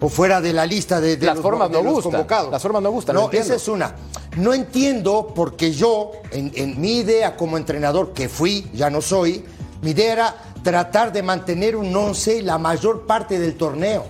O 0.00 0.08
fuera 0.08 0.40
de 0.40 0.52
la 0.52 0.64
lista 0.64 1.00
de, 1.00 1.16
de 1.16 1.26
Las 1.26 1.36
los, 1.36 1.42
formas 1.42 1.70
no 1.70 1.82
gustan, 1.82 2.12
convocados. 2.12 2.52
las 2.52 2.62
formas 2.62 2.82
no 2.82 2.90
gustan, 2.90 3.16
no 3.16 3.30
esa 3.32 3.56
es 3.56 3.66
una. 3.66 3.96
No 4.36 4.54
entiendo 4.54 5.32
porque 5.34 5.72
yo, 5.72 6.12
en, 6.30 6.52
en 6.54 6.80
mi 6.80 6.98
idea 6.98 7.36
como 7.36 7.56
entrenador 7.56 8.12
que 8.12 8.28
fui, 8.28 8.70
ya 8.72 8.90
no 8.90 9.02
soy, 9.02 9.44
mi 9.82 9.90
idea 9.90 10.12
era 10.12 10.36
tratar 10.62 11.12
de 11.12 11.22
mantener 11.22 11.74
un 11.74 11.94
once 11.96 12.42
la 12.42 12.58
mayor 12.58 13.06
parte 13.06 13.38
del 13.40 13.56
torneo, 13.56 14.04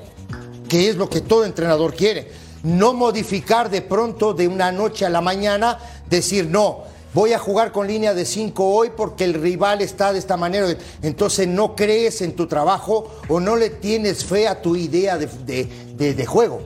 que 0.68 0.90
es 0.90 0.96
lo 0.96 1.09
que 1.09 1.22
todo 1.22 1.44
entrenador 1.46 1.94
quiere. 1.94 2.31
No 2.64 2.92
modificar 2.92 3.70
de 3.70 3.81
pronto 3.81 4.35
de 4.35 4.48
una 4.48 4.72
noche 4.72 5.07
a 5.07 5.09
la 5.09 5.20
mañana, 5.20 5.79
decir 6.11 6.46
no. 6.48 6.83
Voy 7.18 7.33
a 7.33 7.38
jugar 7.40 7.72
con 7.72 7.88
línea 7.88 8.14
de 8.14 8.24
5 8.24 8.64
hoy 8.64 8.90
porque 8.96 9.24
el 9.24 9.35
rival 9.35 9.81
está 9.81 10.12
de 10.12 10.20
esta 10.20 10.37
manera. 10.37 10.68
Entonces 11.02 11.48
no 11.48 11.74
crees 11.74 12.22
en 12.22 12.37
tu 12.37 12.46
trabajo 12.46 13.11
o 13.28 13.40
no 13.40 13.57
le 13.57 13.70
tienes 13.70 14.24
fe 14.24 14.46
a 14.46 14.62
tu 14.62 14.76
idea 14.76 15.18
de, 15.18 15.26
de- 15.44 15.68
de- 15.96 16.14
de 16.14 16.26
juego. 16.26 16.61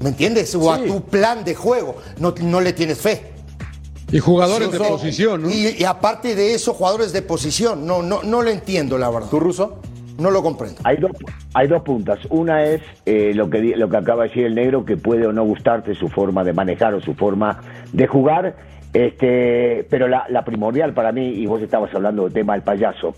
¿Me 0.00 0.10
entiendes? 0.10 0.54
O 0.54 0.70
a 0.70 0.76
tu 0.84 1.00
plan 1.04 1.42
de 1.42 1.54
juego. 1.54 1.96
No, 2.18 2.34
no 2.42 2.60
le 2.60 2.74
tienes 2.74 2.98
fe. 2.98 3.32
Y 4.12 4.18
jugadores 4.18 4.70
de 4.70 4.78
posición, 4.78 5.44
¿no? 5.44 5.48
Y, 5.48 5.76
y 5.78 5.84
aparte 5.84 6.34
de 6.34 6.52
eso, 6.52 6.74
jugadores 6.74 7.14
de 7.14 7.22
posición. 7.22 7.86
No, 7.86 8.02
no, 8.02 8.22
no 8.22 8.42
lo 8.42 8.50
entiendo, 8.50 8.98
la 8.98 9.08
verdad. 9.08 9.30
¿Tú, 9.30 9.40
ruso? 9.40 9.78
No 10.18 10.30
lo 10.30 10.42
comprendo. 10.42 10.82
Hay 10.84 10.98
dos, 10.98 11.12
hay 11.54 11.66
dos 11.66 11.80
puntas. 11.82 12.18
Una 12.28 12.62
es 12.66 12.82
eh, 13.06 13.32
lo, 13.34 13.48
que, 13.48 13.62
di- 13.62 13.74
lo 13.74 13.88
que 13.88 13.96
acaba 13.96 14.24
de 14.24 14.28
decir 14.28 14.44
el 14.44 14.54
negro, 14.54 14.84
que 14.84 14.98
puede 14.98 15.26
o 15.26 15.32
no 15.32 15.44
gustarte 15.44 15.94
su 15.94 16.08
forma 16.10 16.44
de 16.44 16.52
manejar 16.52 16.92
o 16.92 17.00
su 17.00 17.14
forma 17.14 17.62
de 17.94 18.06
jugar. 18.06 18.76
Este, 18.92 19.86
pero 19.90 20.08
la, 20.08 20.24
la 20.28 20.44
primordial 20.44 20.94
para 20.94 21.12
mí, 21.12 21.28
y 21.28 21.46
vos 21.46 21.60
estabas 21.62 21.94
hablando 21.94 22.24
del 22.24 22.32
tema 22.32 22.54
del 22.54 22.62
payaso, 22.62 23.14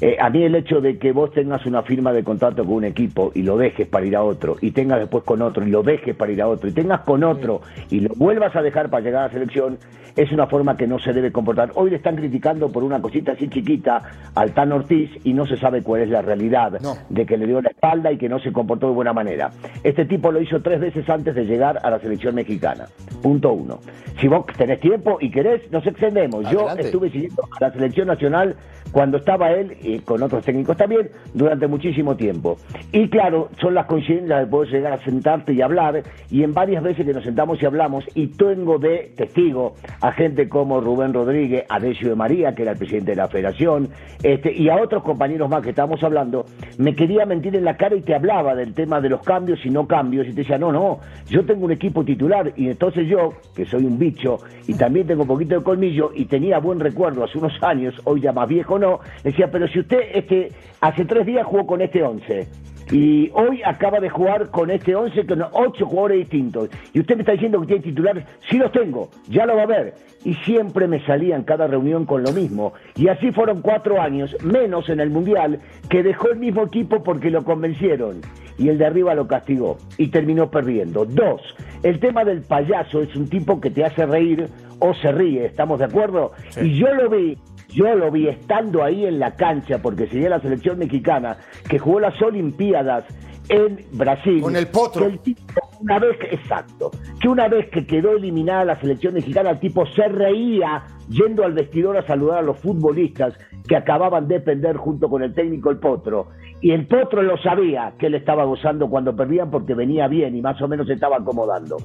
eh, 0.00 0.16
a 0.20 0.28
mí 0.28 0.42
el 0.42 0.54
hecho 0.54 0.80
de 0.80 0.98
que 0.98 1.12
vos 1.12 1.32
tengas 1.32 1.64
una 1.66 1.82
firma 1.82 2.12
de 2.12 2.22
contrato 2.22 2.64
con 2.64 2.74
un 2.74 2.84
equipo 2.84 3.32
y 3.34 3.42
lo 3.42 3.56
dejes 3.56 3.88
para 3.88 4.04
ir 4.04 4.16
a 4.16 4.22
otro, 4.22 4.56
y 4.60 4.70
tengas 4.72 4.98
después 5.00 5.24
con 5.24 5.40
otro 5.42 5.66
y 5.66 5.70
lo 5.70 5.82
dejes 5.82 6.14
para 6.14 6.30
ir 6.32 6.42
a 6.42 6.48
otro, 6.48 6.68
y 6.68 6.72
tengas 6.72 7.00
con 7.00 7.24
otro 7.24 7.62
y 7.90 8.00
lo 8.00 8.10
vuelvas 8.16 8.54
a 8.54 8.62
dejar 8.62 8.90
para 8.90 9.02
llegar 9.02 9.22
a 9.22 9.26
la 9.28 9.32
selección, 9.32 9.78
es 10.16 10.30
una 10.30 10.46
forma 10.46 10.76
que 10.76 10.86
no 10.86 11.00
se 11.00 11.12
debe 11.12 11.32
comportar. 11.32 11.72
Hoy 11.74 11.90
le 11.90 11.96
están 11.96 12.14
criticando 12.14 12.70
por 12.70 12.84
una 12.84 13.02
cosita 13.02 13.32
así 13.32 13.48
chiquita 13.48 14.00
al 14.36 14.52
Tan 14.52 14.70
Ortiz 14.70 15.10
y 15.24 15.32
no 15.32 15.44
se 15.44 15.56
sabe 15.56 15.82
cuál 15.82 16.02
es 16.02 16.08
la 16.10 16.22
realidad 16.22 16.78
No. 16.80 16.94
de 17.08 17.26
que 17.26 17.36
le 17.36 17.46
dio 17.46 17.60
la 17.60 17.70
espalda 17.70 18.12
y 18.12 18.16
que 18.16 18.28
no 18.28 18.38
se 18.38 18.52
comportó 18.52 18.86
de 18.86 18.92
buena 18.94 19.12
manera. 19.12 19.50
Este 19.82 20.04
tipo 20.04 20.30
lo 20.30 20.40
hizo 20.40 20.60
tres 20.62 20.78
veces 20.80 21.08
antes 21.10 21.34
de 21.34 21.44
llegar 21.46 21.80
a 21.82 21.90
la 21.90 21.98
selección 21.98 22.36
mexicana. 22.36 22.84
Punto 23.22 23.52
uno. 23.54 23.80
Si 24.20 24.28
vos 24.28 24.46
tenés 24.56 24.78
tiempo 24.78 25.18
y 25.24 25.30
querés, 25.30 25.62
nos 25.72 25.86
extendemos. 25.86 26.44
Yo 26.50 26.68
estuve 26.76 27.08
siguiendo 27.08 27.44
a 27.58 27.64
la 27.64 27.72
selección 27.72 28.08
nacional 28.08 28.56
cuando 28.92 29.16
estaba 29.16 29.50
él 29.52 29.74
y 29.82 29.98
con 30.00 30.22
otros 30.22 30.44
técnicos 30.44 30.76
también 30.76 31.08
durante 31.32 31.66
muchísimo 31.66 32.14
tiempo. 32.14 32.58
Y 32.92 33.08
claro, 33.08 33.48
son 33.58 33.72
las 33.72 33.86
coincidencias 33.86 34.40
de 34.40 34.46
poder 34.46 34.70
llegar 34.70 34.92
a 34.92 35.02
sentarte 35.02 35.54
y 35.54 35.62
hablar 35.62 36.02
y 36.30 36.42
en 36.42 36.52
varias 36.52 36.82
veces 36.82 37.06
que 37.06 37.14
nos 37.14 37.24
sentamos 37.24 37.60
y 37.62 37.64
hablamos 37.64 38.04
y 38.14 38.26
tengo 38.28 38.78
de 38.78 39.12
testigo 39.16 39.74
a 40.02 40.12
gente 40.12 40.46
como 40.46 40.80
Rubén 40.82 41.14
Rodríguez, 41.14 41.64
a 41.70 41.80
Decio 41.80 42.10
de 42.10 42.16
María, 42.16 42.54
que 42.54 42.62
era 42.62 42.72
el 42.72 42.78
presidente 42.78 43.12
de 43.12 43.16
la 43.16 43.28
federación, 43.28 43.88
este, 44.22 44.52
y 44.52 44.68
a 44.68 44.76
otros 44.76 45.02
compañeros 45.02 45.48
más 45.48 45.62
que 45.62 45.70
estábamos 45.70 46.02
hablando, 46.04 46.44
me 46.76 46.94
quería 46.94 47.24
mentir 47.24 47.56
en 47.56 47.64
la 47.64 47.78
cara 47.78 47.96
y 47.96 48.02
te 48.02 48.14
hablaba 48.14 48.54
del 48.54 48.74
tema 48.74 49.00
de 49.00 49.08
los 49.08 49.22
cambios 49.22 49.64
y 49.64 49.70
no 49.70 49.86
cambios 49.86 50.26
y 50.26 50.30
te 50.30 50.42
decía, 50.42 50.58
no, 50.58 50.70
no, 50.70 51.00
yo 51.28 51.44
tengo 51.46 51.64
un 51.64 51.72
equipo 51.72 52.04
titular 52.04 52.52
y 52.56 52.68
entonces 52.68 53.08
yo, 53.08 53.32
que 53.56 53.64
soy 53.64 53.86
un 53.86 53.98
bicho 53.98 54.38
y 54.66 54.74
también 54.74 55.03
tengo 55.04 55.22
un 55.22 55.28
poquito 55.28 55.56
de 55.56 55.62
colmillo 55.62 56.10
y 56.14 56.24
tenía 56.24 56.58
buen 56.58 56.80
recuerdo 56.80 57.24
hace 57.24 57.38
unos 57.38 57.52
años, 57.62 57.94
hoy 58.04 58.20
ya 58.20 58.32
más 58.32 58.48
viejo 58.48 58.78
no, 58.78 59.00
decía, 59.22 59.50
pero 59.50 59.68
si 59.68 59.80
usted 59.80 60.00
este, 60.12 60.50
hace 60.80 61.04
tres 61.04 61.26
días 61.26 61.46
jugó 61.46 61.66
con 61.66 61.80
este 61.80 62.02
once 62.02 62.48
y 62.90 63.30
hoy 63.34 63.62
acaba 63.64 63.98
de 63.98 64.10
jugar 64.10 64.50
con 64.50 64.70
este 64.70 64.94
11 64.94 65.26
con 65.26 65.42
ocho 65.52 65.86
jugadores 65.86 66.18
distintos. 66.18 66.68
Y 66.92 67.00
usted 67.00 67.16
me 67.16 67.22
está 67.22 67.32
diciendo 67.32 67.60
que 67.60 67.66
tiene 67.66 67.82
titulares. 67.82 68.24
Sí 68.48 68.58
los 68.58 68.72
tengo, 68.72 69.08
ya 69.28 69.46
lo 69.46 69.56
va 69.56 69.62
a 69.62 69.66
ver. 69.66 69.94
Y 70.24 70.34
siempre 70.34 70.86
me 70.86 71.04
salía 71.04 71.36
en 71.36 71.44
cada 71.44 71.66
reunión 71.66 72.06
con 72.06 72.22
lo 72.22 72.32
mismo. 72.32 72.72
Y 72.96 73.08
así 73.08 73.32
fueron 73.32 73.62
cuatro 73.62 74.00
años, 74.00 74.36
menos 74.42 74.88
en 74.88 75.00
el 75.00 75.10
Mundial, 75.10 75.60
que 75.88 76.02
dejó 76.02 76.30
el 76.30 76.38
mismo 76.38 76.62
equipo 76.64 77.02
porque 77.02 77.30
lo 77.30 77.44
convencieron. 77.44 78.20
Y 78.58 78.68
el 78.68 78.78
de 78.78 78.86
arriba 78.86 79.14
lo 79.14 79.26
castigó. 79.26 79.78
Y 79.98 80.08
terminó 80.08 80.50
perdiendo. 80.50 81.04
Dos, 81.04 81.40
el 81.82 81.98
tema 82.00 82.24
del 82.24 82.42
payaso 82.42 83.00
es 83.00 83.14
un 83.16 83.28
tipo 83.28 83.60
que 83.60 83.70
te 83.70 83.84
hace 83.84 84.06
reír 84.06 84.48
o 84.84 84.94
se 84.94 85.10
ríe. 85.12 85.46
¿Estamos 85.46 85.78
de 85.78 85.86
acuerdo? 85.86 86.32
Y 86.60 86.76
yo 86.76 86.92
lo 86.94 87.08
vi 87.08 87.38
yo 87.68 87.92
lo 87.96 88.10
vi 88.10 88.28
estando 88.28 88.84
ahí 88.84 89.04
en 89.04 89.18
la 89.18 89.34
cancha, 89.34 89.78
porque 89.82 90.06
seguía 90.06 90.28
la 90.28 90.40
selección 90.40 90.78
mexicana, 90.78 91.38
que 91.68 91.80
jugó 91.80 91.98
las 91.98 92.20
Olimpiadas 92.22 93.04
en 93.48 93.84
Brasil. 93.92 94.40
Con 94.40 94.54
el 94.54 94.68
potro. 94.68 95.06
El 95.06 95.18
tipo 95.18 95.63
una 95.84 95.98
vez 95.98 96.16
exacto, 96.30 96.90
que 97.20 97.28
una 97.28 97.46
vez 97.46 97.68
que 97.68 97.86
quedó 97.86 98.12
eliminada 98.12 98.64
la 98.64 98.80
selección 98.80 99.12
mexicana, 99.12 99.50
el 99.50 99.60
tipo 99.60 99.84
se 99.84 100.08
reía 100.08 100.82
yendo 101.10 101.44
al 101.44 101.52
vestidor 101.52 101.98
a 101.98 102.06
saludar 102.06 102.38
a 102.38 102.42
los 102.42 102.58
futbolistas 102.58 103.34
que 103.68 103.76
acababan 103.76 104.26
de 104.26 104.40
perder 104.40 104.78
junto 104.78 105.10
con 105.10 105.22
el 105.22 105.34
técnico 105.34 105.70
el 105.70 105.78
Potro. 105.78 106.28
Y 106.62 106.70
el 106.70 106.86
Potro 106.86 107.22
lo 107.22 107.36
sabía 107.36 107.92
que 107.98 108.06
él 108.06 108.14
estaba 108.14 108.44
gozando 108.44 108.88
cuando 108.88 109.14
perdían 109.14 109.50
porque 109.50 109.74
venía 109.74 110.08
bien 110.08 110.34
y 110.34 110.40
más 110.40 110.60
o 110.62 110.68
menos 110.68 110.86
se 110.86 110.94
estaba 110.94 111.18
acomodando. 111.18 111.76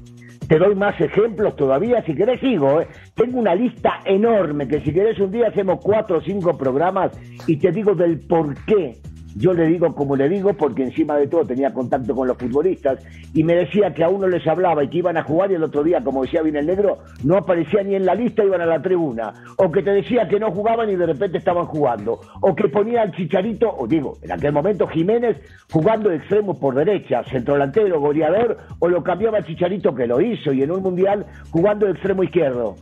Te 0.47 0.57
doy 0.57 0.75
más 0.75 0.99
ejemplos 1.01 1.57
todavía, 1.57 2.01
si 2.03 2.15
querés 2.15 2.39
sigo. 2.39 2.79
¿eh? 2.79 2.87
Tengo 3.15 3.37
una 3.37 3.53
lista 3.53 3.99
enorme 4.05 4.67
que 4.69 4.79
si 4.79 4.93
querés 4.93 5.19
un 5.19 5.31
día 5.31 5.49
hacemos 5.49 5.79
cuatro 5.83 6.19
o 6.19 6.21
cinco 6.21 6.57
programas 6.57 7.11
y 7.47 7.57
te 7.57 7.71
digo 7.71 7.95
del 7.95 8.19
por 8.25 8.55
qué 8.63 8.95
yo 9.35 9.53
le 9.53 9.67
digo 9.67 9.93
como 9.93 10.15
le 10.15 10.29
digo 10.29 10.53
porque 10.53 10.83
encima 10.83 11.15
de 11.17 11.27
todo 11.27 11.45
tenía 11.45 11.73
contacto 11.73 12.15
con 12.15 12.27
los 12.27 12.37
futbolistas 12.37 12.99
y 13.33 13.43
me 13.43 13.55
decía 13.55 13.93
que 13.93 14.03
a 14.03 14.09
uno 14.09 14.27
les 14.27 14.45
hablaba 14.47 14.83
y 14.83 14.89
que 14.89 14.97
iban 14.97 15.17
a 15.17 15.23
jugar 15.23 15.51
y 15.51 15.55
el 15.55 15.63
otro 15.63 15.83
día, 15.83 16.03
como 16.03 16.23
decía 16.23 16.41
bien 16.41 16.55
el 16.55 16.65
negro, 16.65 16.99
no 17.23 17.37
aparecía 17.37 17.83
ni 17.83 17.95
en 17.95 18.05
la 18.05 18.15
lista, 18.15 18.43
iban 18.43 18.61
a 18.61 18.65
la 18.65 18.81
tribuna. 18.81 19.33
O 19.57 19.71
que 19.71 19.83
te 19.83 19.91
decía 19.91 20.27
que 20.27 20.39
no 20.39 20.51
jugaban 20.51 20.89
y 20.89 20.95
de 20.95 21.05
repente 21.05 21.37
estaban 21.37 21.65
jugando. 21.65 22.19
O 22.41 22.55
que 22.55 22.69
ponía 22.69 23.01
al 23.01 23.11
Chicharito, 23.15 23.69
o 23.77 23.87
digo, 23.87 24.17
en 24.21 24.31
aquel 24.31 24.51
momento 24.51 24.87
Jiménez 24.87 25.37
jugando 25.71 26.09
de 26.09 26.17
extremo 26.17 26.59
por 26.59 26.75
derecha, 26.75 27.23
centro 27.25 27.53
delantero, 27.53 27.99
goleador, 27.99 28.57
o 28.79 28.87
lo 28.87 29.03
cambiaba 29.03 29.43
Chicharito 29.43 29.93
que 29.93 30.07
lo 30.07 30.19
hizo 30.21 30.51
y 30.51 30.63
en 30.63 30.71
un 30.71 30.81
mundial 30.81 31.25
jugando 31.51 31.85
de 31.85 31.93
extremo 31.93 32.23
izquierdo. 32.23 32.75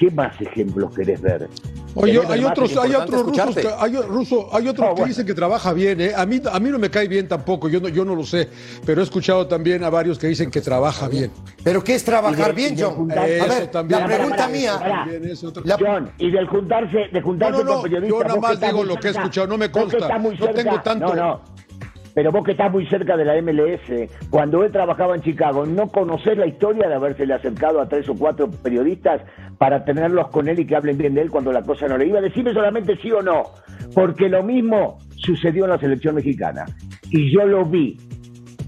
¿Qué 0.00 0.10
más 0.10 0.32
ejemplos 0.40 0.94
querés 0.96 1.20
ver? 1.20 1.46
Oye, 1.94 2.12
¿Querés 2.14 2.28
ver 2.30 2.38
hay 2.38 2.44
otros, 2.46 2.74
hay 2.78 2.94
otros 2.94 3.22
rusos, 3.26 3.54
que, 3.54 3.68
hay, 3.78 3.96
ruso, 3.96 4.48
hay 4.50 4.66
otros 4.66 4.86
que 4.88 4.92
bueno. 4.94 5.06
dicen 5.08 5.26
que 5.26 5.34
trabaja 5.34 5.74
bien, 5.74 6.00
¿eh? 6.00 6.12
A 6.16 6.24
mí, 6.24 6.40
a 6.50 6.58
mí 6.58 6.70
no 6.70 6.78
me 6.78 6.88
cae 6.88 7.06
bien 7.06 7.28
tampoco, 7.28 7.68
yo 7.68 7.80
no, 7.82 7.88
yo 7.88 8.02
no 8.02 8.14
lo 8.14 8.24
sé, 8.24 8.48
pero 8.86 9.02
he 9.02 9.04
escuchado 9.04 9.46
también 9.46 9.84
a 9.84 9.90
varios 9.90 10.18
que 10.18 10.26
dicen 10.26 10.50
que 10.50 10.62
trabaja 10.62 11.06
bien. 11.06 11.30
¿Pero 11.62 11.84
qué 11.84 11.96
es 11.96 12.02
trabajar 12.02 12.46
de- 12.46 12.52
bien, 12.54 12.76
John? 12.78 12.94
juntar- 12.94 13.18
A 13.18 13.26
ver, 13.46 13.66
también. 13.66 14.00
la 14.00 14.06
pregunta 14.06 14.48
mía. 14.48 14.80
John, 15.78 16.10
y 16.16 16.30
del 16.30 16.46
juntarse, 16.48 16.96
de 17.12 17.20
juntarse 17.20 17.58
No, 17.58 17.58
no, 17.58 17.64
no, 17.64 17.72
con 17.74 17.82
periodistas. 17.82 18.18
yo 18.18 18.24
nada 18.26 18.40
más 18.40 18.58
digo 18.58 18.84
lo 18.84 18.96
que 18.96 19.08
he 19.08 19.10
escuchado, 19.10 19.46
no 19.48 19.58
me 19.58 19.70
consta, 19.70 20.18
no 20.18 20.48
tengo 20.54 20.80
tanto. 20.80 21.42
Pero 22.14 22.32
vos 22.32 22.44
que 22.44 22.52
estás 22.52 22.70
muy 22.72 22.86
cerca 22.86 23.16
de 23.16 23.24
la 23.24 23.40
MLS, 23.40 24.10
cuando 24.30 24.64
él 24.64 24.72
trabajaba 24.72 25.14
en 25.14 25.22
Chicago, 25.22 25.64
¿no 25.66 25.88
conocés 25.88 26.36
la 26.36 26.46
historia 26.46 26.88
de 26.88 26.94
habérsele 26.94 27.34
acercado 27.34 27.80
a 27.80 27.88
tres 27.88 28.08
o 28.08 28.14
cuatro 28.14 28.50
periodistas 28.50 29.22
para 29.58 29.84
tenerlos 29.84 30.28
con 30.28 30.48
él 30.48 30.58
y 30.58 30.66
que 30.66 30.76
hablen 30.76 30.98
bien 30.98 31.14
de 31.14 31.22
él 31.22 31.30
cuando 31.30 31.52
la 31.52 31.62
cosa 31.62 31.86
no 31.86 31.96
le 31.96 32.06
iba? 32.06 32.20
Decime 32.20 32.52
solamente 32.52 32.96
sí 33.00 33.12
o 33.12 33.22
no, 33.22 33.52
porque 33.94 34.28
lo 34.28 34.42
mismo 34.42 34.98
sucedió 35.16 35.64
en 35.64 35.70
la 35.70 35.78
selección 35.78 36.14
mexicana. 36.16 36.66
Y 37.10 37.32
yo 37.32 37.44
lo 37.44 37.64
vi. 37.64 37.98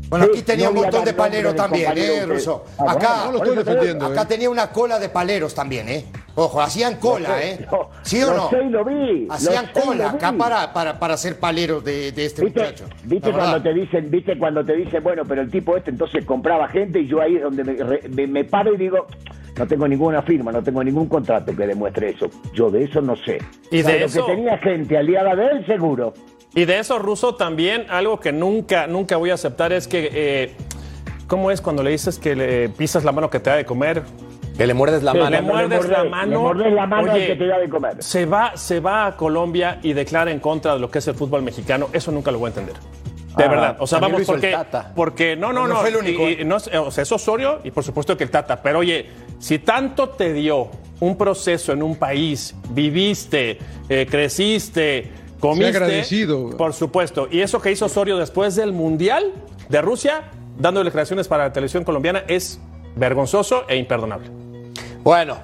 Bueno, 0.08 0.26
aquí 0.26 0.42
tenía 0.42 0.66
no 0.66 0.72
un 0.72 0.76
montón 0.82 1.04
de 1.04 1.14
paleros 1.14 1.56
también, 1.56 1.92
¿eh, 1.96 2.26
bueno, 2.26 2.62
Acá, 2.86 3.24
no 3.24 3.32
lo 3.32 3.62
estoy 3.62 3.88
acá 3.88 4.28
tenía 4.28 4.50
una 4.50 4.70
cola 4.70 4.98
de 4.98 5.08
paleros 5.08 5.54
también, 5.54 5.88
¿eh? 5.88 6.04
Ojo, 6.34 6.60
hacían 6.62 6.96
cola, 6.96 7.42
¿eh? 7.42 7.66
¿Sí 8.02 8.22
o 8.22 8.30
lo 8.30 8.36
no? 8.36 8.50
sé 8.50 8.62
y 8.64 8.70
lo 8.70 8.84
vi, 8.84 9.26
lo 9.26 9.32
Hacían 9.34 9.66
sé 9.66 9.72
y 9.76 9.82
cola 9.82 10.10
acá 10.12 10.32
para, 10.32 10.72
para, 10.72 10.98
para 10.98 11.16
ser 11.18 11.38
paleros 11.38 11.84
de, 11.84 12.10
de 12.12 12.24
este 12.24 12.42
¿Viste, 12.44 12.60
muchacho. 12.60 12.84
viste 13.04 13.30
cuando 13.30 13.52
verdad. 13.52 13.62
te 13.62 13.74
dicen, 13.74 14.10
viste 14.10 14.38
cuando 14.38 14.64
te 14.64 14.74
dicen, 14.74 15.02
bueno, 15.02 15.24
pero 15.28 15.42
el 15.42 15.50
tipo 15.50 15.76
este 15.76 15.90
entonces 15.90 16.24
compraba 16.24 16.68
gente 16.68 17.00
y 17.00 17.06
yo 17.06 17.20
ahí 17.20 17.36
es 17.36 17.42
donde 17.42 17.64
me, 17.64 17.76
me- 18.08 18.26
me 18.26 18.44
paro 18.44 18.72
y 18.72 18.78
digo, 18.78 19.06
no 19.58 19.66
tengo 19.66 19.86
ninguna 19.86 20.22
firma, 20.22 20.50
no 20.52 20.62
tengo 20.62 20.82
ningún 20.82 21.06
contrato 21.06 21.54
que 21.54 21.66
demuestre 21.66 22.08
eso. 22.10 22.30
Yo 22.54 22.70
de 22.70 22.84
eso 22.84 23.02
no 23.02 23.14
sé. 23.14 23.36
Y 23.70 23.78
de 23.82 23.84
Pero 23.92 24.06
eso- 24.06 24.24
que 24.26 24.32
tenía 24.32 24.56
gente 24.56 24.96
aliada 24.96 25.34
de 25.36 25.46
él, 25.48 25.66
seguro. 25.66 26.14
Y 26.54 26.64
de 26.64 26.78
eso, 26.78 26.98
Ruso, 26.98 27.34
también 27.34 27.84
algo 27.90 28.20
que 28.20 28.32
nunca, 28.32 28.86
nunca 28.86 29.18
voy 29.18 29.28
a 29.30 29.34
aceptar 29.34 29.72
es 29.72 29.86
que, 29.86 30.08
eh, 30.12 30.54
¿cómo 31.26 31.50
es 31.50 31.60
cuando 31.60 31.82
le 31.82 31.90
dices 31.90 32.18
que 32.18 32.34
le 32.34 32.68
pisas 32.70 33.04
la 33.04 33.12
mano 33.12 33.28
que 33.28 33.38
te 33.38 33.50
da 33.50 33.56
de 33.56 33.66
comer? 33.66 34.02
Que 34.56 34.66
le 34.66 34.74
muerdes 34.74 35.02
la 35.02 35.12
Sí, 35.12 35.18
mano. 35.18 35.30
Le 35.30 35.42
muerdes 35.42 35.88
la 35.88 36.04
mano. 36.04 36.52
Le 36.54 36.70
la 36.70 36.86
mano 36.86 37.02
Oye, 37.12 37.22
al 37.22 37.26
que 37.28 37.36
te 37.36 37.46
da 37.46 37.58
de 37.58 37.68
comer. 37.68 38.02
Se 38.02 38.26
va, 38.26 38.56
se 38.56 38.80
va 38.80 39.06
a 39.06 39.16
Colombia 39.16 39.78
y 39.82 39.92
declara 39.94 40.30
en 40.30 40.40
contra 40.40 40.74
de 40.74 40.80
lo 40.80 40.90
que 40.90 40.98
es 40.98 41.08
el 41.08 41.14
fútbol 41.14 41.42
mexicano. 41.42 41.88
Eso 41.92 42.12
nunca 42.12 42.30
lo 42.30 42.38
voy 42.38 42.46
a 42.46 42.50
entender. 42.50 42.74
De 43.36 43.44
Ah, 43.44 43.48
verdad. 43.48 43.76
O 43.80 43.86
sea, 43.86 43.98
vamos, 43.98 44.22
porque, 44.26 44.50
Tata. 44.50 44.92
porque 44.94 45.36
no, 45.36 45.54
no, 45.54 45.62
No 45.66 45.74
no. 45.74 45.80
fue 45.80 45.88
el 45.88 45.96
único, 45.96 46.28
y- 46.28 46.32
¿eh? 46.34 46.38
y 46.42 46.44
no 46.44 46.58
es- 46.58 46.68
o 46.68 46.90
sea, 46.90 47.02
es 47.02 47.10
Osorio 47.12 47.60
y 47.64 47.70
por 47.70 47.82
supuesto 47.82 48.14
que 48.14 48.24
el 48.24 48.30
Tata. 48.30 48.60
Pero 48.60 48.80
oye, 48.80 49.08
si 49.38 49.58
tanto 49.58 50.10
te 50.10 50.34
dio 50.34 50.68
un 51.00 51.16
proceso 51.16 51.72
en 51.72 51.82
un 51.82 51.96
país, 51.96 52.54
viviste, 52.68 53.58
eh, 53.88 54.06
creciste, 54.08 55.10
comiste. 55.40 55.68
agradecido. 55.68 56.50
Por 56.58 56.74
supuesto. 56.74 57.26
Y 57.30 57.40
eso 57.40 57.58
que 57.62 57.72
hizo 57.72 57.86
Osorio 57.86 58.18
después 58.18 58.54
del 58.54 58.72
Mundial 58.72 59.32
de 59.70 59.80
Rusia, 59.80 60.24
dando 60.58 60.84
declaraciones 60.84 61.26
para 61.26 61.44
la 61.44 61.52
televisión 61.54 61.84
colombiana, 61.84 62.24
es 62.28 62.60
vergonzoso 62.96 63.64
e 63.66 63.76
imperdonable. 63.76 64.28
Bueno, 65.02 65.36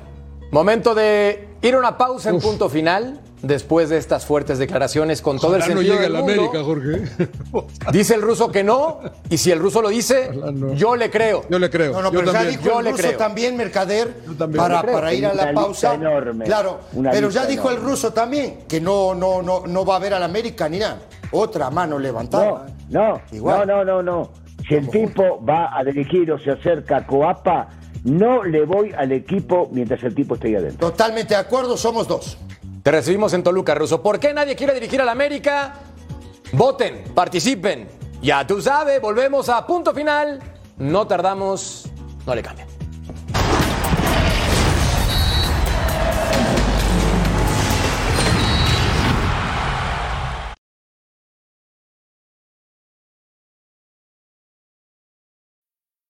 momento 0.50 0.94
de 0.94 1.48
ir 1.62 1.74
a 1.74 1.78
una 1.78 1.96
pausa 1.98 2.30
en 2.30 2.40
punto 2.40 2.68
final. 2.68 3.20
Después 3.40 3.88
de 3.88 3.98
estas 3.98 4.26
fuertes 4.26 4.58
declaraciones 4.58 5.22
con 5.22 5.38
todo 5.38 5.54
el 5.54 5.62
Ojalá 5.62 5.74
no 5.76 5.80
sentido 5.82 5.94
llegue 5.94 6.06
a 6.06 6.08
del 6.08 6.12
la 6.12 6.18
mundo. 6.22 6.50
América, 6.50 6.64
Jorge. 6.64 7.66
Dice 7.92 8.14
el 8.16 8.22
ruso 8.22 8.50
que 8.50 8.64
no, 8.64 8.98
y 9.30 9.38
si 9.38 9.52
el 9.52 9.60
ruso 9.60 9.80
lo 9.80 9.90
dice, 9.90 10.32
no. 10.52 10.72
yo 10.74 10.96
le 10.96 11.08
creo. 11.08 11.44
Yo 11.48 11.56
le 11.60 11.70
creo. 11.70 11.92
No, 11.92 12.02
no, 12.02 12.10
yo 12.12 12.18
pero 12.18 12.32
ya 12.32 12.38
también. 12.40 12.58
dijo 12.60 12.68
Yo 12.72 12.78
el 12.80 12.84
le 12.86 12.90
ruso 12.90 13.02
creo. 13.04 13.16
también, 13.16 13.56
Mercader, 13.56 14.12
también. 14.36 14.60
para, 14.60 14.82
para 14.82 15.14
ir 15.14 15.24
a 15.24 15.34
la 15.34 15.42
Una 15.44 15.54
pausa. 15.54 15.94
enorme. 15.94 16.46
Claro, 16.46 16.80
Una 16.94 17.12
pero 17.12 17.30
ya 17.30 17.46
dijo 17.46 17.70
el 17.70 17.76
ruso 17.76 18.12
también 18.12 18.64
que 18.68 18.80
no, 18.80 19.14
no, 19.14 19.40
no, 19.40 19.62
no 19.68 19.84
va 19.84 19.94
a 19.94 19.98
ver 20.00 20.14
al 20.14 20.24
América 20.24 20.68
ni 20.68 20.80
nada. 20.80 20.98
Otra 21.30 21.70
mano 21.70 21.94
No, 21.94 22.00
levantada. 22.00 22.66
no, 22.90 23.20
Igual. 23.30 23.68
no, 23.68 23.84
no, 23.84 23.84
no, 23.84 24.02
no. 24.02 24.30
Si 24.68 24.74
el 24.74 24.90
tipo 24.90 25.40
va 25.48 25.78
a 25.78 25.84
dirigir 25.84 26.32
o 26.32 26.40
se 26.40 26.50
acerca 26.50 26.96
a 26.96 27.06
Coapa, 27.06 27.68
no 28.04 28.44
le 28.44 28.64
voy 28.64 28.92
al 28.96 29.12
equipo 29.12 29.68
mientras 29.72 30.02
el 30.02 30.14
tipo 30.14 30.34
esté 30.34 30.48
ahí 30.48 30.54
adentro. 30.56 30.90
Totalmente 30.90 31.34
de 31.34 31.40
acuerdo, 31.40 31.76
somos 31.76 32.06
dos. 32.06 32.38
Te 32.82 32.90
recibimos 32.90 33.32
en 33.34 33.42
Toluca, 33.42 33.74
Ruso. 33.74 34.02
¿Por 34.02 34.18
qué 34.20 34.32
nadie 34.32 34.56
quiere 34.56 34.74
dirigir 34.74 35.00
al 35.00 35.08
América? 35.08 35.74
Voten, 36.52 37.04
participen. 37.14 37.88
Ya 38.22 38.46
tú 38.46 38.60
sabes, 38.62 39.00
volvemos 39.00 39.48
a 39.48 39.66
punto 39.66 39.92
final. 39.92 40.40
No 40.78 41.06
tardamos, 41.06 41.90
no 42.26 42.34
le 42.34 42.42
cambien. 42.42 42.67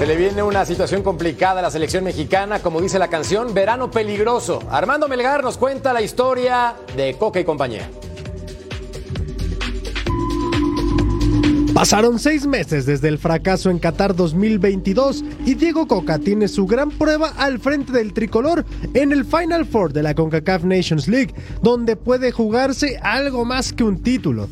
Se 0.00 0.06
le 0.06 0.16
viene 0.16 0.42
una 0.42 0.64
situación 0.64 1.02
complicada 1.02 1.58
a 1.58 1.62
la 1.62 1.70
selección 1.70 2.04
mexicana, 2.04 2.60
como 2.60 2.80
dice 2.80 2.98
la 2.98 3.08
canción, 3.08 3.52
verano 3.52 3.90
peligroso. 3.90 4.60
Armando 4.70 5.08
Melgar 5.08 5.44
nos 5.44 5.58
cuenta 5.58 5.92
la 5.92 6.00
historia 6.00 6.74
de 6.96 7.18
Coca 7.18 7.38
y 7.38 7.44
compañía. 7.44 7.86
Pasaron 11.74 12.18
seis 12.18 12.46
meses 12.46 12.86
desde 12.86 13.08
el 13.08 13.18
fracaso 13.18 13.68
en 13.68 13.78
Qatar 13.78 14.16
2022 14.16 15.22
y 15.44 15.52
Diego 15.52 15.86
Coca 15.86 16.18
tiene 16.18 16.48
su 16.48 16.64
gran 16.64 16.90
prueba 16.90 17.34
al 17.36 17.58
frente 17.58 17.92
del 17.92 18.14
tricolor 18.14 18.64
en 18.94 19.12
el 19.12 19.26
Final 19.26 19.66
Four 19.66 19.92
de 19.92 20.02
la 20.02 20.14
CONCACAF 20.14 20.64
Nations 20.64 21.08
League, 21.08 21.34
donde 21.60 21.96
puede 21.96 22.32
jugarse 22.32 22.98
algo 23.02 23.44
más 23.44 23.74
que 23.74 23.84
un 23.84 24.02
título. 24.02 24.48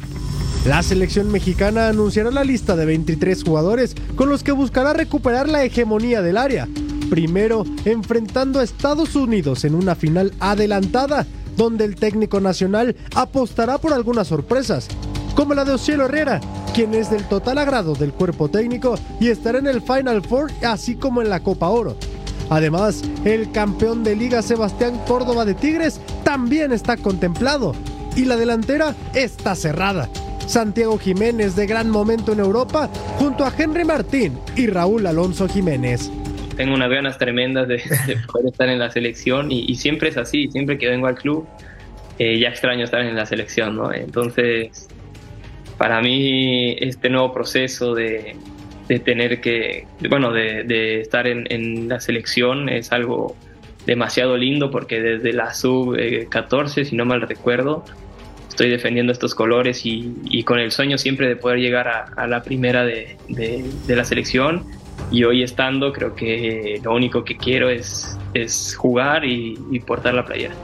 La 0.69 0.83
selección 0.83 1.33
mexicana 1.33 1.89
anunciará 1.89 2.31
la 2.31 2.45
lista 2.45 2.77
de 2.77 2.85
23 2.85 3.43
jugadores 3.43 3.95
con 4.17 4.29
los 4.29 4.43
que 4.43 4.53
buscará 4.53 4.93
recuperar 4.93 5.49
la 5.49 5.65
hegemonía 5.65 6.21
del 6.21 6.37
área. 6.37 6.69
Primero, 7.09 7.65
enfrentando 7.87 8.61
a 8.61 8.65
Estados 8.65 9.17
Unidos 9.17 9.65
en 9.65 9.75
una 9.75 9.95
final 9.95 10.35
adelantada, 10.41 11.27
donde 11.57 11.87
el 11.87 11.95
técnico 11.95 12.39
nacional 12.41 12.97
apostará 13.15 13.79
por 13.79 13.95
algunas 13.95 14.29
sorpresas, 14.29 14.89
como 15.35 15.55
la 15.55 15.65
de 15.65 15.73
Ocielo 15.73 16.05
Herrera, 16.05 16.39
quien 16.75 16.93
es 16.93 17.11
del 17.11 17.27
total 17.29 17.57
agrado 17.57 17.95
del 17.95 18.13
cuerpo 18.13 18.51
técnico 18.51 18.97
y 19.21 19.29
estará 19.29 19.61
en 19.61 19.69
el 19.69 19.81
Final 19.81 20.21
Four, 20.21 20.53
así 20.63 20.97
como 20.97 21.23
en 21.23 21.31
la 21.31 21.41
Copa 21.41 21.69
Oro. 21.69 21.97
Además, 22.51 23.01
el 23.25 23.51
campeón 23.53 24.05
de 24.05 24.17
liga 24.17 24.43
Sebastián 24.43 25.01
Córdoba 25.07 25.47
de 25.47 25.55
Tigres 25.55 25.99
también 26.25 26.73
está 26.73 26.99
contemplado 26.99 27.75
y 28.17 28.27
la 28.27 28.37
delantera 28.37 28.95
está 29.15 29.55
cerrada. 29.55 30.11
Santiago 30.49 30.97
Jiménez 30.99 31.55
de 31.57 31.67
gran 31.67 31.91
momento 31.91 32.33
en 32.33 32.39
Europa 32.41 32.89
junto 33.19 33.45
a 33.45 33.53
Henry 33.57 33.85
Martín 33.85 34.39
y 34.57 34.67
Raúl 34.67 35.07
Alonso 35.07 35.47
Jiménez. 35.47 36.11
Tengo 36.57 36.75
unas 36.75 36.89
ganas 36.89 37.19
tremendas 37.19 37.69
de, 37.69 37.77
de 38.07 38.17
poder 38.33 38.47
estar 38.47 38.67
en 38.71 38.79
la 38.79 38.91
selección 38.91 39.53
y, 39.53 39.75
siempre 39.75 40.09
es 40.09 40.17
así, 40.17 40.49
siempre 40.51 40.79
que 40.79 40.89
vengo 40.89 41.07
al 41.07 41.17
club 41.17 41.47
eh, 42.19 42.39
ya 42.39 42.49
extraño 42.49 42.85
estar 42.85 43.03
en 43.03 43.15
la 43.15 43.27
selección, 43.27 43.77
¿no? 43.77 43.93
Entonces, 43.93 44.89
para 45.77 46.01
mí 46.01 46.77
este 46.81 47.11
nuevo 47.11 47.35
proceso 47.35 47.95
de, 47.95 48.35
tener 49.05 49.43
que, 49.43 49.87
bueno, 50.09 50.33
de, 50.33 51.03
estar 51.03 51.27
en, 51.27 51.47
en, 51.51 51.91
la 51.91 52.01
selección 52.01 52.71
es 52.71 52.91
algo 52.91 53.37
demasiado 53.85 54.39
lindo 54.39 54.71
porque 54.71 55.03
desde 55.03 55.35
la 55.35 55.53
sub-14, 55.53 56.85
si 56.85 56.97
no 56.97 57.05
mal 57.05 57.21
recuerdo, 57.21 57.85
estoy 58.59 58.71
defendiendo 58.71 59.13
estos 59.13 59.37
colores 59.37 59.83
y, 59.85 60.43
con 60.43 60.59
el 60.59 60.73
sueño 60.73 60.99
siempre 60.99 61.29
de 61.29 61.37
poder 61.37 61.61
llegar 61.61 61.87
a, 61.87 62.27
la 62.27 62.43
primera 62.43 62.85
de, 62.85 63.17
la 63.87 64.05
selección. 64.05 64.65
Y 65.13 65.23
hoy 65.23 65.45
estando, 65.45 65.93
creo 65.93 66.17
que 66.17 66.81
lo 66.83 66.93
único 66.93 67.25
que 67.25 67.37
quiero 67.37 67.71
es, 67.71 68.19
es 68.35 68.75
jugar 68.75 69.25
y, 69.25 69.57
y 69.71 69.79
portar 69.79 70.15
la 70.15 70.27
playera. 70.27 70.55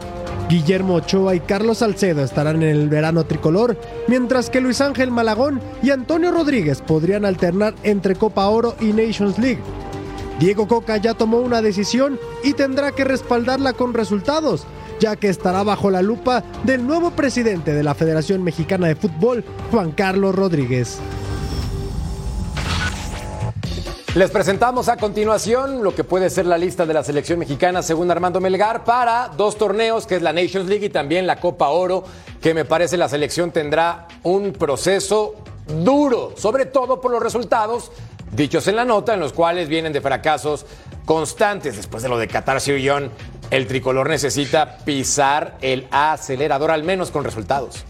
Guillermo 0.48 0.94
Ochoa 0.94 1.37
y 1.37 1.40
Carlos 1.40 1.78
Salcedo 1.78 2.24
estarán 2.24 2.64
en 2.64 2.68
el 2.68 2.88
verano 2.88 3.24
tricolor, 3.26 3.78
mientras 4.09 4.50
que 4.50 4.61
Luis 4.61 4.80
Ángel 4.80 5.12
Malagón 5.12 5.61
y 5.80 5.90
Antonio 5.90 6.33
Rodríguez 6.33 6.83
podrían 6.83 7.24
alternar 7.24 7.74
entre 7.85 8.16
Copa 8.16 8.48
Oro 8.48 8.74
y 8.80 8.87
Nations 8.87 9.38
League. 9.38 9.61
Diego 10.40 10.66
Coca 10.66 10.96
ya 10.96 11.14
tomó 11.14 11.38
una 11.38 11.62
decisión 11.62 12.18
y 12.42 12.54
tendrá 12.54 12.90
que 12.90 13.04
respaldarla 13.04 13.72
con 13.72 13.94
resultados, 13.94 14.66
ya 15.00 15.16
que 15.16 15.28
estará 15.28 15.62
bajo 15.62 15.90
la 15.90 16.02
lupa 16.02 16.42
del 16.64 16.87
nuevo 16.87 17.11
presidente 17.11 17.72
de 17.72 17.83
la 17.83 17.94
Federación 17.94 18.42
Mexicana 18.42 18.87
de 18.87 18.96
Fútbol, 18.96 19.44
Juan 19.70 19.92
Carlos 19.92 20.35
Rodríguez. 20.35 20.98
Les 24.14 24.30
presentamos 24.30 24.88
a 24.88 24.96
continuación 24.96 25.83
lo 25.83 25.92
que 25.92 26.04
puede 26.04 26.30
ser 26.30 26.46
la 26.46 26.57
lista 26.57 26.87
de 26.87 26.94
la 26.94 27.02
selección 27.02 27.37
mexicana 27.37 27.83
según 27.83 28.09
Armando 28.12 28.40
Melgar 28.40 28.85
para 28.85 29.28
dos 29.37 29.59
torneos, 29.59 30.07
que 30.07 30.14
es 30.14 30.22
la 30.22 30.33
Nations 30.33 30.68
League 30.68 30.87
y 30.87 30.88
también 30.88 31.26
la 31.26 31.40
Copa 31.40 31.70
Oro, 31.70 32.04
que 32.40 32.54
me 32.54 32.64
parece 32.64 32.96
la 32.96 33.09
selección 33.09 33.50
tendrá 33.50 34.07
un 34.22 34.52
proceso 34.52 35.35
duro, 35.83 36.33
sobre 36.37 36.66
todo 36.66 37.00
por 37.00 37.11
los 37.11 37.20
resultados 37.20 37.90
dichos 38.30 38.68
en 38.68 38.76
la 38.76 38.85
nota, 38.85 39.14
en 39.14 39.20
los 39.20 39.33
cuales 39.33 39.68
vienen 39.68 39.92
de 39.92 40.00
fracasos 40.00 40.64
constantes. 41.04 41.76
Después 41.76 42.02
de 42.02 42.09
lo 42.09 42.16
de 42.16 42.28
Qatar 42.28 42.61
John, 42.61 43.11
el 43.57 43.69
tricolor 43.69 44.09
necesita 44.09 44.79
pisar 44.85 45.57
el 45.61 45.87
acelerador, 45.93 46.73
al 46.73 46.83
menos 46.83 47.12
con 47.12 47.23
resultados. 47.23 47.85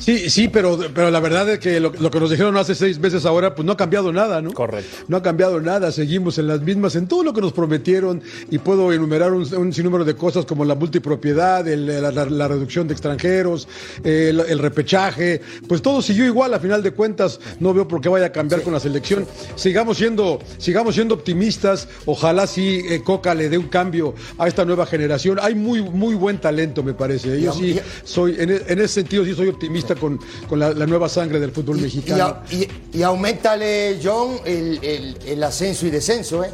Sí, 0.00 0.30
sí, 0.30 0.48
pero, 0.48 0.78
pero 0.94 1.10
la 1.10 1.20
verdad 1.20 1.48
es 1.50 1.58
que 1.58 1.78
lo, 1.78 1.92
lo, 1.92 2.10
que 2.10 2.18
nos 2.18 2.30
dijeron 2.30 2.56
hace 2.56 2.74
seis 2.74 2.98
meses 2.98 3.26
ahora, 3.26 3.54
pues 3.54 3.66
no 3.66 3.72
ha 3.72 3.76
cambiado 3.76 4.12
nada, 4.12 4.40
¿no? 4.40 4.52
Correcto. 4.52 5.04
No 5.08 5.18
ha 5.18 5.22
cambiado 5.22 5.60
nada, 5.60 5.92
seguimos 5.92 6.38
en 6.38 6.48
las 6.48 6.62
mismas, 6.62 6.96
en 6.96 7.06
todo 7.06 7.22
lo 7.22 7.34
que 7.34 7.42
nos 7.42 7.52
prometieron, 7.52 8.22
y 8.50 8.58
puedo 8.58 8.92
enumerar 8.92 9.32
un, 9.32 9.42
un 9.54 9.72
sinnúmero 9.72 10.06
de 10.06 10.16
cosas 10.16 10.46
como 10.46 10.64
la 10.64 10.74
multipropiedad, 10.74 11.68
el, 11.68 11.86
la, 11.86 12.10
la, 12.10 12.24
la, 12.24 12.48
reducción 12.48 12.88
de 12.88 12.94
extranjeros, 12.94 13.68
el, 14.02 14.40
el, 14.40 14.58
repechaje, 14.58 15.42
pues 15.68 15.82
todo 15.82 16.00
siguió 16.00 16.24
igual, 16.24 16.54
a 16.54 16.60
final 16.60 16.82
de 16.82 16.92
cuentas, 16.92 17.38
no 17.60 17.74
veo 17.74 17.86
por 17.86 18.00
qué 18.00 18.08
vaya 18.08 18.26
a 18.26 18.32
cambiar 18.32 18.60
sí. 18.60 18.64
con 18.64 18.72
la 18.72 18.80
selección. 18.80 19.26
Sigamos 19.54 19.98
siendo, 19.98 20.40
sigamos 20.56 20.94
siendo 20.94 21.14
optimistas, 21.14 21.88
ojalá 22.06 22.46
sí 22.46 22.80
eh, 22.88 23.02
Coca 23.04 23.34
le 23.34 23.50
dé 23.50 23.58
un 23.58 23.68
cambio 23.68 24.14
a 24.38 24.48
esta 24.48 24.64
nueva 24.64 24.86
generación. 24.86 25.38
Hay 25.42 25.54
muy, 25.54 25.82
muy 25.82 26.14
buen 26.14 26.38
talento, 26.38 26.82
me 26.82 26.94
parece. 26.94 27.38
Yo 27.40 27.52
sí 27.52 27.78
soy, 28.04 28.36
en, 28.38 28.50
en 28.50 28.78
ese 28.78 28.88
sentido 28.88 29.26
sí 29.26 29.34
soy 29.34 29.48
optimista 29.48 29.89
con, 29.94 30.18
con 30.48 30.58
la, 30.58 30.72
la, 30.72 30.86
nueva 30.86 31.08
sangre 31.08 31.40
del 31.40 31.50
fútbol 31.50 31.78
y, 31.78 31.82
mexicano. 31.82 32.38
Y, 32.50 32.56
y, 32.56 32.68
y, 32.94 33.02
aumentale, 33.02 33.98
John, 34.02 34.36
el, 34.44 34.78
el, 34.82 35.18
el, 35.26 35.42
ascenso 35.44 35.86
y 35.86 35.90
descenso, 35.90 36.44
¿eh? 36.44 36.50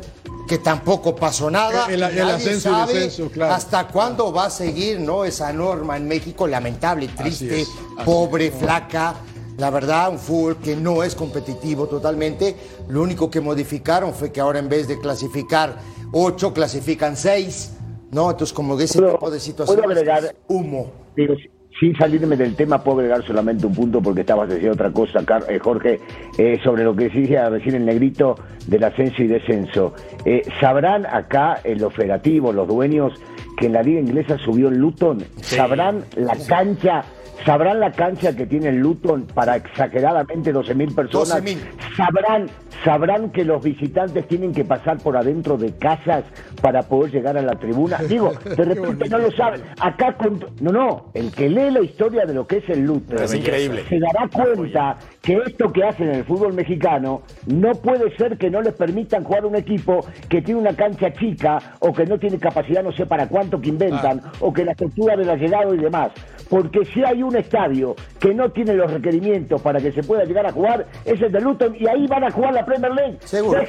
que 0.47 0.59
tampoco 0.59 1.15
pasó 1.17 1.51
nada. 1.51 1.87
El, 1.87 2.03
el 2.03 2.31
ascenso 2.31 2.71
sabe 2.71 2.93
y 2.93 2.95
descenso, 2.97 3.31
claro. 3.31 3.55
¿Hasta 3.55 3.89
cuándo 3.89 4.33
va 4.33 4.47
a 4.47 4.51
seguir 4.51 5.01
no 5.01 5.25
esa 5.25 5.53
norma 5.53 5.97
en 5.97 6.07
México? 6.07 6.47
Lamentable, 6.47 7.09
triste, 7.09 7.63
es, 7.63 7.69
pobre, 8.05 8.47
es. 8.47 8.55
flaca. 8.55 9.15
La 9.59 9.71
verdad, 9.71 10.11
un 10.11 10.19
fútbol 10.19 10.59
que 10.59 10.77
no 10.77 11.03
es 11.03 11.15
competitivo 11.15 11.87
totalmente. 11.87 12.55
Lo 12.89 13.03
único 13.03 13.31
que 13.31 13.41
modificaron 13.41 14.13
fue 14.13 14.31
que 14.31 14.41
ahora 14.41 14.59
en 14.59 14.69
vez 14.69 14.87
de 14.87 15.01
clasificar 15.01 15.79
ocho, 16.13 16.53
clasifican 16.53 17.17
seis. 17.17 17.71
¿no? 18.11 18.31
Entonces, 18.31 18.53
como 18.55 18.77
de 18.77 18.85
ese 18.85 19.01
tipo 19.01 19.31
de 19.31 19.41
situaciones, 19.41 19.85
agregar, 19.85 20.35
humo. 20.49 20.93
Pero, 21.15 21.35
sin 21.79 21.97
salirme 21.97 22.37
del 22.37 22.55
tema, 22.57 22.83
puedo 22.83 23.01
agregar 23.01 23.25
solamente 23.25 23.67
un 23.67 23.75
punto 23.75 24.01
porque 24.01 24.23
estabas 24.23 24.49
diciendo 24.49 24.73
otra 24.73 24.91
cosa, 24.91 25.25
eh, 25.49 25.59
Jorge, 25.59 26.01
eh, 26.39 26.59
sobre 26.65 26.85
lo 26.85 26.97
que 26.97 27.05
decía 27.05 27.49
recién 27.51 27.75
el 27.75 27.85
negrito 27.85 28.37
del 28.67 28.85
ascenso 28.85 29.23
y 29.23 29.27
descenso. 29.27 29.95
Eh, 30.25 30.43
¿Sabrán 30.61 31.07
acá 31.07 31.61
en 31.65 31.81
los 31.81 31.93
federativos, 31.93 32.55
los 32.55 32.67
dueños, 32.67 33.13
que 33.59 33.67
en 33.67 33.75
la 33.75 33.83
liga 33.83 34.01
inglesa 34.01 34.39
subió 34.39 34.69
el 34.69 34.79
Luton? 34.79 35.21
Sí. 35.37 35.57
¿Sabrán 35.57 36.05
la 36.17 36.37
cancha? 36.49 37.05
¿Sabrán 37.45 37.81
la 37.81 37.93
cancha 37.93 38.35
que 38.35 38.47
tiene 38.47 38.69
el 38.69 38.79
Luton 38.79 39.27
para 39.35 39.57
exageradamente 39.57 40.53
12.000 40.53 40.95
personas? 40.95 41.45
12 41.45 41.59
¿Sabrán, 41.97 42.47
¿Sabrán 42.85 43.31
que 43.31 43.45
los 43.45 43.63
visitantes 43.63 44.27
tienen 44.27 44.53
que 44.53 44.65
pasar 44.65 44.99
por 44.99 45.17
adentro 45.17 45.57
de 45.57 45.73
casas 45.77 46.25
para 46.61 46.83
poder 46.83 47.13
llegar 47.13 47.37
a 47.37 47.43
la 47.43 47.55
tribuna? 47.55 47.99
Digo, 48.09 48.33
de 48.45 48.65
repente 48.65 49.09
no 49.09 49.19
lo 49.19 49.31
saben. 49.33 49.63
Acá, 49.81 50.17
con... 50.17 50.45
no, 50.61 50.73
no, 50.73 51.11
el 51.15 51.31
que 51.33 51.49
lee 51.49 51.71
la 51.71 51.81
historia 51.81 52.25
de 52.25 52.35
lo 52.35 52.47
que 52.47 52.59
es 52.59 52.69
el 52.69 52.85
Luton 52.85 53.23
es 53.23 53.35
increíble. 53.35 53.85
se 53.89 53.99
dará 53.99 54.29
cuenta 54.29 54.99
que 55.23 55.39
esto 55.47 55.73
que 55.73 55.85
hacen 55.85 56.09
en 56.09 56.17
el 56.17 56.25
fútbol 56.25 56.53
mexicano 56.53 57.23
no 57.47 57.73
puede 57.75 58.17
ser 58.17 58.39
que 58.39 58.51
no 58.51 58.61
les 58.63 58.75
permitan 58.75 59.25
jugar 59.25 59.45
un 59.45 59.57
equipo 59.57 60.05
que 60.29 60.43
tiene 60.43 60.61
una 60.61 60.75
cancha 60.75 61.13
chica 61.13 61.59
o 61.81 61.93
que 61.93 62.07
no 62.07 62.19
tiene 62.19 62.39
capacidad 62.39 62.83
no 62.83 62.93
sé 62.93 63.07
para 63.07 63.29
cuánto 63.29 63.61
que 63.61 63.69
inventan 63.69 64.21
ah. 64.25 64.33
o 64.41 64.53
que 64.53 64.65
la 64.65 64.73
estructura 64.73 65.17
de 65.17 65.25
la 65.25 65.37
llegada 65.37 65.75
y 65.75 65.79
demás. 65.79 66.13
Porque 66.49 66.85
si 66.87 67.03
hay 67.05 67.23
un 67.23 67.37
estadio 67.37 67.97
que 68.21 68.33
no 68.33 68.51
tiene 68.51 68.75
los 68.75 68.91
requerimientos 68.91 69.61
para 69.61 69.81
que 69.81 69.93
se 69.93 70.03
pueda 70.03 70.25
llegar 70.25 70.47
a 70.47 70.53
jugar, 70.53 70.87
es 71.05 71.21
el 71.21 71.33
de 71.33 71.41
Luton 71.41 71.77
y 71.79 71.89
ahí 71.89 72.07
van 72.07 72.25
a 72.25 72.31
jugar 72.31 72.55
la 72.55 72.65
Premier 72.65 72.93
League. 72.93 73.19
Seguro. 73.25 73.61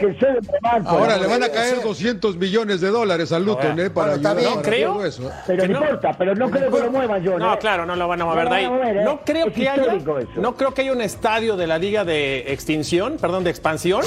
Ahora 0.86 1.18
le 1.18 1.28
van 1.28 1.44
a 1.44 1.50
caer 1.50 1.82
200 1.82 2.38
millones 2.38 2.82
de 2.82 2.90
dólares 2.90 3.32
al 3.32 3.46
Luton, 3.46 3.80
¿eh? 3.80 3.90
Para 3.90 4.16
bueno, 4.16 4.30
ayudar 4.30 4.56
no 4.56 4.62
creo. 4.62 5.06
Eso. 5.06 5.32
Pero 5.46 5.68
no, 5.68 5.80
importa, 5.80 6.12
pero 6.18 6.36
no 6.36 6.50
creo 6.50 6.72
que 6.72 6.80
lo 6.80 6.92
muevan 6.92 7.24
yo. 7.24 7.40
No, 7.40 7.58
claro, 7.60 7.86
no 7.86 7.96
lo 7.96 8.08
van 8.08 8.22
a 8.22 8.26
mover 8.26 8.46
no 8.46 8.50
de 8.50 8.56
ahí. 8.56 8.70
Mover, 8.70 8.98
¿eh? 8.98 9.04
No 9.04 9.20
creo 9.24 9.48
es 9.48 9.54
que 9.54 9.70
haya. 9.70 9.96
Eso. 9.96 10.42
No 10.42 10.56
creo 10.56 10.74
que 10.74 10.82
haya 10.82 10.92
un 10.92 11.02
estadio 11.02 11.56
de 11.56 11.68
la 11.68 11.78
liga 11.78 12.06
de 12.06 12.52
extinción, 12.52 13.18
perdón, 13.20 13.44
de 13.44 13.50
expansión. 13.50 14.02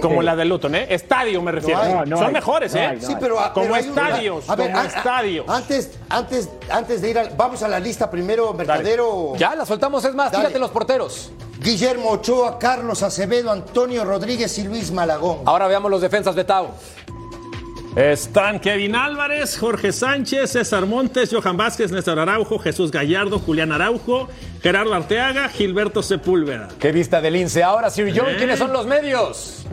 Como 0.00 0.22
la 0.22 0.36
de 0.36 0.44
Luton, 0.44 0.74
¿eh? 0.74 0.86
Estadio 0.90 1.42
me 1.42 1.52
refiero. 1.52 1.82
No 1.84 2.00
hay, 2.00 2.08
no 2.08 2.16
Son 2.16 2.26
hay, 2.26 2.32
mejores, 2.32 2.74
¿eh? 2.74 2.98
sí, 3.00 3.14
pero, 3.18 3.36
como 3.54 3.66
pero 3.66 3.76
estadios, 3.76 4.48
a 4.48 4.56
ver, 4.56 4.70
como 4.70 4.78
a, 4.82 4.86
estadios. 4.86 5.48
Antes, 5.48 5.90
antes, 6.08 6.48
antes 6.70 7.02
de 7.02 7.10
ir 7.10 7.18
al, 7.18 7.30
vamos 7.36 7.62
a 7.62 7.68
la 7.68 7.78
lista 7.80 8.10
primero, 8.10 8.52
Mercadero. 8.54 9.34
Ya, 9.36 9.54
la 9.54 9.66
soltamos, 9.66 10.04
es 10.04 10.14
más, 10.14 10.30
Dale. 10.30 10.44
tírate 10.44 10.58
los 10.58 10.70
porteros. 10.70 11.32
Guillermo 11.60 12.10
Ochoa, 12.10 12.58
Carlos 12.58 13.02
Acevedo, 13.02 13.50
Antonio 13.50 14.04
Rodríguez 14.04 14.56
y 14.58 14.64
Luis 14.64 14.92
Malagón. 14.92 15.38
Ahora 15.44 15.66
veamos 15.66 15.90
los 15.90 16.00
defensas 16.00 16.34
de 16.36 16.44
Tau. 16.44 16.68
Están 17.96 18.60
Kevin 18.60 18.94
Álvarez, 18.94 19.58
Jorge 19.58 19.92
Sánchez, 19.92 20.52
César 20.52 20.86
Montes, 20.86 21.30
Johan 21.32 21.56
Vázquez, 21.56 21.90
Néstor 21.90 22.20
Araujo, 22.20 22.58
Jesús 22.60 22.92
Gallardo, 22.92 23.40
Julián 23.40 23.72
Araujo, 23.72 24.28
Gerardo 24.62 24.94
Arteaga, 24.94 25.48
Gilberto 25.48 26.00
Sepúlveda. 26.02 26.68
Qué 26.78 26.92
vista 26.92 27.20
del 27.20 27.32
lince. 27.32 27.64
Ahora, 27.64 27.90
Sir 27.90 28.12
John, 28.16 28.34
¿quiénes 28.36 28.58
son 28.60 28.72
los 28.72 28.86
medios? 28.86 29.66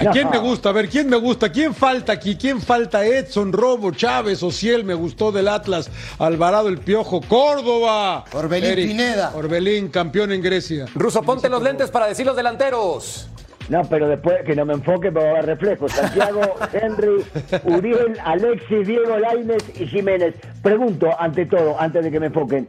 ¿A 0.00 0.10
quién 0.10 0.30
me 0.30 0.38
gusta? 0.38 0.70
A 0.70 0.72
ver, 0.72 0.88
¿quién 0.88 1.08
me 1.08 1.16
gusta? 1.16 1.50
¿Quién 1.50 1.74
falta 1.74 2.12
aquí? 2.12 2.36
¿Quién 2.36 2.60
falta? 2.60 3.04
Edson, 3.04 3.52
Robo, 3.52 3.90
Chávez, 3.92 4.42
Ociel, 4.42 4.84
me 4.84 4.94
gustó 4.94 5.32
del 5.32 5.48
Atlas, 5.48 5.90
Alvarado, 6.18 6.68
el 6.68 6.78
Piojo, 6.78 7.20
Córdoba. 7.20 8.24
Orbelín 8.32 8.70
Eric, 8.70 8.86
Pineda. 8.88 9.32
Orbelín, 9.34 9.88
campeón 9.88 10.32
en 10.32 10.42
Grecia. 10.42 10.86
Ruso, 10.94 11.22
ponte 11.22 11.48
los 11.48 11.62
lentes 11.62 11.90
para 11.90 12.06
decir 12.06 12.26
los 12.26 12.36
delanteros. 12.36 13.28
No, 13.68 13.82
pero 13.84 14.08
después 14.08 14.42
que 14.44 14.56
no 14.56 14.64
me 14.64 14.74
enfoque, 14.74 15.10
me 15.10 15.22
va 15.22 15.30
a 15.30 15.32
dar 15.34 15.46
reflejo. 15.46 15.88
Santiago, 15.88 16.40
Henry, 16.72 17.24
Uriel, 17.64 18.18
Alexis, 18.24 18.86
Diego 18.86 19.18
Lainez 19.18 19.62
y 19.80 19.86
Jiménez. 19.86 20.34
Pregunto, 20.62 21.08
ante 21.18 21.46
todo, 21.46 21.80
antes 21.80 22.04
de 22.04 22.10
que 22.10 22.20
me 22.20 22.26
enfoquen, 22.26 22.68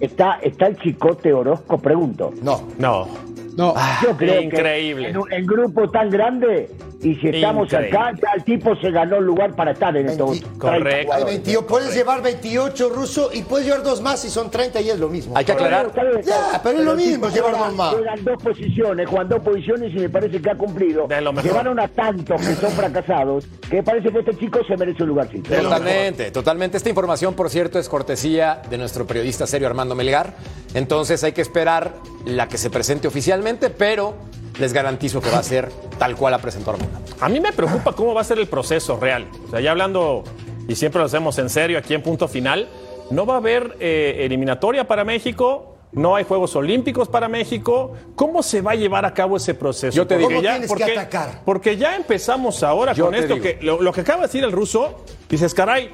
¿está, 0.00 0.38
está 0.42 0.66
el 0.66 0.76
chicote 0.76 1.32
Orozco? 1.32 1.78
Pregunto. 1.78 2.32
No. 2.42 2.68
No. 2.78 3.08
No. 3.56 3.72
Ah, 3.76 4.00
Yo 4.02 4.16
creo 4.16 4.40
increíble. 4.40 5.04
que 5.04 5.10
en 5.10 5.16
un 5.16 5.32
en 5.32 5.46
grupo 5.46 5.88
tan 5.90 6.10
grande 6.10 6.68
y 7.06 7.14
si 7.16 7.28
estamos 7.28 7.72
Increíble. 7.72 7.96
acá, 7.96 8.12
ya 8.20 8.28
el 8.34 8.42
tipo 8.42 8.74
se 8.76 8.90
ganó 8.90 9.16
el 9.18 9.24
lugar 9.24 9.54
para 9.54 9.70
estar 9.70 9.96
en 9.96 10.08
estos 10.08 10.30
20 10.30 10.58
Correcto. 10.58 10.82
30 10.82 10.96
Hay 10.96 11.04
jugadores. 11.04 11.34
28, 11.36 11.66
puedes 11.66 11.94
llevar 11.94 12.22
28 12.22 12.88
ruso 12.88 13.30
y 13.32 13.42
puedes 13.42 13.66
llevar 13.66 13.84
dos 13.84 14.00
más 14.00 14.24
y 14.24 14.28
son 14.30 14.50
30 14.50 14.80
y 14.80 14.90
es 14.90 14.98
lo 14.98 15.08
mismo. 15.08 15.36
Hay 15.36 15.44
que 15.44 15.52
aclarar. 15.52 15.92
Ya, 16.24 16.60
pero 16.64 16.80
es 16.80 16.84
lo 16.84 16.96
mismo 16.96 17.28
llevar 17.28 17.56
dos 17.56 17.74
más. 17.74 17.94
Juegan 17.94 18.24
dos 18.24 18.42
posiciones, 18.42 19.08
juegan 19.08 19.28
dos 19.28 19.40
posiciones 19.40 19.94
y 19.94 19.98
me 20.00 20.08
parece 20.08 20.42
que 20.42 20.50
ha 20.50 20.56
cumplido. 20.56 21.06
De 21.06 21.20
lo 21.20 21.32
mejor. 21.32 21.50
Llevaron 21.50 21.78
a 21.78 21.86
tantos 21.86 22.40
que 22.40 22.54
son 22.56 22.72
fracasados 22.72 23.46
que 23.70 23.84
parece 23.84 24.10
que 24.10 24.18
este 24.18 24.36
chico 24.36 24.58
se 24.66 24.76
merece 24.76 25.04
un 25.04 25.10
lugarcito. 25.10 25.54
Totalmente, 25.54 26.32
totalmente. 26.32 26.76
Esta 26.76 26.88
información, 26.88 27.34
por 27.34 27.50
cierto, 27.50 27.78
es 27.78 27.88
cortesía 27.88 28.62
de 28.68 28.78
nuestro 28.78 29.06
periodista 29.06 29.46
serio 29.46 29.68
Armando 29.68 29.94
Melgar. 29.94 30.34
Entonces 30.74 31.22
hay 31.22 31.32
que 31.32 31.42
esperar 31.42 31.94
la 32.24 32.48
que 32.48 32.58
se 32.58 32.68
presente 32.68 33.06
oficialmente, 33.06 33.70
pero 33.70 34.14
les 34.58 34.72
garantizo 34.72 35.20
que 35.20 35.30
va 35.30 35.38
a 35.38 35.42
ser 35.42 35.70
tal 35.98 36.16
cual 36.16 36.32
la 36.32 36.38
presentó 36.38 36.70
Armando. 36.70 36.98
A 37.20 37.28
mí 37.28 37.40
me 37.40 37.52
preocupa 37.52 37.92
cómo 37.92 38.14
va 38.14 38.20
a 38.20 38.24
ser 38.24 38.38
el 38.38 38.46
proceso 38.46 38.98
real. 38.98 39.26
O 39.46 39.50
sea, 39.50 39.60
ya 39.60 39.70
hablando, 39.70 40.24
y 40.68 40.74
siempre 40.74 40.98
lo 41.00 41.06
hacemos 41.06 41.38
en 41.38 41.48
serio 41.50 41.78
aquí 41.78 41.94
en 41.94 42.02
punto 42.02 42.28
final, 42.28 42.68
no 43.10 43.26
va 43.26 43.34
a 43.34 43.36
haber 43.38 43.76
eh, 43.80 44.16
eliminatoria 44.20 44.86
para 44.86 45.04
México, 45.04 45.76
no 45.92 46.16
hay 46.16 46.24
Juegos 46.24 46.54
Olímpicos 46.56 47.08
para 47.08 47.28
México. 47.28 47.94
¿Cómo 48.16 48.42
se 48.42 48.60
va 48.60 48.72
a 48.72 48.74
llevar 48.74 49.04
a 49.06 49.14
cabo 49.14 49.36
ese 49.36 49.54
proceso? 49.54 49.96
Yo 49.96 50.06
te 50.06 50.16
Porque 50.18 50.34
digo. 50.34 50.42
¿Cómo 50.42 50.58
tienes 50.58 50.74
que 50.74 50.98
atacar? 50.98 51.42
Porque 51.44 51.76
ya 51.76 51.96
empezamos 51.96 52.62
ahora 52.62 52.92
Yo 52.92 53.06
con 53.06 53.14
esto, 53.14 53.34
digo. 53.34 53.42
que 53.42 53.58
lo, 53.62 53.80
lo 53.80 53.92
que 53.92 54.02
acaba 54.02 54.22
de 54.22 54.26
decir 54.26 54.44
el 54.44 54.52
ruso, 54.52 55.04
dices, 55.28 55.54
caray, 55.54 55.90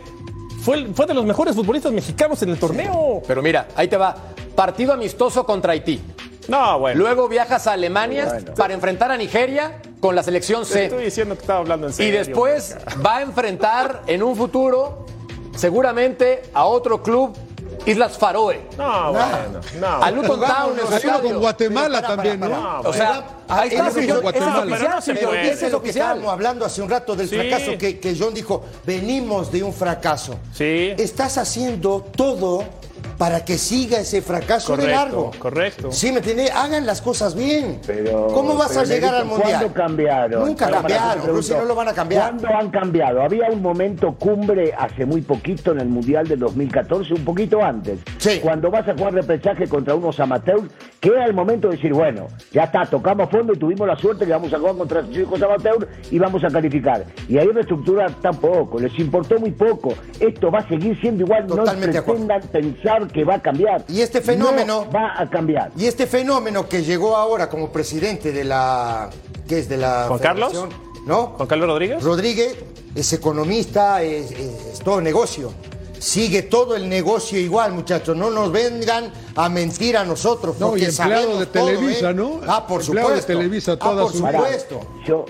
fue, 0.62 0.86
fue 0.94 1.06
de 1.06 1.14
los 1.14 1.24
mejores 1.24 1.54
futbolistas 1.54 1.92
mexicanos 1.92 2.42
en 2.42 2.48
el 2.48 2.58
torneo. 2.58 3.22
Pero 3.26 3.42
mira, 3.42 3.68
ahí 3.76 3.86
te 3.88 3.96
va. 3.96 4.14
Partido 4.56 4.92
amistoso 4.92 5.44
contra 5.44 5.72
Haití. 5.72 6.00
No, 6.48 6.78
bueno. 6.78 6.98
Luego 7.00 7.28
viajas 7.28 7.66
a 7.66 7.72
Alemania 7.72 8.40
para 8.56 8.74
enfrentar 8.74 9.10
a 9.12 9.16
Nigeria 9.16 9.80
con 10.00 10.14
la 10.16 10.22
selección 10.22 10.64
te 10.66 10.84
estoy 10.84 10.98
C. 10.98 11.04
diciendo 11.04 11.34
que 11.36 11.40
estaba 11.42 11.60
hablando 11.60 11.86
en 11.86 11.92
Y 11.92 11.96
serio. 11.96 12.18
después 12.18 12.76
va 13.04 13.18
a 13.18 13.22
enfrentar 13.22 14.02
en 14.06 14.22
un 14.22 14.34
futuro 14.36 15.06
seguramente 15.56 16.42
a 16.54 16.64
otro 16.64 17.02
club, 17.02 17.32
Islas 17.86 18.16
Faroe. 18.18 18.60
No, 18.76 19.12
bueno. 19.12 19.60
No. 19.80 20.02
A 20.02 20.10
Luton 20.10 20.40
Town 20.40 20.78
en 20.78 20.86
Juega 20.86 21.20
con. 21.20 21.38
Guatemala 21.40 21.88
Pero 21.88 22.02
para, 22.02 22.16
también, 22.16 22.40
para, 22.40 22.56
¿no? 22.56 22.80
O 22.80 22.92
sea, 22.92 23.24
ahí 23.48 23.68
está, 23.68 23.88
es 23.88 24.22
Guatemala. 24.22 24.58
oficial, 24.98 25.18
Pero 25.20 25.32
no 25.32 25.38
es 25.38 25.62
es 25.62 25.72
lo 25.72 25.82
que 25.82 25.90
estábamos 25.90 26.32
hablando 26.32 26.64
hace 26.64 26.82
un 26.82 26.90
rato 26.90 27.14
del 27.16 27.28
Sí. 27.28 27.36
fracaso 27.36 27.72
que, 27.78 27.98
que 28.00 28.16
John 28.18 28.34
dijo, 28.34 28.64
venimos 28.84 29.50
de 29.52 29.62
un 29.62 29.72
fracaso. 29.72 30.36
Sí. 30.52 30.92
Estás 30.98 31.38
haciendo 31.38 32.00
todo 32.16 32.64
para 33.22 33.44
que 33.44 33.56
siga 33.56 34.00
ese 34.00 34.20
fracaso 34.20 34.76
de 34.76 34.88
largo. 34.88 35.30
correcto. 35.38 35.92
Sí, 35.92 36.10
¿me 36.10 36.18
entiendes? 36.18 36.50
Hagan 36.50 36.84
las 36.84 37.00
cosas 37.00 37.36
bien. 37.36 37.80
Pero, 37.86 38.26
¿Cómo 38.34 38.56
vas 38.56 38.70
pero 38.70 38.80
a 38.80 38.84
llegar 38.84 39.14
al 39.14 39.26
Mundial? 39.26 39.50
¿Cuándo 39.60 39.72
cambiaron? 39.72 40.44
Nunca 40.44 40.68
cambiaron, 40.68 41.26
Rusia 41.28 41.58
no 41.58 41.66
lo 41.66 41.76
van 41.76 41.86
a 41.86 41.92
cambiar. 41.92 42.30
¿Cuándo 42.30 42.48
han 42.48 42.70
cambiado? 42.70 43.22
Había 43.22 43.48
un 43.48 43.62
momento 43.62 44.16
cumbre 44.18 44.74
hace 44.76 45.06
muy 45.06 45.22
poquito 45.22 45.70
en 45.70 45.78
el 45.78 45.86
Mundial 45.86 46.26
del 46.26 46.40
2014, 46.40 47.14
un 47.14 47.24
poquito 47.24 47.62
antes. 47.62 48.00
Sí. 48.18 48.40
Cuando 48.42 48.72
vas 48.72 48.88
a 48.88 48.92
jugar 48.94 49.14
repechaje 49.14 49.68
contra 49.68 49.94
unos 49.94 50.18
amateurs, 50.18 50.64
que 50.98 51.10
era 51.10 51.24
el 51.24 51.32
momento 51.32 51.68
de 51.68 51.76
decir, 51.76 51.92
bueno, 51.92 52.26
ya 52.50 52.64
está, 52.64 52.86
tocamos 52.86 53.30
fondo 53.30 53.52
y 53.52 53.56
tuvimos 53.56 53.86
la 53.86 53.96
suerte 53.96 54.26
que 54.26 54.32
vamos 54.32 54.52
a 54.52 54.58
jugar 54.58 54.74
contra 54.74 55.08
chicos 55.08 55.40
amateurs 55.40 55.86
y 56.10 56.18
vamos 56.18 56.42
a 56.42 56.48
calificar. 56.48 57.04
Y 57.28 57.38
ahí 57.38 57.46
reestructurar 57.46 58.10
tampoco, 58.20 58.80
les 58.80 58.98
importó 58.98 59.38
muy 59.38 59.52
poco. 59.52 59.94
Esto 60.18 60.50
va 60.50 60.58
a 60.58 60.68
seguir 60.68 61.00
siendo 61.00 61.22
igual, 61.22 61.46
Totalmente 61.46 62.00
de 62.00 62.04
no 62.04 62.04
pretendan 62.04 62.42
pensar 62.48 63.11
que 63.12 63.24
va 63.24 63.34
a 63.34 63.42
cambiar. 63.42 63.84
Y 63.88 64.00
este 64.00 64.20
fenómeno- 64.20 64.86
No 64.86 64.90
va 64.90 65.14
a 65.20 65.28
cambiar. 65.28 65.70
Y 65.76 65.86
este 65.86 66.06
fenómeno 66.06 66.68
que 66.68 66.82
llegó 66.82 67.16
ahora 67.16 67.48
como 67.48 67.70
presidente 67.70 68.32
de 68.32 68.44
la... 68.44 69.10
¿Qué 69.48 69.58
es? 69.58 69.68
De 69.68 69.76
la 69.76 70.06
¿Juan 70.08 70.20
Carlos? 70.20 70.52
¿No? 71.06 71.26
¿Juan 71.36 71.48
Carlos 71.48 71.68
Rodríguez? 71.68 72.02
Rodríguez 72.02 72.56
es 72.94 73.12
economista, 73.12 74.02
es, 74.02 74.30
es- 74.32 74.66
es 74.74 74.78
todo 74.80 75.00
negocio. 75.00 75.52
Sigue 75.98 76.42
todo 76.42 76.74
el 76.74 76.88
negocio 76.88 77.38
igual, 77.38 77.72
muchachos. 77.72 78.16
No 78.16 78.30
nos 78.30 78.50
vengan 78.50 79.12
a 79.36 79.48
mentir 79.48 79.96
a 79.96 80.04
nosotros. 80.04 80.58
No, 80.58 80.70
porque 80.70 80.82
y 80.82 80.86
empleado 80.86 81.38
de 81.38 81.46
todo, 81.46 81.66
Televisa, 81.66 82.10
¿eh? 82.10 82.14
¿no? 82.14 82.40
Ah, 82.46 82.66
por 82.66 82.80
Empleado 82.82 83.10
de 83.10 83.20
supuesto. 83.20 83.38
Televisa 83.38 83.72
ah, 83.72 83.78
toda 83.78 84.02
por 84.02 84.12
su- 84.12 84.22
Pará, 84.22 84.38
supuesto. 84.38 84.80
Yo, 85.06 85.24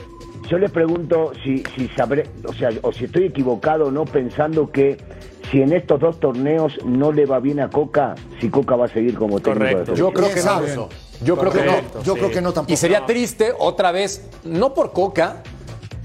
yo 0.49 0.59
le 0.59 0.69
pregunto 0.71 1.33
si, 1.45 1.63
si 1.77 1.89
sabré, 1.89 2.27
o 2.47 2.55
sea, 2.55 2.71
o 2.83 2.91
si 2.93 3.05
estoy 3.05 3.25
equivocado 3.27 3.87
o 3.87 3.91
no 3.91 4.05
pensando 4.07 4.71
que 4.71 4.97
si 5.53 5.61
en 5.61 5.73
estos 5.75 6.01
dos 6.01 6.19
torneos 6.19 6.73
no 6.85 7.13
le 7.13 7.27
va 7.27 7.39
bien 7.39 7.61
a 7.61 7.69
Coca, 7.69 8.15
si 8.41 8.49
Coca 8.49 8.75
va 8.75 8.87
a 8.87 8.89
seguir 8.89 9.15
como 9.17 9.39
técnico 9.39 9.85
de. 9.85 9.95
Yo 9.95 10.11
creo 10.11 10.33
que 10.35 10.43
no. 10.43 10.89
Yo 11.23 11.37
creo 11.37 11.53
que 11.53 11.63
no. 11.65 12.03
Yo 12.03 12.15
sí. 12.15 12.19
creo 12.21 12.31
que 12.31 12.41
no 12.41 12.53
tampoco. 12.53 12.73
Y 12.73 12.77
sería 12.77 13.05
triste 13.05 13.53
otra 13.59 13.93
vez, 13.93 14.23
no 14.45 14.73
por 14.73 14.93
Coca, 14.93 15.43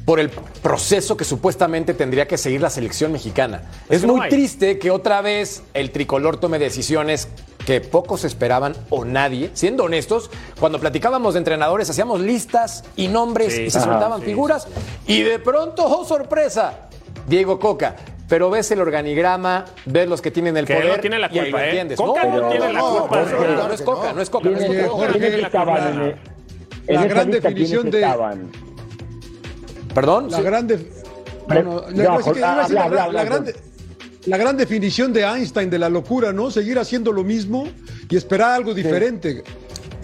por 0.06 0.20
el 0.20 0.30
proceso 0.30 1.16
que 1.16 1.24
supuestamente 1.24 1.93
tendría 1.93 2.28
que 2.28 2.38
seguir 2.38 2.62
la 2.62 2.70
selección 2.70 3.14
mexicana. 3.14 3.64
Es 3.89 4.02
que 4.02 4.08
muy 4.08 4.28
triste 4.30 4.80
que 4.80 4.91
otra 4.91 5.22
vez 5.22 5.64
el 5.74 5.91
tricolor 5.91 6.38
tome 6.38 6.60
decisiones 6.60 7.30
que 7.66 7.80
pocos 7.82 8.26
esperaban 8.26 8.74
o 8.89 9.06
nadie, 9.06 9.50
siendo 9.54 9.84
honestos, 9.86 10.30
cuando 10.60 10.80
platicábamos 10.80 11.34
de 11.34 11.39
entrenadores 11.39 11.89
hacíamos 11.89 12.20
listas 12.22 12.84
y 12.95 13.08
nombres 13.08 13.54
Sí. 13.56 13.64
y 13.64 13.70
se 13.70 13.80
Ajá, 13.80 13.91
soltaban 13.91 14.20
sí, 14.22 14.28
figuras 14.28 14.68
y 15.06 15.22
de 15.24 15.39
pronto, 15.39 15.86
oh 15.86 16.06
sorpresa, 16.06 16.88
Diego 17.28 17.60
Coca. 17.60 17.95
Pero 18.30 18.49
ves 18.49 18.69
el 18.71 18.82
organigrama, 18.82 19.65
ves 19.86 20.07
los 20.09 20.21
que 20.21 20.32
tienen 20.32 20.57
el 20.57 20.65
Que 20.65 20.75
poder 20.75 20.95
no 20.97 20.99
tiene 21.01 21.17
la 21.19 21.28
y 21.32 21.39
ahí 21.39 21.45
lo 21.45 21.57
culpa, 21.57 21.63
¿eh? 21.63 21.69
entiendes. 21.69 21.97
Coca 21.97 22.23
no 22.25 22.34
Pero- 22.34 22.49
tiene 22.49 22.73
la 22.73 22.80
no, 22.80 22.89
culpa. 22.99 23.07
Jorge, 23.19 23.36
eso 23.36 23.41
no, 23.47 23.55
no. 23.55 23.67
no 23.67 23.73
es 23.73 23.82
Coca, 23.82 24.13
no 24.13 24.21
es 24.21 24.30
Coca. 24.30 24.49
no 24.49 24.57
es 24.57 24.65
¿Quiénes, 24.65 24.88
Coca. 24.89 25.07
Estaban 25.47 26.15
La 26.88 27.05
gran 27.05 27.32
definición 27.32 27.89
de- 27.89 28.01
estaban? 28.01 28.51
Perdón. 29.93 30.30
La 30.30 30.38
No, 30.38 30.43
no, 31.63 31.82
no, 31.89 32.03
gran- 33.23 33.45
la 34.25 34.38
gran 34.38 34.57
definición 34.57 35.13
de 35.13 35.23
Einstein 35.23 35.69
de 35.69 35.80
la 35.80 35.88
locura, 35.89 36.34
¿no? 36.34 36.51
Seguir 36.51 36.78
haciendo 36.80 37.13
lo 37.13 37.23
mismo 37.23 37.67
y 38.09 38.17
esperar 38.17 38.51
algo 38.51 38.73
diferente. 38.73 39.43
Sí, 39.45 39.53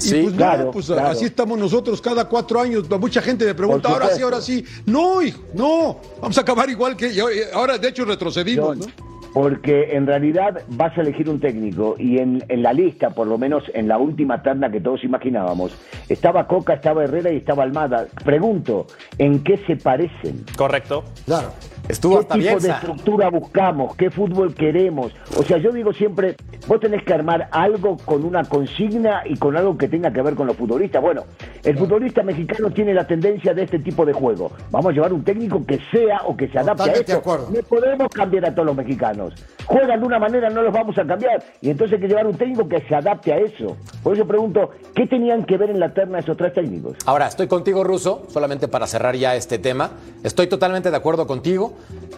y 0.06 0.24
pues 0.24 0.36
claro, 0.36 0.66
no, 0.66 0.72
pues 0.72 0.88
claro. 0.88 1.08
así 1.08 1.26
estamos 1.26 1.58
nosotros 1.58 2.02
cada 2.02 2.28
cuatro 2.28 2.60
años. 2.60 2.90
Mucha 3.00 3.22
gente 3.22 3.46
me 3.46 3.56
pregunta, 3.56 3.90
ahora 3.90 4.10
sí, 4.10 4.22
ahora 4.22 4.42
sí. 4.42 4.66
No, 4.86 5.22
hijo, 5.22 5.42
no. 5.54 5.98
Vamos 6.22 6.38
a 6.38 6.42
acabar 6.42 6.70
igual 6.70 6.96
que. 6.96 7.08
y 7.08 7.20
Ahora, 7.54 7.78
de 7.78 7.88
hecho, 7.90 8.06
retrocedimos, 8.06 8.78
John, 8.78 8.80
¿no? 8.80 9.14
Porque 9.34 9.96
en 9.96 10.06
realidad 10.06 10.62
vas 10.70 10.96
a 10.96 11.02
elegir 11.02 11.28
un 11.28 11.40
técnico 11.40 11.96
y 11.98 12.20
en, 12.20 12.44
en 12.50 12.62
la 12.62 12.72
lista, 12.72 13.10
por 13.10 13.26
lo 13.26 13.40
menos 13.40 13.64
en 13.74 13.88
la 13.88 13.98
última 13.98 14.44
terna 14.44 14.72
que 14.72 14.80
todos 14.80 15.04
imaginábamos, 15.04 15.76
estaba 16.08 16.48
Coca, 16.48 16.74
estaba 16.74 17.04
Herrera 17.04 17.32
y 17.32 17.38
estaba 17.38 17.64
Almada. 17.64 18.06
Pregunto, 18.24 18.86
¿en 19.18 19.44
qué 19.44 19.58
se 19.66 19.76
parecen? 19.76 20.46
Correcto. 20.56 21.04
Claro. 21.26 21.52
Estuvo 21.88 22.14
¿Qué 22.14 22.20
hasta 22.22 22.36
tipo 22.36 22.60
de 22.60 22.70
estructura 22.70 23.30
buscamos? 23.30 23.96
¿Qué 23.96 24.10
fútbol 24.10 24.54
queremos? 24.54 25.12
O 25.38 25.44
sea, 25.44 25.58
yo 25.58 25.72
digo 25.72 25.92
siempre, 25.92 26.36
vos 26.68 26.80
tenés 26.80 27.04
que 27.04 27.14
armar 27.14 27.50
algo 27.52 27.98
con 27.98 28.24
una 28.24 28.44
consigna 28.46 29.24
y 29.26 29.36
con 29.38 29.58
algo 29.58 29.78
que 29.78 29.90
tenga 29.90 30.12
que 30.12 30.22
ver 30.22 30.36
con 30.36 30.48
los 30.48 30.56
futbolistas. 30.56 31.02
Bueno, 31.02 31.24
el 31.64 31.78
futbolista 31.78 32.24
mexicano 32.24 32.72
tiene 32.72 32.94
la 32.94 33.06
tendencia 33.06 33.54
de 33.54 33.64
este 33.64 33.80
tipo 33.80 34.06
de 34.06 34.14
juego. 34.14 34.52
Vamos 34.72 34.92
a 34.92 34.94
llevar 34.94 35.12
un 35.12 35.24
técnico 35.24 35.66
que 35.66 35.80
sea 35.92 36.22
o 36.26 36.38
que 36.38 36.48
se 36.48 36.60
adapte 36.60 36.84
Totalmente 36.84 37.12
a 37.12 37.18
esto. 37.18 37.50
No 37.52 37.62
podemos 37.68 38.08
cambiar 38.10 38.46
a 38.46 38.56
todos 38.56 38.66
los 38.68 38.76
mexicanos. 38.76 39.34
Juegan 39.66 40.00
de 40.00 40.06
una 40.06 40.20
manera, 40.20 40.50
no 40.50 40.62
los 40.62 40.74
vamos 40.74 40.98
a 40.98 41.06
cambiar. 41.06 41.44
Y 41.62 41.70
entonces 41.70 41.96
hay 41.96 42.02
que 42.02 42.08
llevar 42.08 42.28
un 42.28 42.38
técnico 42.38 42.68
que 42.68 42.82
se 42.82 42.96
adapte 42.96 43.34
a 43.34 43.38
eso. 43.38 43.76
Por 44.02 44.16
eso 44.16 44.26
pregunto, 44.26 44.72
¿qué 44.96 45.06
tenían 45.08 45.46
que 45.46 45.58
ver 45.58 45.70
en 45.70 45.80
la 45.80 45.94
terna 45.94 46.20
esos 46.20 46.38
tres 46.38 46.54
técnicos? 46.54 46.98
Ahora, 47.06 47.28
estoy 47.28 47.48
contigo, 47.48 47.84
Ruso, 47.84 48.24
solamente 48.30 48.68
para 48.68 48.88
cerrar 48.88 49.16
ya 49.16 49.36
este 49.36 49.60
tema. 49.60 49.92
Estoy 50.24 50.48
totalmente 50.48 50.92
de 50.92 50.98
acuerdo 50.98 51.28
contigo, 51.28 51.73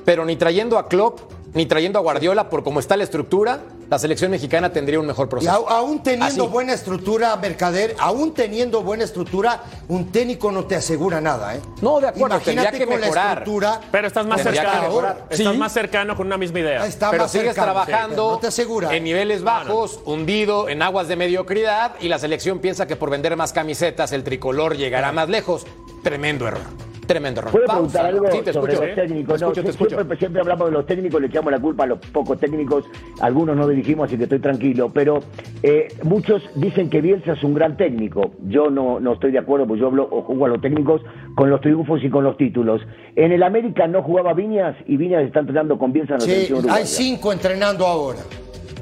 pero 0.05 0.25
ni 0.25 0.35
trayendo 0.35 0.77
a 0.77 0.87
Klopp, 0.87 1.19
ni 1.53 1.65
trayendo 1.65 1.97
a 1.99 2.01
Guardiola, 2.01 2.49
por 2.49 2.63
cómo 2.65 2.81
está 2.81 2.97
la 2.97 3.05
estructura, 3.05 3.59
la 3.89 3.97
selección 3.97 4.29
mexicana 4.29 4.73
tendría 4.73 4.99
un 4.99 5.05
mejor 5.05 5.29
proceso. 5.29 5.69
aún 5.69 6.03
teniendo 6.03 6.43
Así. 6.43 6.51
buena 6.51 6.73
estructura, 6.73 7.33
Mercader, 7.37 7.95
aún 7.97 8.33
teniendo 8.33 8.81
buena 8.83 9.05
estructura, 9.05 9.63
un 9.87 10.11
técnico 10.11 10.51
no 10.51 10.65
te 10.65 10.75
asegura 10.75 11.21
nada, 11.21 11.55
¿eh? 11.55 11.61
No, 11.81 12.01
de 12.01 12.07
acuerdo, 12.09 12.35
Imagínate 12.35 12.45
tendría 12.45 12.71
que 12.71 12.85
con 12.85 12.95
la 12.99 13.05
mejorar. 13.05 13.37
estructura. 13.37 13.79
Pero 13.89 14.07
estás 14.07 14.25
más 14.25 14.41
cercano. 14.43 15.01
Estás 15.29 15.53
Sí. 15.53 15.57
más 15.57 15.71
cercano 15.71 16.17
con 16.17 16.27
una 16.27 16.37
misma 16.37 16.59
idea. 16.59 16.85
Está 16.85 17.09
pero 17.11 17.23
más 17.23 17.31
sigues 17.31 17.47
cercano, 17.55 17.71
trabajando 17.71 18.31
no 18.31 18.37
te 18.39 18.47
asegura. 18.47 18.93
en 18.93 19.03
niveles 19.05 19.41
bajos, 19.43 20.01
hundido 20.03 20.67
en 20.67 20.81
aguas 20.81 21.07
de 21.07 21.15
mediocridad 21.15 21.93
y 22.01 22.09
la 22.09 22.19
selección 22.19 22.59
piensa 22.59 22.85
que 22.85 22.97
por 22.97 23.09
vender 23.09 23.37
más 23.37 23.53
camisetas 23.53 24.11
el 24.11 24.25
tricolor 24.25 24.75
llegará 24.75 25.13
más 25.13 25.29
lejos. 25.29 25.65
Tremendo 26.03 26.47
error. 26.49 26.61
Tremendo 27.05 27.41
error. 27.41 27.51
¿Puedo 27.51 27.65
Pausa. 27.65 28.01
preguntar 28.01 28.05
algo 28.07 28.31
Sí, 28.31 28.41
te 28.43 28.53
sobre 28.53 28.73
escucho. 28.73 28.87
los 28.87 28.95
técnicos? 28.95 29.41
No, 29.41 29.47
escucho, 29.47 29.61
te 29.61 29.67
sie- 29.67 29.69
escucho. 29.71 29.95
Siempre, 29.95 30.17
siempre 30.17 30.41
hablamos 30.41 30.65
de 30.67 30.71
los 30.71 30.85
técnicos, 30.85 31.21
le 31.21 31.27
echamos 31.27 31.51
la 31.51 31.59
culpa 31.59 31.83
a 31.83 31.87
los 31.87 31.99
pocos 31.99 32.39
técnicos, 32.39 32.85
algunos 33.21 33.55
no 33.55 33.67
dirigimos, 33.67 34.07
así 34.07 34.17
que 34.17 34.23
estoy 34.23 34.39
tranquilo, 34.39 34.89
pero 34.93 35.19
eh, 35.63 35.87
muchos 36.03 36.41
dicen 36.55 36.89
que 36.89 37.01
Bielsa 37.01 37.33
es 37.33 37.43
un 37.43 37.53
gran 37.53 37.77
técnico. 37.77 38.31
Yo 38.47 38.69
no, 38.69 38.99
no 38.99 39.13
estoy 39.13 39.31
de 39.31 39.39
acuerdo, 39.39 39.67
porque 39.67 39.81
yo 39.81 39.87
hablo 39.87 40.07
o 40.11 40.21
juego 40.23 40.45
a 40.45 40.49
los 40.49 40.61
técnicos 40.61 41.01
con 41.35 41.49
los 41.49 41.61
triunfos 41.61 42.03
y 42.03 42.09
con 42.09 42.23
los 42.23 42.37
títulos. 42.37 42.81
En 43.15 43.31
el 43.31 43.43
América 43.43 43.87
no 43.87 44.01
jugaba 44.03 44.33
Viñas 44.33 44.75
y 44.87 44.97
Viñas 44.97 45.23
está 45.23 45.39
entrenando 45.41 45.77
con 45.77 45.93
Bielsa 45.93 46.15
en 46.15 46.19
la 46.19 46.25
Sí, 46.25 46.53
hay 46.69 46.85
cinco 46.85 47.31
entrenando 47.33 47.85
ahora. 47.85 48.19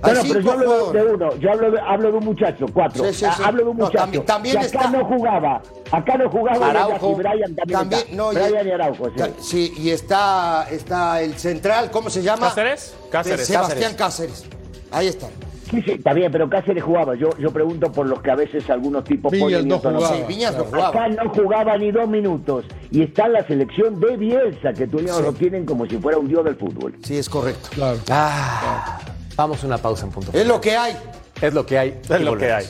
No, 0.03 0.09
Hay 0.09 0.15
no, 0.15 0.21
pero 0.21 0.39
yo 0.41 0.51
hablo 0.51 0.91
de- 0.91 1.03
uno, 1.13 1.35
yo 1.37 1.51
hablo 1.51 1.71
de, 1.71 1.79
hablo 1.79 2.11
de 2.11 2.17
un 2.17 2.25
muchacho, 2.25 2.65
cuatro. 2.73 3.05
Sí, 3.05 3.13
sí, 3.13 3.25
Ah, 3.25 3.33
sí. 3.37 3.43
Hablo 3.45 3.63
de 3.63 3.69
un 3.69 3.77
No, 3.77 3.85
muchacho. 3.85 4.03
también- 4.03 4.25
también 4.25 4.53
que 4.59 4.65
acá 4.65 4.77
está- 4.85 4.89
no 4.91 5.05
jugaba, 5.05 5.61
acá 5.91 6.17
no 6.17 6.29
jugaba 6.29 6.69
Araujo. 6.69 7.11
y 7.11 7.15
Brian 7.15 7.55
también, 7.55 7.79
También, 7.79 8.01
está. 8.01 8.15
no, 8.15 8.29
Brian 8.29 8.67
y 8.67 8.71
Araujo, 8.71 9.05
sí. 9.15 9.23
Sí, 9.39 9.73
y 9.77 9.89
está, 9.91 10.67
está 10.69 11.21
el 11.21 11.35
central, 11.37 11.89
¿cómo 11.89 12.09
se 12.09 12.21
llama? 12.21 12.49
¿Cáceres? 12.49 12.95
Cáceres. 13.09 13.47
Sebastián 13.47 13.93
Cáceres. 13.95 14.45
Ahí 14.91 15.07
está. 15.07 15.27
Sí, 15.71 15.81
sí, 15.81 15.91
está 15.93 16.13
bien, 16.13 16.31
pero 16.31 16.47
Cáceres 16.49 16.83
jugaba. 16.83 17.15
Yo, 17.15 17.29
yo 17.39 17.49
pregunto 17.51 17.91
por 17.91 18.05
los 18.05 18.21
que 18.21 18.29
a 18.29 18.35
veces 18.35 18.69
algunos 18.69 19.03
tipos 19.05 19.31
Viñas 19.31 19.49
ponen 19.61 19.67
no 19.69 19.79
jugaba. 19.79 20.07
Sí, 20.09 20.23
Viñas 20.27 20.55
no 20.55 20.65
jugaba. 20.65 20.89
Acá 20.89 21.07
no 21.07 21.29
jugaba 21.33 21.77
ni 21.79 21.91
dos 21.91 22.07
minutos. 22.07 22.65
Y 22.91 23.01
está 23.01 23.25
en 23.25 23.33
la 23.33 23.47
selección 23.47 23.99
de 23.99 24.15
Bielsa, 24.17 24.73
que 24.73 24.85
tú 24.85 24.99
yo 24.99 25.19
lo 25.21 25.33
tienen 25.33 25.65
como 25.65 25.87
si 25.87 25.97
fuera 25.97 26.19
un 26.19 26.27
dios 26.27 26.43
del 26.43 26.57
fútbol. 26.57 26.93
Sí, 27.03 27.17
es 27.17 27.27
correcto. 27.27 27.69
Claro. 27.73 27.97
Ah, 28.11 28.99
vamos 29.35 29.63
a 29.63 29.67
una 29.67 29.77
pausa 29.77 30.05
en 30.05 30.11
punto. 30.11 30.31
Es 30.33 30.45
lo 30.45 30.59
que 30.59 30.75
hay. 30.75 30.95
Es 31.41 31.53
lo 31.53 31.65
que 31.65 31.77
hay. 31.77 31.99
Es 32.09 32.21
lo 32.21 32.37
que 32.37 32.51
hay. 32.51 32.65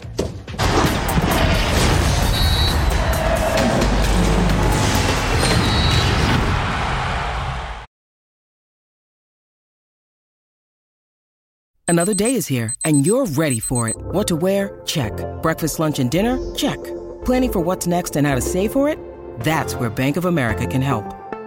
Another 11.85 12.15
day 12.15 12.33
is 12.33 12.47
here, 12.47 12.73
and 12.85 13.05
you're 13.05 13.27
ready 13.27 13.59
for 13.59 13.87
it. 13.87 13.95
What 13.99 14.27
to 14.29 14.35
wear? 14.35 14.81
Check. 14.83 15.13
Breakfast, 15.43 15.79
lunch, 15.79 15.99
and 15.99 16.09
dinner? 16.09 16.39
Check. 16.55 16.83
Planning 17.23 17.53
for 17.53 17.59
what's 17.59 17.85
next 17.85 18.15
and 18.15 18.25
how 18.25 18.33
to 18.33 18.41
save 18.41 18.71
for 18.71 18.89
it? 18.89 18.97
That's 19.41 19.75
where 19.75 19.91
Bank 19.91 20.17
of 20.17 20.25
America 20.25 20.65
can 20.65 20.81
help. 20.81 21.05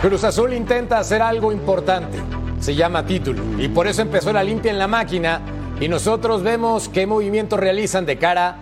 Cruz 0.00 0.24
Azul 0.24 0.54
intenta 0.54 0.98
hacer 0.98 1.20
algo 1.20 1.52
importante. 1.52 2.16
Se 2.58 2.74
llama 2.74 3.04
título. 3.04 3.42
Y 3.58 3.68
por 3.68 3.86
eso 3.86 4.00
empezó 4.00 4.32
la 4.32 4.42
limpia 4.42 4.70
en 4.70 4.78
la 4.78 4.88
máquina. 4.88 5.42
Y 5.78 5.88
nosotros 5.88 6.42
vemos 6.42 6.88
qué 6.88 7.06
movimientos 7.06 7.60
realizan 7.60 8.06
de 8.06 8.16
cara 8.16 8.56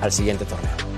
al 0.00 0.10
siguiente 0.10 0.44
torneo. 0.44 0.91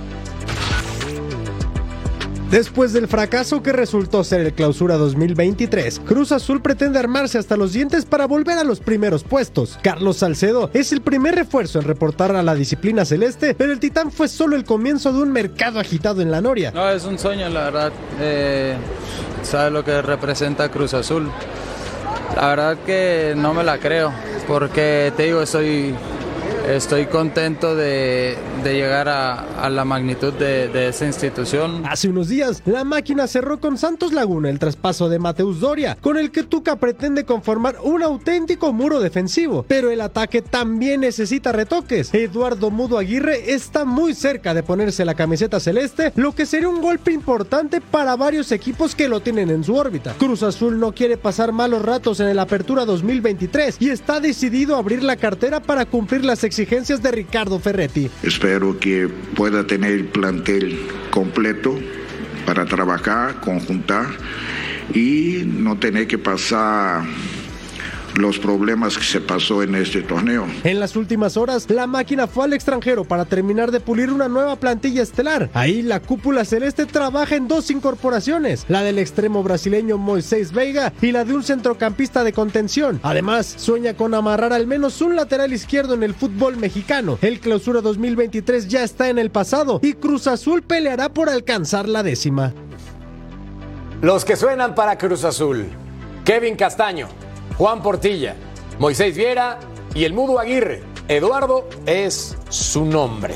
Después 2.55 2.93
del 2.93 3.09
fracaso 3.09 3.65
que 3.65 3.73
resultó 3.73 4.23
ser 4.23 4.43
el 4.43 4.53
clausura 4.53 4.95
2023, 4.97 6.03
Cruz 6.07 6.31
Azul 6.31 6.63
pretende 6.63 7.01
armarse 7.01 7.37
hasta 7.37 7.57
los 7.57 7.73
dientes 7.73 8.05
para 8.05 8.29
volver 8.29 8.59
a 8.59 8.63
los 8.63 8.79
primeros 8.79 9.25
puestos. 9.25 9.77
Carlos 9.83 10.19
Salcedo 10.19 10.71
es 10.73 10.93
el 10.93 11.01
primer 11.01 11.35
refuerzo 11.35 11.81
en 11.81 11.85
reportar 11.85 12.37
a 12.37 12.45
la 12.45 12.55
disciplina 12.55 13.05
celeste, 13.05 13.57
pero 13.57 13.73
el 13.73 13.81
Titán 13.81 14.13
fue 14.13 14.29
solo 14.29 14.55
el 14.55 14.63
comienzo 14.63 15.13
de 15.13 15.23
un 15.23 15.33
mercado 15.33 15.81
agitado 15.81 16.23
en 16.23 16.31
la 16.31 16.41
Noria. 16.41 16.71
No, 16.71 16.89
es 16.89 17.05
un 17.05 17.19
sueño, 17.19 17.49
la 17.49 17.65
verdad. 17.65 17.93
Eh, 18.21 18.77
sabe 19.43 19.73
lo 19.73 19.85
que 19.85 20.01
representa 20.01 20.69
Cruz 20.69 20.95
Azul. 20.95 21.29
La 22.37 22.51
verdad 22.51 22.79
que 22.87 23.35
no 23.37 23.53
me 23.53 23.65
la 23.65 23.79
creo, 23.79 24.13
porque 24.47 25.13
te 25.17 25.25
digo, 25.25 25.43
estoy, 25.43 25.93
estoy 26.69 27.07
contento 27.07 27.77
de, 27.77 28.37
de 28.63 28.75
llegar 28.75 29.09
a, 29.09 29.63
a 29.63 29.71
la 29.71 29.85
magnitud 29.85 30.33
de, 30.33 30.69
de 30.69 30.89
esa 30.89 31.07
institución. 31.07 31.85
Hace 31.87 32.09
unos 32.09 32.29
días, 32.29 32.63
la 32.65 32.85
máquina 32.85 33.27
cerró 33.27 33.61
con 33.61 33.77
Santos 33.77 34.13
Laguna 34.13 34.49
el 34.51 34.59
traspaso 34.59 35.09
de 35.09 35.19
Mateus 35.19 35.61
Doria, 35.61 35.97
con 36.01 36.17
el 36.17 36.31
que 36.31 36.43
Tuca 36.43 36.77
pretende 36.77 37.25
conformar 37.25 37.77
un 37.83 38.03
auténtico 38.03 38.73
muro 38.73 39.01
defensivo. 39.01 39.65
Pero 39.69 39.91
el 39.91 40.01
ataque 40.01 40.43
también 40.43 41.01
necesita 41.01 41.53
retoques. 41.53 42.13
Eduardo 42.15 42.71
Mudo 42.71 42.99
Aguirre 42.99 43.53
está 43.53 43.85
muy 43.85 44.15
cerca 44.15 44.55
de 44.55 44.63
ponerse 44.63 45.05
la 45.05 45.15
camiseta 45.15 45.61
celeste, 45.61 46.13
lo 46.17 46.35
que 46.35 46.47
sería 46.47 46.69
un 46.69 46.81
golpe 46.81 47.13
importante 47.13 47.81
para 47.81 48.17
varios 48.17 48.53
equipos 48.53 48.95
que 48.95 49.09
lo 49.09 49.21
tienen 49.21 49.51
en 49.51 49.65
su 49.65 49.75
órbita. 49.75 50.15
Cruz 50.19 50.43
Azul 50.43 50.79
no 50.79 50.93
quiere 50.93 51.17
pasar 51.17 51.53
malos 51.53 51.83
ratos 51.83 52.21
en 52.21 52.29
el 52.29 52.39
Apertura 52.39 52.85
2023 52.85 53.77
y 53.81 53.91
está 53.91 54.21
decidido 54.21 54.77
a 54.77 54.79
abrir 54.79 55.03
la 55.03 55.17
cartera 55.17 55.61
para 55.61 55.85
cumplir 55.85 56.25
las 56.25 56.43
exigencias 56.45 56.54
de 56.57 57.11
Ricardo 57.11 57.59
Ferretti. 57.59 58.09
Espero 58.23 58.79
que 58.79 59.09
pueda 59.35 59.67
tener 59.67 59.91
el 59.93 60.05
plantel 60.05 60.79
completo 61.11 61.77
para 62.47 62.65
trabajar, 62.65 63.41
conjuntar 63.41 64.07
y 64.95 65.43
no 65.47 65.77
tener 65.79 66.07
que 66.07 66.19
pasar 66.19 67.03
los 68.17 68.39
problemas 68.39 68.97
que 68.97 69.05
se 69.05 69.21
pasó 69.21 69.63
en 69.63 69.75
este 69.75 70.03
torneo. 70.03 70.47
En 70.63 70.81
las 70.81 70.97
últimas 70.97 71.37
horas, 71.37 71.69
la 71.71 71.87
máquina 71.87 72.27
fue 72.27 72.45
al 72.45 72.53
extranjero 72.53 73.05
para 73.05 73.25
terminar 73.25 73.71
de 73.71 73.81
pulir 73.81 74.11
una 74.11 74.29
nueva 74.29 74.57
plantilla 74.57 75.03
estelar. 75.03 75.51
Ahí 75.55 75.83
la 75.83 76.01
cúpula 76.01 76.45
celeste 76.45 76.87
trabaja 76.87 77.37
en 77.37 77.49
dos 77.49 77.71
incorporaciones, 77.71 78.65
la 78.69 78.83
del 78.83 78.99
extremo 78.99 79.43
brasileño 79.43 79.99
Moisés 79.99 80.53
Veiga 80.53 80.93
y 81.01 81.13
la 81.13 81.25
de 81.25 81.35
un 81.35 81.43
centrocampista 81.43 82.25
de 82.25 82.33
contención. 82.33 83.01
Además, 83.03 83.55
sueña 83.57 83.95
con 83.95 84.15
amarrar 84.15 84.53
al 84.53 84.67
menos 84.67 85.01
un 85.01 85.17
lateral 85.17 85.53
izquierdo 85.53 85.95
en 85.95 86.03
el 86.03 86.15
fútbol 86.15 86.57
mexicano. 86.57 87.19
El 87.23 87.41
clausura 87.41 87.81
2023 87.81 88.69
ya 88.69 88.85
está 88.85 89.09
en 89.09 89.19
el 89.19 89.31
pasado 89.31 89.81
y 89.83 89.95
Cruz 89.95 90.27
Azul 90.27 90.63
peleará 90.63 91.09
por 91.09 91.29
alcanzar 91.29 91.89
la 91.89 92.03
décima. 92.03 92.53
Los 94.03 94.25
que 94.25 94.37
suenan 94.37 94.75
para 94.75 94.99
Cruz 94.99 95.25
Azul. 95.25 95.67
Kevin 96.25 96.57
Castaño, 96.57 97.09
Juan 97.59 97.83
Portilla, 97.83 98.35
Moisés 98.81 99.17
Viera 99.17 99.61
y 99.95 100.05
el 100.05 100.13
Mudo 100.13 100.41
Aguirre. 100.41 100.83
Eduardo 101.07 101.69
es 101.87 102.37
su 102.49 102.85
nombre. 102.85 103.35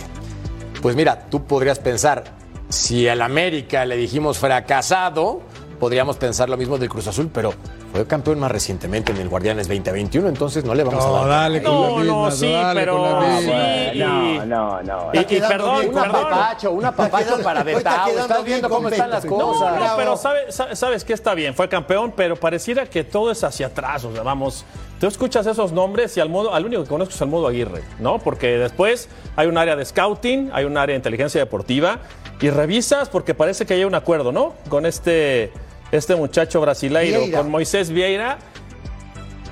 Pues 0.83 0.97
mira, 0.97 1.29
tú 1.29 1.45
podrías 1.45 1.79
pensar, 1.79 2.25
si 2.69 3.07
al 3.09 3.23
América 3.23 3.85
le 3.85 3.97
dijimos 3.97 4.39
fracasado, 4.39 5.43
podríamos 5.79 6.17
pensar 6.17 6.49
lo 6.49 6.57
mismo 6.57 6.79
del 6.79 6.89
Cruz 6.89 7.07
Azul, 7.07 7.31
pero 7.33 7.55
fue 7.93 8.07
campeón 8.07 8.39
más 8.39 8.51
recientemente 8.53 9.13
en 9.13 9.19
el 9.19 9.29
Guardianes 9.29 9.67
2021, 9.69 10.29
entonces 10.29 10.65
no 10.65 10.75
le 10.75 10.85
vamos 10.85 11.05
No, 11.05 11.17
a 11.17 11.21
dar. 11.27 11.29
dale 11.43 11.63
con 11.63 11.73
No, 11.75 11.83
la 11.83 11.97
misma, 11.97 12.15
no, 12.15 12.31
sí, 12.31 12.53
dale 12.53 12.81
pero 12.81 12.97
con 12.97 13.03
la 13.03 13.21
misma. 13.21 13.53
sí, 13.93 13.99
y- 13.99 13.99
No, 13.99 14.47
no, 14.47 14.83
no. 14.83 15.11
Y, 15.13 15.19
y 15.19 15.41
perdón, 15.41 15.79
bien, 15.81 15.89
Un 15.97 16.03
perdón. 16.03 16.17
apapacho, 16.27 16.71
un 16.73 16.85
apapacho 16.85 17.25
quedando- 17.27 17.45
para 17.45 17.63
Betao. 17.63 18.09
Estás 18.09 18.45
viendo 18.45 18.69
cómo 18.69 18.89
están 18.89 19.11
las 19.11 19.25
cosas. 19.25 19.81
No, 19.81 19.97
pero 19.97 20.17
sabe- 20.17 20.53
sa- 20.53 20.77
sabes 20.77 21.05
que 21.05 21.13
está 21.15 21.35
bien, 21.35 21.55
fue 21.55 21.69
campeón, 21.69 22.13
pero 22.15 22.37
pareciera 22.37 22.87
que 22.87 23.05
todo 23.05 23.31
es 23.31 23.43
hacia 23.43 23.69
atrás. 23.69 24.05
O 24.05 24.13
sea, 24.13 24.23
vamos, 24.23 24.65
tú 25.01 25.07
escuchas 25.07 25.47
esos 25.47 25.73
nombres 25.73 26.17
y 26.17 26.21
al 26.21 26.29
modo, 26.29 26.55
al 26.55 26.67
único 26.67 26.83
que 26.83 26.89
conozco 26.89 27.15
es 27.15 27.23
al 27.23 27.29
modo 27.29 27.49
Aguirre, 27.49 27.83
¿no? 27.99 28.19
Porque 28.19 28.59
después 28.59 29.09
hay 29.35 29.47
un 29.47 29.57
área 29.59 29.77
de 29.77 29.85
scouting, 29.85 30.51
hay 30.53 30.65
un 30.67 30.77
área 30.77 30.93
de 30.93 30.99
inteligencia 30.99 31.41
deportiva 31.41 31.99
y 32.41 32.51
revisas 32.51 33.09
porque 33.09 33.35
parece 33.35 33.67
que 33.67 33.75
hay 33.75 33.85
un 33.85 33.95
acuerdo, 33.95 34.31
¿no? 34.31 34.55
Con 34.69 34.87
este, 34.87 35.51
este 35.93 36.15
muchacho 36.17 36.61
brasileiro, 36.61 37.21
Vieira. 37.21 37.39
con 37.39 37.51
Moisés 37.51 37.91
Vieira. 37.91 38.39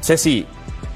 Ceci, 0.02 0.46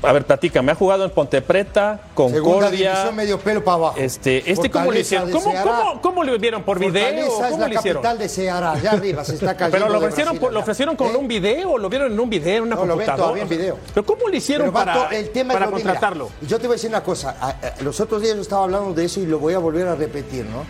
a 0.03 0.13
ver, 0.13 0.25
platícame, 0.25 0.73
ha 0.73 0.75
jugado 0.75 1.05
en 1.05 1.11
Ponte 1.11 1.43
Preta, 1.43 2.01
Segunda 2.17 2.39
Concordia. 2.41 2.71
división, 2.71 3.17
medio 3.17 3.39
pelo 3.41 3.63
para 3.65 3.75
abajo. 3.77 3.97
Este, 3.99 4.51
este 4.51 4.71
¿cómo 4.71 4.93
le 4.93 5.01
hicieron? 5.01 5.31
¿Cómo, 5.31 5.53
cómo, 5.63 6.01
cómo 6.01 6.25
le 6.25 6.39
vieron? 6.39 6.63
¿Por 6.63 6.79
video? 6.79 6.93
Fortaleza 7.27 7.45
es 7.47 7.51
¿Cómo 7.51 7.61
la 7.63 7.69
le 7.69 7.75
hicieron? 7.75 8.03
capital 8.03 8.19
de 8.19 8.29
Ceará, 8.29 8.73
allá 8.73 8.91
arriba, 8.93 9.25
se 9.25 9.35
está 9.35 9.57
cayendo. 9.57 9.79
Pero 9.79 9.93
lo 9.93 9.99
ofrecieron, 9.99 10.35
Brasil 10.37 10.55
lo 10.55 10.61
ofrecieron 10.61 10.97
con 10.97 11.09
¿Eh? 11.09 11.17
un 11.17 11.29
video, 11.29 11.77
lo 11.77 11.89
vieron 11.89 12.13
en 12.13 12.21
un 12.21 12.31
video, 12.31 12.57
en 12.59 12.63
una 12.63 12.77
No, 12.77 12.85
lo 12.87 12.97
ven 12.97 13.07
computadora. 13.07 13.17
todavía 13.17 13.43
en 13.43 13.49
video. 13.49 13.79
Pero 13.93 14.07
¿cómo 14.07 14.29
le 14.29 14.37
hicieron 14.37 14.73
Pero 14.73 14.73
para, 14.73 15.09
el 15.17 15.31
tema 15.31 15.53
para 15.55 15.65
es 15.67 15.71
lo 15.71 15.77
mismo. 15.77 15.91
Mira, 15.91 16.01
contratarlo? 16.01 16.31
yo 16.47 16.59
te 16.59 16.67
voy 16.67 16.75
a 16.75 16.77
decir 16.77 16.91
una 16.91 17.03
cosa. 17.03 17.59
Los 17.83 18.01
otros 18.01 18.23
días 18.23 18.37
yo 18.37 18.43
estaba 18.43 18.65
hablando 18.65 18.95
de 18.95 19.05
eso 19.05 19.21
y 19.21 19.27
lo 19.27 19.39
voy 19.39 19.55
a 19.55 19.59
volver 19.59 19.87
a 19.89 19.97
repetir, 19.97 20.45
¿no? 20.47 20.65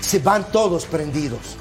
Se 0.00 0.18
van 0.20 0.44
todos 0.52 0.86
prendidos. 0.86 1.56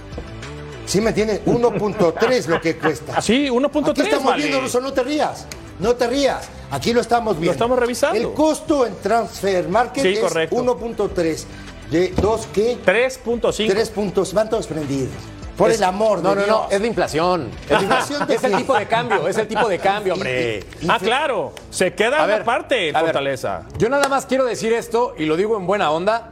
¿Sí 0.85 0.99
me 1.01 1.09
entiendes? 1.09 1.41
1.3 1.45 2.45
lo 2.47 2.59
que 2.61 2.77
cuesta. 2.77 3.13
Ah, 3.17 3.21
sí, 3.21 3.47
1.3 3.49 3.89
Aquí 3.91 4.01
estamos 4.01 4.25
vale. 4.25 4.43
viendo, 4.43 4.61
Russo, 4.61 4.81
no 4.81 4.91
te 4.93 5.03
rías. 5.03 5.45
No 5.79 5.95
te 5.95 6.07
rías. 6.07 6.47
Aquí 6.71 6.93
lo 6.93 7.01
estamos 7.01 7.35
viendo. 7.35 7.51
estamos 7.53 7.79
revisando. 7.79 8.17
El 8.19 8.33
costo 8.33 8.85
en 8.85 8.95
Transfer 8.97 9.67
Market 9.69 10.03
Sí, 10.03 10.13
es 10.13 10.19
correcto. 10.19 10.55
1.3. 10.55 11.43
De 11.91 12.09
dos, 12.21 12.47
¿qué? 12.53 12.77
3.5. 12.85 13.67
Tres 13.67 13.89
puntos. 13.89 14.33
Van 14.33 14.49
todos 14.49 14.67
prendidos. 14.67 15.11
Por 15.57 15.69
Es- 15.69 15.77
el 15.77 15.83
amor 15.83 16.17
de 16.17 16.23
No, 16.23 16.29
no, 16.35 16.41
no, 16.41 16.45
Dios. 16.45 16.59
es 16.71 16.81
de 16.81 16.87
inflación. 16.87 17.49
Es, 17.63 17.69
de 17.69 17.75
¿Inflación 17.83 18.27
de 18.27 18.35
es 18.35 18.43
el 18.43 18.55
tipo 18.57 18.75
de 18.75 18.85
cambio, 18.87 19.27
es 19.27 19.37
el 19.37 19.47
tipo 19.47 19.67
de 19.69 19.77
cambio, 19.79 20.13
hombre. 20.15 20.63
Ah, 20.87 20.97
claro. 20.99 21.53
Se 21.69 21.93
queda 21.93 22.17
una 22.17 22.25
ver, 22.25 22.43
parte, 22.43 22.89
a 22.89 22.93
ver, 23.01 23.11
Fortaleza. 23.13 23.63
Yo 23.77 23.87
nada 23.89 24.07
más 24.07 24.25
quiero 24.25 24.45
decir 24.45 24.73
esto, 24.73 25.13
y 25.17 25.25
lo 25.25 25.35
digo 25.37 25.55
en 25.57 25.67
buena 25.67 25.91
onda, 25.91 26.31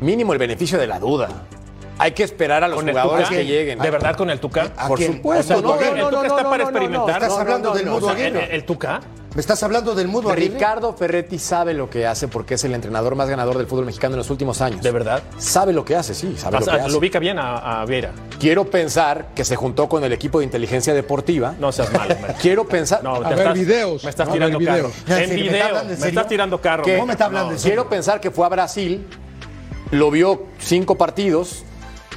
mínimo 0.00 0.32
el 0.32 0.38
beneficio 0.40 0.76
de 0.78 0.88
la 0.88 0.98
duda. 0.98 1.28
Hay 1.98 2.12
que 2.12 2.22
esperar 2.22 2.62
a 2.64 2.68
los 2.68 2.82
jugadores 2.82 3.28
que 3.28 3.44
lleguen. 3.44 3.78
¿De 3.78 3.90
verdad 3.90 4.16
con 4.16 4.30
el 4.30 4.38
Tuca? 4.40 4.72
¿A 4.76 4.88
Por 4.88 4.98
quién? 4.98 5.14
supuesto. 5.16 5.54
¿A 5.54 5.56
no, 5.60 5.62
no, 5.76 5.80
¿El 5.80 5.96
no, 5.98 6.08
Tuca 6.10 6.16
no, 6.16 6.22
está 6.26 6.42
no, 6.42 6.50
para 6.50 6.64
no, 6.64 6.70
no, 6.70 6.76
experimentar? 6.78 7.22
Estás 7.22 7.38
hablando 7.38 7.74
del 7.74 7.84
no, 7.86 7.92
Mudo 7.92 8.06
no, 8.08 8.12
¿El, 8.14 8.20
Aguirre. 8.36 8.54
el 8.54 8.64
Tuca? 8.64 9.00
¿Me 9.34 9.40
estás 9.42 9.62
hablando 9.62 9.94
del 9.94 10.08
mudo 10.08 10.30
Aguirre? 10.30 10.54
Ricardo 10.54 10.94
Ferretti 10.94 11.38
sabe 11.38 11.74
lo 11.74 11.88
que 11.90 12.06
hace 12.06 12.26
porque 12.28 12.54
es 12.54 12.64
el 12.64 12.74
entrenador 12.74 13.14
más 13.14 13.28
ganador 13.28 13.58
del 13.58 13.66
fútbol 13.66 13.84
mexicano 13.84 14.14
en 14.14 14.18
los 14.18 14.30
últimos 14.30 14.60
años. 14.62 14.82
¿De 14.82 14.90
verdad? 14.90 15.22
Sabe 15.36 15.72
lo 15.74 15.84
que 15.84 15.94
hace, 15.96 16.14
sí, 16.14 16.34
sabe 16.36 16.54
lo 16.58 16.64
que 16.64 16.70
O 16.70 16.74
sea, 16.74 16.82
hace. 16.84 16.92
lo 16.92 16.98
ubica 16.98 17.18
bien 17.18 17.38
a, 17.38 17.82
a 17.82 17.84
Viera. 17.84 18.10
Quiero 18.40 18.64
pensar 18.70 19.28
que 19.36 19.44
se 19.44 19.54
juntó 19.54 19.88
con 19.88 20.02
el 20.02 20.12
equipo 20.12 20.38
de 20.38 20.46
inteligencia 20.46 20.94
deportiva. 20.94 21.54
No 21.60 21.70
seas 21.72 21.92
malo, 21.92 22.14
hombre. 22.14 22.34
Quiero 22.40 22.66
pensar. 22.66 23.04
No, 23.04 23.16
A 23.16 23.28
te 23.28 23.34
ver 23.34 23.38
estás- 23.38 23.54
videos, 23.54 24.02
Me 24.04 24.10
estás 24.10 24.32
tirando 24.32 24.58
carro. 24.60 24.90
En 25.08 25.28
¿sí, 25.28 25.34
me 25.36 25.46
está 25.46 25.68
video. 25.68 25.84
Me 26.00 26.08
estás 26.08 26.28
tirando 26.28 26.60
carro. 26.60 26.84
¿Cómo 26.84 27.06
me 27.06 27.12
está 27.12 27.26
hablando? 27.26 27.50
serio? 27.58 27.62
Quiero 27.64 27.88
pensar 27.90 28.20
que 28.20 28.30
fue 28.30 28.46
a 28.46 28.48
Brasil, 28.48 29.06
lo 29.90 30.10
vio 30.10 30.46
cinco 30.58 30.96
partidos 30.96 31.64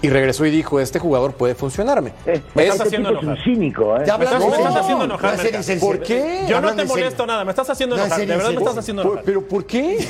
y 0.02 0.10
regresó 0.10 0.45
y 0.45 0.52
dijo: 0.52 0.80
Este 0.80 0.99
jugador 0.99 1.34
puede 1.34 1.56
funcionarme. 1.56 2.14
Eh, 2.26 2.41
Me 2.56 2.64
Es- 2.66 2.72
estás 2.74 2.88
haciendo 2.88 3.10
es 3.12 3.43
cínico, 3.43 3.97
¿eh? 3.97 4.04
Ya 4.06 4.18
Me 4.18 4.26
estás, 4.26 4.39
me 4.41 4.47
estás 4.56 4.76
haciendo 4.76 5.06
enojar. 5.06 5.38
No. 5.38 5.80
¿Por 5.80 5.99
qué? 6.02 6.45
Yo 6.47 6.62
no 6.62 6.70
te 6.70 6.76
serio. 6.76 6.88
molesto 6.89 7.26
nada, 7.26 7.43
me 7.45 7.52
estás 7.52 7.70
haciendo 7.70 7.95
No, 7.95 8.02
en 8.02 8.08
enojar. 8.08 8.28
de 8.28 8.36
verdad 8.36 8.49
me 8.52 8.58
estás 8.58 8.78
haciendo 8.78 9.02
enojar. 9.04 9.24
pero 9.24 9.41
¿por 9.47 9.66
qué? 9.66 10.08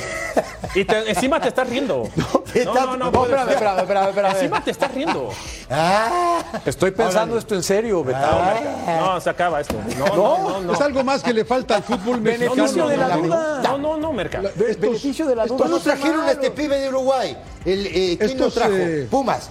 Y 0.74 0.84
te- 0.84 1.10
encima 1.10 1.40
te 1.40 1.48
estás 1.48 1.68
riendo. 1.68 2.08
No, 2.66 2.74
no, 2.74 2.96
no. 2.98 3.10
No, 3.10 3.22
espérame, 3.24 3.48
espérame, 3.50 3.78
espérame, 3.80 4.08
espérame. 4.10 4.34
Encima 4.36 4.62
te 4.62 4.70
estás 4.72 4.92
riendo. 4.94 5.30
Ah, 5.70 6.42
Estoy 6.66 6.90
pensando 6.90 7.38
esto 7.38 7.54
en 7.54 7.62
serio, 7.62 8.04
Betao. 8.04 8.40
No, 9.00 9.20
se 9.22 9.30
acaba 9.30 9.60
esto. 9.62 9.74
No, 9.98 10.06
no, 10.14 10.38
no. 10.50 10.60
no. 10.60 10.72
Es 10.74 10.80
algo 10.82 11.02
más 11.02 11.22
que 11.22 11.32
le 11.32 11.46
falta 11.46 11.76
al 11.76 11.82
fútbol 11.82 12.20
mexicano. 12.20 12.54
Beneficio 12.54 12.88
de 12.88 12.96
la 12.98 13.16
duda. 13.16 13.60
No, 13.62 13.78
no, 13.78 13.96
no, 13.96 14.12
Merca. 14.12 14.42
Beneficio 14.78 15.26
de 15.26 15.34
la 15.36 15.46
duda. 15.46 15.56
¿Cómo 15.56 15.70
no 15.70 15.78
sea 15.80 15.94
trajeron 15.94 16.20
a 16.26 16.32
este 16.32 16.50
pibe 16.50 16.78
de 16.78 16.88
Uruguay? 16.90 17.36
El, 17.64 17.86
eh, 17.86 18.18
¿Quién 18.20 18.38
lo 18.38 18.50
trajo? 18.50 18.72
eh, 18.74 19.06
Pumas. 19.10 19.50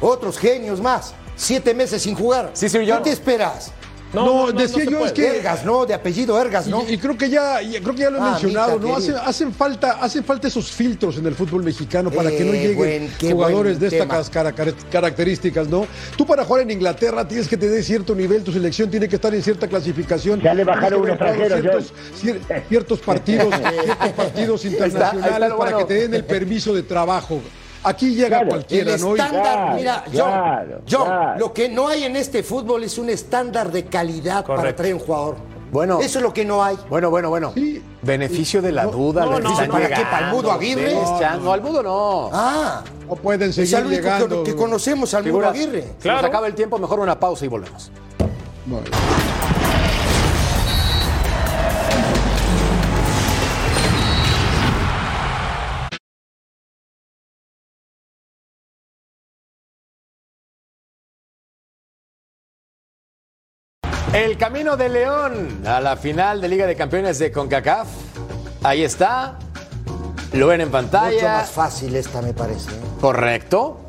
Otros 0.00 0.38
genios 0.38 0.80
más. 0.80 1.14
Siete 1.36 1.72
meses 1.74 2.02
sin 2.02 2.14
jugar. 2.14 2.50
Sí, 2.54 2.68
sí, 2.68 2.78
¿Qué 2.78 2.86
yo- 2.86 3.00
te 3.02 3.10
esperas? 3.10 3.72
No, 4.10 4.50
decía 4.52 4.84
se 4.86 4.90
yo, 4.90 4.98
puede. 5.00 5.06
es 5.08 5.12
que- 5.12 5.36
Ergas, 5.36 5.66
¿no? 5.66 5.84
De 5.84 5.92
apellido 5.92 6.40
Ergas, 6.40 6.66
¿no? 6.66 6.82
Y, 6.88 6.94
y 6.94 6.98
creo 6.98 7.14
que 7.18 7.28
ya, 7.28 7.60
y 7.60 7.72
creo 7.78 7.94
que 7.94 8.00
ya 8.00 8.10
lo 8.10 8.16
he 8.16 8.20
Ah, 8.22 8.30
mencionado, 8.30 8.78
¿no? 8.78 8.96
Hacen, 8.96 9.52
falta, 9.52 9.98
hacen 10.00 10.24
falta 10.24 10.48
esos 10.48 10.70
filtros 10.72 11.18
en 11.18 11.26
el 11.26 11.34
fútbol 11.34 11.62
mexicano 11.62 12.10
para 12.10 12.30
que 12.30 12.42
no 12.42 12.52
lleguen 12.52 12.74
buen- 12.78 13.10
jugadores 13.20 13.78
de 13.78 13.88
estas 13.88 14.30
cara- 14.30 14.52
cara- 14.52 14.72
características, 14.90 15.68
¿no? 15.68 15.86
Tú 16.16 16.24
para 16.24 16.42
jugar 16.46 16.62
en 16.62 16.70
Inglaterra 16.70 17.28
tienes 17.28 17.46
que 17.48 17.58
tener 17.58 17.84
cierto 17.84 18.14
nivel, 18.14 18.42
tu 18.42 18.50
selección 18.50 18.90
tiene 18.90 19.10
que 19.10 19.16
estar 19.16 19.34
en 19.34 19.42
cierta 19.42 19.68
clasificación. 19.68 20.40
Ya 20.40 20.54
le 20.54 20.64
tienes 20.64 20.66
bajaron 20.74 21.02
que 21.04 21.10
un 21.12 21.18
haber 21.18 21.36
jugado 21.36 21.44
extranjero, 21.44 21.82
ciertos, 21.82 22.22
cier- 22.22 22.62
ciertos 22.70 22.98
partidos, 23.00 23.54
ciertos 23.84 24.08
partidos 24.12 24.64
está, 24.64 24.84
ahí 24.84 24.88
está 24.90 24.98
internacionales 24.98 25.48
para 25.50 25.54
bueno. 25.72 25.78
que 25.80 25.84
te 25.84 25.94
den 25.94 26.14
el 26.14 26.24
permiso 26.24 26.74
de 26.74 26.82
trabajo. 26.82 27.42
Aquí 27.84 28.14
llega 28.14 28.28
Claro, 28.28 28.48
cualquiera, 28.48 28.94
el 28.94 29.00
¿no? 29.00 29.10
Estándar, 29.14 29.42
Claro, 29.42 29.74
mira, 29.76 30.04
John, 30.06 30.12
claro, 30.32 30.80
John, 30.90 31.06
claro. 31.06 31.38
lo 31.38 31.52
que 31.52 31.68
no 31.68 31.88
hay 31.88 32.04
en 32.04 32.16
este 32.16 32.42
fútbol 32.42 32.82
es 32.84 32.98
un 32.98 33.08
estándar 33.08 33.70
de 33.70 33.84
calidad 33.86 34.44
para 34.44 34.74
traer 34.74 34.94
un 34.94 35.00
jugador. 35.00 35.36
Bueno. 35.70 36.00
Eso 36.00 36.18
es 36.18 36.22
lo 36.22 36.32
que 36.32 36.44
no 36.46 36.64
hay. 36.64 36.78
Bueno, 36.88 37.10
bueno, 37.10 37.28
bueno. 37.28 37.52
Sí. 37.54 37.82
Beneficio 38.02 38.62
de 38.62 38.72
la 38.72 38.86
duda. 38.86 39.24
no, 39.26 39.38
no, 39.38 39.50
no. 39.50 39.72
¿Para 39.72 39.88
qué? 39.88 40.02
¿Para 40.10 40.28
el 40.30 40.34
Mudo 40.34 40.50
Aguirre? 40.50 40.94
No. 40.94 41.36
No, 41.40 41.52
al 41.52 41.60
Mudo 41.60 41.82
no. 41.82 42.30
Ah, 42.32 42.82
No 43.06 43.14
pueden 43.16 43.50
es 43.50 43.56
seguir 43.56 43.74
el 43.76 43.86
único 43.86 44.02
que- 44.02 44.08
llegando. 44.08 44.44
que, 44.44 44.56
conocemos 44.56 45.12
al 45.14 45.24
Mudo 45.30 45.46
Aguirre. 45.48 45.82
se 45.82 45.94
Claro. 46.00 46.22
Nos 46.22 46.28
acaba 46.28 46.46
el 46.46 46.54
tiempo, 46.54 46.78
mejor 46.78 47.00
una 47.00 47.20
pausa 47.20 47.44
y 47.44 47.48
volvemos. 47.48 47.90
Bueno. 48.66 48.86
El 64.18 64.36
camino 64.36 64.76
de 64.76 64.88
León 64.88 65.62
a 65.64 65.80
la 65.80 65.96
final 65.96 66.40
de 66.40 66.48
Liga 66.48 66.66
de 66.66 66.74
Campeones 66.74 67.18
de 67.20 67.30
CONCACAF. 67.30 67.86
Ahí 68.64 68.82
está. 68.82 69.38
Lo 70.32 70.48
ven 70.48 70.60
en 70.60 70.68
Mucho 70.68 70.72
pantalla. 70.90 71.36
más 71.38 71.50
fácil 71.50 71.94
esta, 71.94 72.20
me 72.20 72.34
parece. 72.34 72.70
¿eh? 72.70 72.80
Correcto. 73.00 73.80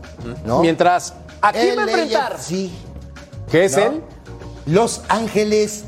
¿No? 0.46 0.60
Mientras, 0.62 1.16
¿a 1.42 1.52
quién 1.52 1.76
va 1.78 1.82
a 1.82 1.86
enfrentar? 1.86 2.36
Sí. 2.40 2.72
¿Qué 3.50 3.66
es 3.66 3.76
¿No? 3.76 3.84
él? 3.84 4.04
Los 4.68 5.02
Ángeles 5.10 5.86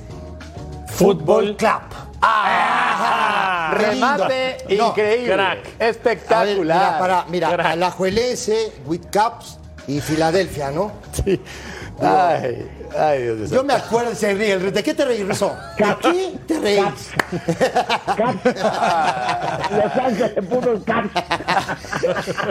Fútbol. 0.87 1.17
Fútbol 1.19 1.57
Club. 1.57 1.81
Ah, 2.23 3.73
Qué 3.77 3.85
remate. 3.85 4.57
No, 4.77 4.87
increíble. 4.89 5.33
crack. 5.33 5.59
A 5.59 5.77
ver, 5.77 5.89
Espectacular. 5.89 6.77
mira, 6.79 6.99
para, 6.99 7.25
mira, 7.29 7.49
Crack. 7.53 7.65
Alajuelense, 7.67 8.73
Whitcaps 8.85 9.59
y 9.87 10.01
Filadelfia, 10.01 10.71
¿no? 10.71 10.91
Sí. 11.13 11.39
Ay, 12.01 12.67
ay, 12.97 13.23
Dios 13.23 13.37
mío. 13.37 13.47
Yo 13.51 13.63
me 13.63 13.73
acuerdo, 13.73 14.15
se 14.15 14.33
ríe. 14.33 14.57
¿De 14.57 14.83
qué 14.83 14.93
te 14.93 15.05
Russo? 15.23 15.55
¿De 15.77 15.85
qué 16.01 16.39
te 16.47 16.59
reís? 16.59 17.11
Los 19.71 19.97
Ángeles 19.97 20.33
Fútbol 20.49 20.83
Club. 20.83 21.11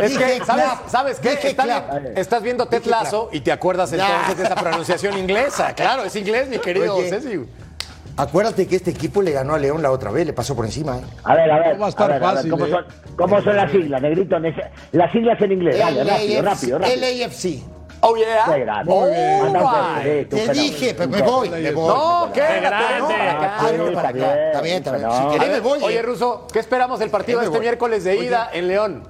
Es 0.03 0.18
que, 0.18 0.45
¿sabes, 0.45 0.64
clap. 0.64 0.88
¿sabes 0.88 1.18
qué? 1.20 1.55
Estás, 2.16 2.43
viendo 2.43 2.66
Ted 2.66 2.84
Lasso 2.84 3.28
y 3.32 3.41
te 3.41 3.53
acuerdas 3.53 3.93
entonces 3.93 4.36
de 4.36 4.45
esa 4.45 4.55
pronunciación 4.55 5.18
inglesa. 5.18 5.74
Claro, 5.74 6.05
es 6.05 6.14
inglés, 6.16 6.49
mi 6.49 6.59
querido 6.59 6.97
Oye. 6.97 7.11
Ceci. 7.11 7.41
Acuérdate 8.16 8.66
que 8.66 8.76
este 8.76 8.91
equipo 8.91 9.22
le 9.22 9.32
ganó 9.32 9.55
a 9.55 9.59
León 9.59 9.82
la 9.82 9.91
otra 9.91 10.11
vez, 10.11 10.26
le 10.26 10.34
pasó 10.34 10.55
por 10.55 10.66
encima. 10.66 10.99
¿eh? 10.99 11.03
A 11.24 11.34
ver, 11.34 11.51
a 11.51 11.59
ver, 11.59 11.80
va 11.80 11.86
a 11.86 11.88
estar 11.88 12.11
a 12.11 12.14
ver, 12.14 12.24
a 12.24 12.34
ver, 12.34 12.51
¿cómo, 12.51 12.66
¿eh? 12.66 12.70
son, 12.70 12.84
¿cómo 13.16 13.41
son 13.41 13.57
las 13.57 13.70
siglas, 13.70 14.03
negrito? 14.03 14.36
Las 14.93 15.12
siglas 15.12 15.41
en 15.41 15.53
inglés, 15.53 15.78
dale, 15.78 16.05
rápido, 16.05 16.43
rápido, 16.43 16.78
rápido. 16.78 16.97
LAFC. 17.01 17.80
Oh, 18.03 18.16
yeah. 18.16 18.44
Qué 18.55 18.61
grande. 18.61 18.92
Right. 18.92 20.28
Te 20.28 20.36
fenómeno. 20.36 20.62
dije, 20.62 20.94
pero 20.96 21.11
me 21.11 21.22
voy, 21.22 21.51
me 21.51 21.72
voy. 21.72 21.88
No, 21.88 22.20
me 22.20 22.24
voy. 22.26 22.32
quédate, 22.32 22.61
grande. 22.61 22.98
no, 22.98 23.07
para 23.09 23.30
acá. 23.30 23.57
Ah, 23.59 23.70
no, 23.76 23.92
para 23.92 24.09
acá. 24.09 24.46
Está 24.46 24.62
bien, 24.62 24.76
está 24.76 24.96
bien. 24.96 25.11
Si 25.11 25.38
querés 25.38 25.51
me 25.55 25.61
voy. 25.61 25.78
Oye. 25.82 26.03
Ruso, 26.03 26.46
¿qué 26.53 26.59
esperamos 26.61 26.98
del 26.98 27.11
partido 27.11 27.42
este 27.42 27.61
miércoles 27.61 28.05
de 28.05 28.16
ida 28.16 28.48
en 28.53 28.68
León? 28.68 29.03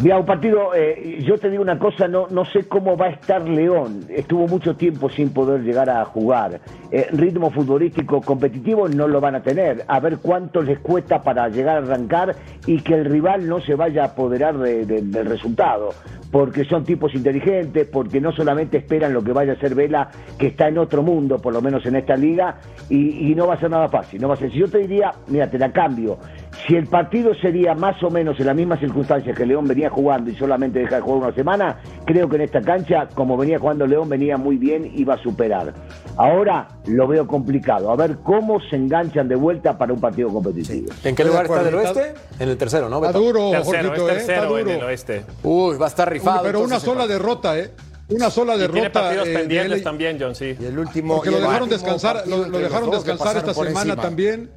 Mira, 0.00 0.16
un 0.16 0.26
partido, 0.26 0.76
eh, 0.76 1.18
yo 1.26 1.38
te 1.38 1.50
digo 1.50 1.60
una 1.60 1.76
cosa, 1.76 2.06
no, 2.06 2.28
no 2.30 2.44
sé 2.44 2.68
cómo 2.68 2.96
va 2.96 3.06
a 3.06 3.10
estar 3.10 3.42
León. 3.42 4.04
Estuvo 4.08 4.46
mucho 4.46 4.76
tiempo 4.76 5.10
sin 5.10 5.30
poder 5.30 5.62
llegar 5.62 5.90
a 5.90 6.04
jugar. 6.04 6.60
Eh, 6.92 7.08
ritmo 7.10 7.50
futbolístico 7.50 8.20
competitivo 8.20 8.86
no 8.88 9.08
lo 9.08 9.20
van 9.20 9.34
a 9.34 9.42
tener. 9.42 9.84
A 9.88 9.98
ver 9.98 10.18
cuánto 10.18 10.62
les 10.62 10.78
cuesta 10.78 11.20
para 11.22 11.48
llegar 11.48 11.76
a 11.76 11.78
arrancar 11.80 12.36
y 12.64 12.80
que 12.82 12.94
el 12.94 13.06
rival 13.06 13.48
no 13.48 13.60
se 13.60 13.74
vaya 13.74 14.02
a 14.02 14.06
apoderar 14.06 14.56
de- 14.58 14.86
de- 14.86 15.02
del 15.02 15.26
resultado. 15.26 15.88
Porque 16.30 16.64
son 16.64 16.84
tipos 16.84 17.14
inteligentes, 17.14 17.88
porque 17.88 18.20
no 18.20 18.32
solamente 18.32 18.76
esperan 18.76 19.14
lo 19.14 19.22
que 19.22 19.32
vaya 19.32 19.52
a 19.52 19.54
hacer 19.56 19.74
Vela, 19.74 20.10
que 20.38 20.48
está 20.48 20.68
en 20.68 20.78
otro 20.78 21.02
mundo, 21.02 21.38
por 21.38 21.52
lo 21.54 21.62
menos 21.62 21.86
en 21.86 21.96
esta 21.96 22.16
liga, 22.16 22.56
y, 22.90 23.30
y 23.30 23.34
no 23.34 23.46
va 23.46 23.54
a 23.54 23.60
ser 23.60 23.70
nada 23.70 23.88
fácil. 23.88 24.20
No 24.20 24.28
va 24.28 24.34
a 24.34 24.36
ser. 24.36 24.50
Si 24.50 24.58
yo 24.58 24.68
te 24.68 24.78
diría, 24.78 25.12
mira, 25.28 25.50
te 25.50 25.58
la 25.58 25.72
cambio. 25.72 26.18
Si 26.66 26.74
el 26.74 26.86
partido 26.86 27.32
sería 27.40 27.74
más 27.74 28.02
o 28.02 28.10
menos 28.10 28.38
en 28.40 28.46
las 28.46 28.56
mismas 28.56 28.80
circunstancias 28.80 29.36
que 29.36 29.46
León 29.46 29.66
venía 29.66 29.88
jugando 29.88 30.30
y 30.30 30.34
solamente 30.34 30.80
deja 30.80 30.96
de 30.96 31.00
jugar 31.02 31.28
una 31.28 31.34
semana, 31.34 31.78
creo 32.04 32.28
que 32.28 32.36
en 32.36 32.42
esta 32.42 32.60
cancha, 32.60 33.08
como 33.14 33.36
venía 33.36 33.58
jugando 33.58 33.86
León, 33.86 34.08
venía 34.08 34.36
muy 34.36 34.56
bien 34.58 34.90
y 34.94 35.04
va 35.04 35.14
a 35.14 35.22
superar. 35.22 35.72
Ahora 36.16 36.68
lo 36.86 37.06
veo 37.06 37.26
complicado. 37.26 37.90
A 37.90 37.96
ver 37.96 38.18
cómo 38.22 38.60
se 38.68 38.76
enganchan 38.76 39.28
de 39.28 39.36
vuelta 39.36 39.78
para 39.78 39.92
un 39.92 40.00
partido 40.00 40.28
competitivo. 40.30 40.92
¿En 41.04 41.14
qué 41.14 41.24
lugar 41.24 41.44
está 41.46 41.62
del 41.62 41.74
oeste? 41.76 42.14
En 42.38 42.48
el 42.48 42.56
tercero, 42.58 42.88
¿no? 42.88 42.96
Está 42.96 43.08
Beto? 43.08 43.20
duro, 43.20 43.50
Tercero, 43.52 43.88
Jorgito, 43.88 44.08
es 44.10 44.16
¿eh? 44.16 44.20
Está 44.20 44.26
tercero 44.34 44.58
en 44.58 44.64
duro. 44.64 44.76
el 44.78 44.82
oeste. 44.84 45.24
Uy, 45.44 45.76
va 45.78 45.86
a 45.86 45.88
estar 45.88 46.10
rifado. 46.10 46.42
Pero 46.42 46.60
una 46.62 46.80
sola 46.80 47.06
derrota, 47.06 47.58
¿eh? 47.58 47.70
Una 48.10 48.30
sola 48.30 48.54
Y 48.54 48.58
tiene 48.58 48.72
derrota. 48.74 49.00
partidos 49.02 49.28
eh, 49.28 49.34
pendientes 49.34 49.82
también, 49.82 50.16
John, 50.18 50.34
sí. 50.34 50.56
Y 50.58 50.64
el 50.64 50.78
último. 50.78 51.16
Porque 51.16 51.28
y 51.28 51.32
lo 51.32 51.40
dejaron 51.40 51.68
descansar, 51.68 52.26
lo, 52.26 52.44
dejaron 52.44 52.90
descansar 52.90 53.36
esta 53.36 53.54
semana 53.54 53.80
encima. 53.80 53.96
también. 53.96 54.50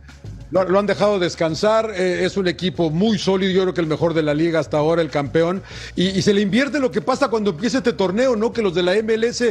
Lo, 0.52 0.64
lo 0.68 0.80
han 0.80 0.86
dejado 0.86 1.18
descansar. 1.18 1.92
eh, 1.96 2.26
es 2.26 2.36
un 2.38 2.48
equipo 2.48 2.90
muy 2.90 3.18
sólido, 3.18 3.52
yo 3.54 3.62
creo 3.62 3.74
que 3.74 3.82
el 3.82 3.88
mejor 3.88 4.14
de 4.14 4.22
la 4.22 4.34
liga 4.34 4.60
hasta 4.60 4.78
ahora, 4.78 5.02
el 5.02 5.10
campeón. 5.10 5.64
Y, 5.96 6.10
y 6.10 6.22
se 6.22 6.34
le 6.34 6.42
invierte 6.42 6.80
lo 6.80 6.92
que 6.92 7.02
pasa 7.02 7.30
cuando 7.30 7.52
empieza 7.52 7.78
este 7.78 7.94
torneo, 7.94 8.36
¿no? 8.36 8.52
Que 8.52 8.62
los 8.62 8.76
de 8.76 8.84
la 8.84 8.94
MLS, 9.02 9.44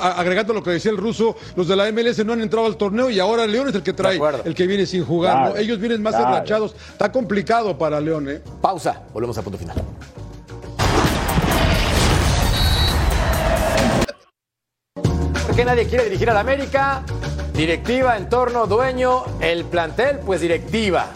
a- 0.00 0.12
agregando 0.20 0.52
lo 0.52 0.62
que 0.62 0.70
decía 0.70 0.90
el 0.90 0.98
ruso, 0.98 1.34
los 1.56 1.66
de 1.66 1.76
la 1.76 1.90
MLS 1.90 2.24
no 2.24 2.34
han 2.34 2.42
entrado 2.42 2.66
al 2.66 2.76
torneo 2.76 3.08
y 3.10 3.18
ahora 3.20 3.46
León 3.46 3.68
es 3.68 3.74
el 3.74 3.82
que 3.82 3.92
trae, 3.94 4.20
el 4.44 4.54
que 4.54 4.66
viene 4.66 4.84
sin 4.86 5.04
jugar, 5.04 5.34
Claro, 5.36 5.54
¿no? 5.54 5.60
Ellos 5.60 5.78
vienen 5.80 6.02
más 6.02 6.14
claro. 6.14 6.28
enrachados. 6.28 6.74
Está 6.92 7.10
complicado 7.10 7.76
para 7.78 7.98
León, 8.00 8.28
¿eh? 8.28 8.42
Pausa, 8.60 9.02
volvemos 9.12 9.38
a 9.38 9.42
punto 9.42 9.58
final. 9.58 9.76
¿Por 15.46 15.56
qué 15.56 15.64
nadie 15.64 15.86
quiere 15.86 16.04
dirigir 16.04 16.28
a 16.30 16.34
la 16.34 16.40
América? 16.40 17.02
Directiva, 17.54 18.16
entorno, 18.16 18.66
dueño, 18.66 19.22
el 19.40 19.64
plantel, 19.64 20.18
pues 20.18 20.40
directiva, 20.40 21.06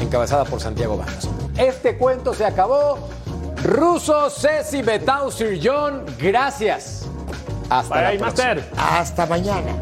encabezada 0.00 0.46
por 0.46 0.58
Santiago 0.58 0.96
Baños. 0.96 1.28
Este 1.58 1.98
cuento 1.98 2.32
se 2.32 2.46
acabó. 2.46 3.10
Ruso, 3.62 4.30
Ceci, 4.30 4.80
Betau, 4.80 5.30
Sir 5.30 5.60
John, 5.62 6.06
gracias. 6.18 7.06
Hasta 7.68 7.94
Bye, 7.94 8.02
la 8.02 8.08
próxima. 8.08 8.54
Master. 8.54 8.70
Hasta 8.78 9.26
mañana. 9.26 9.72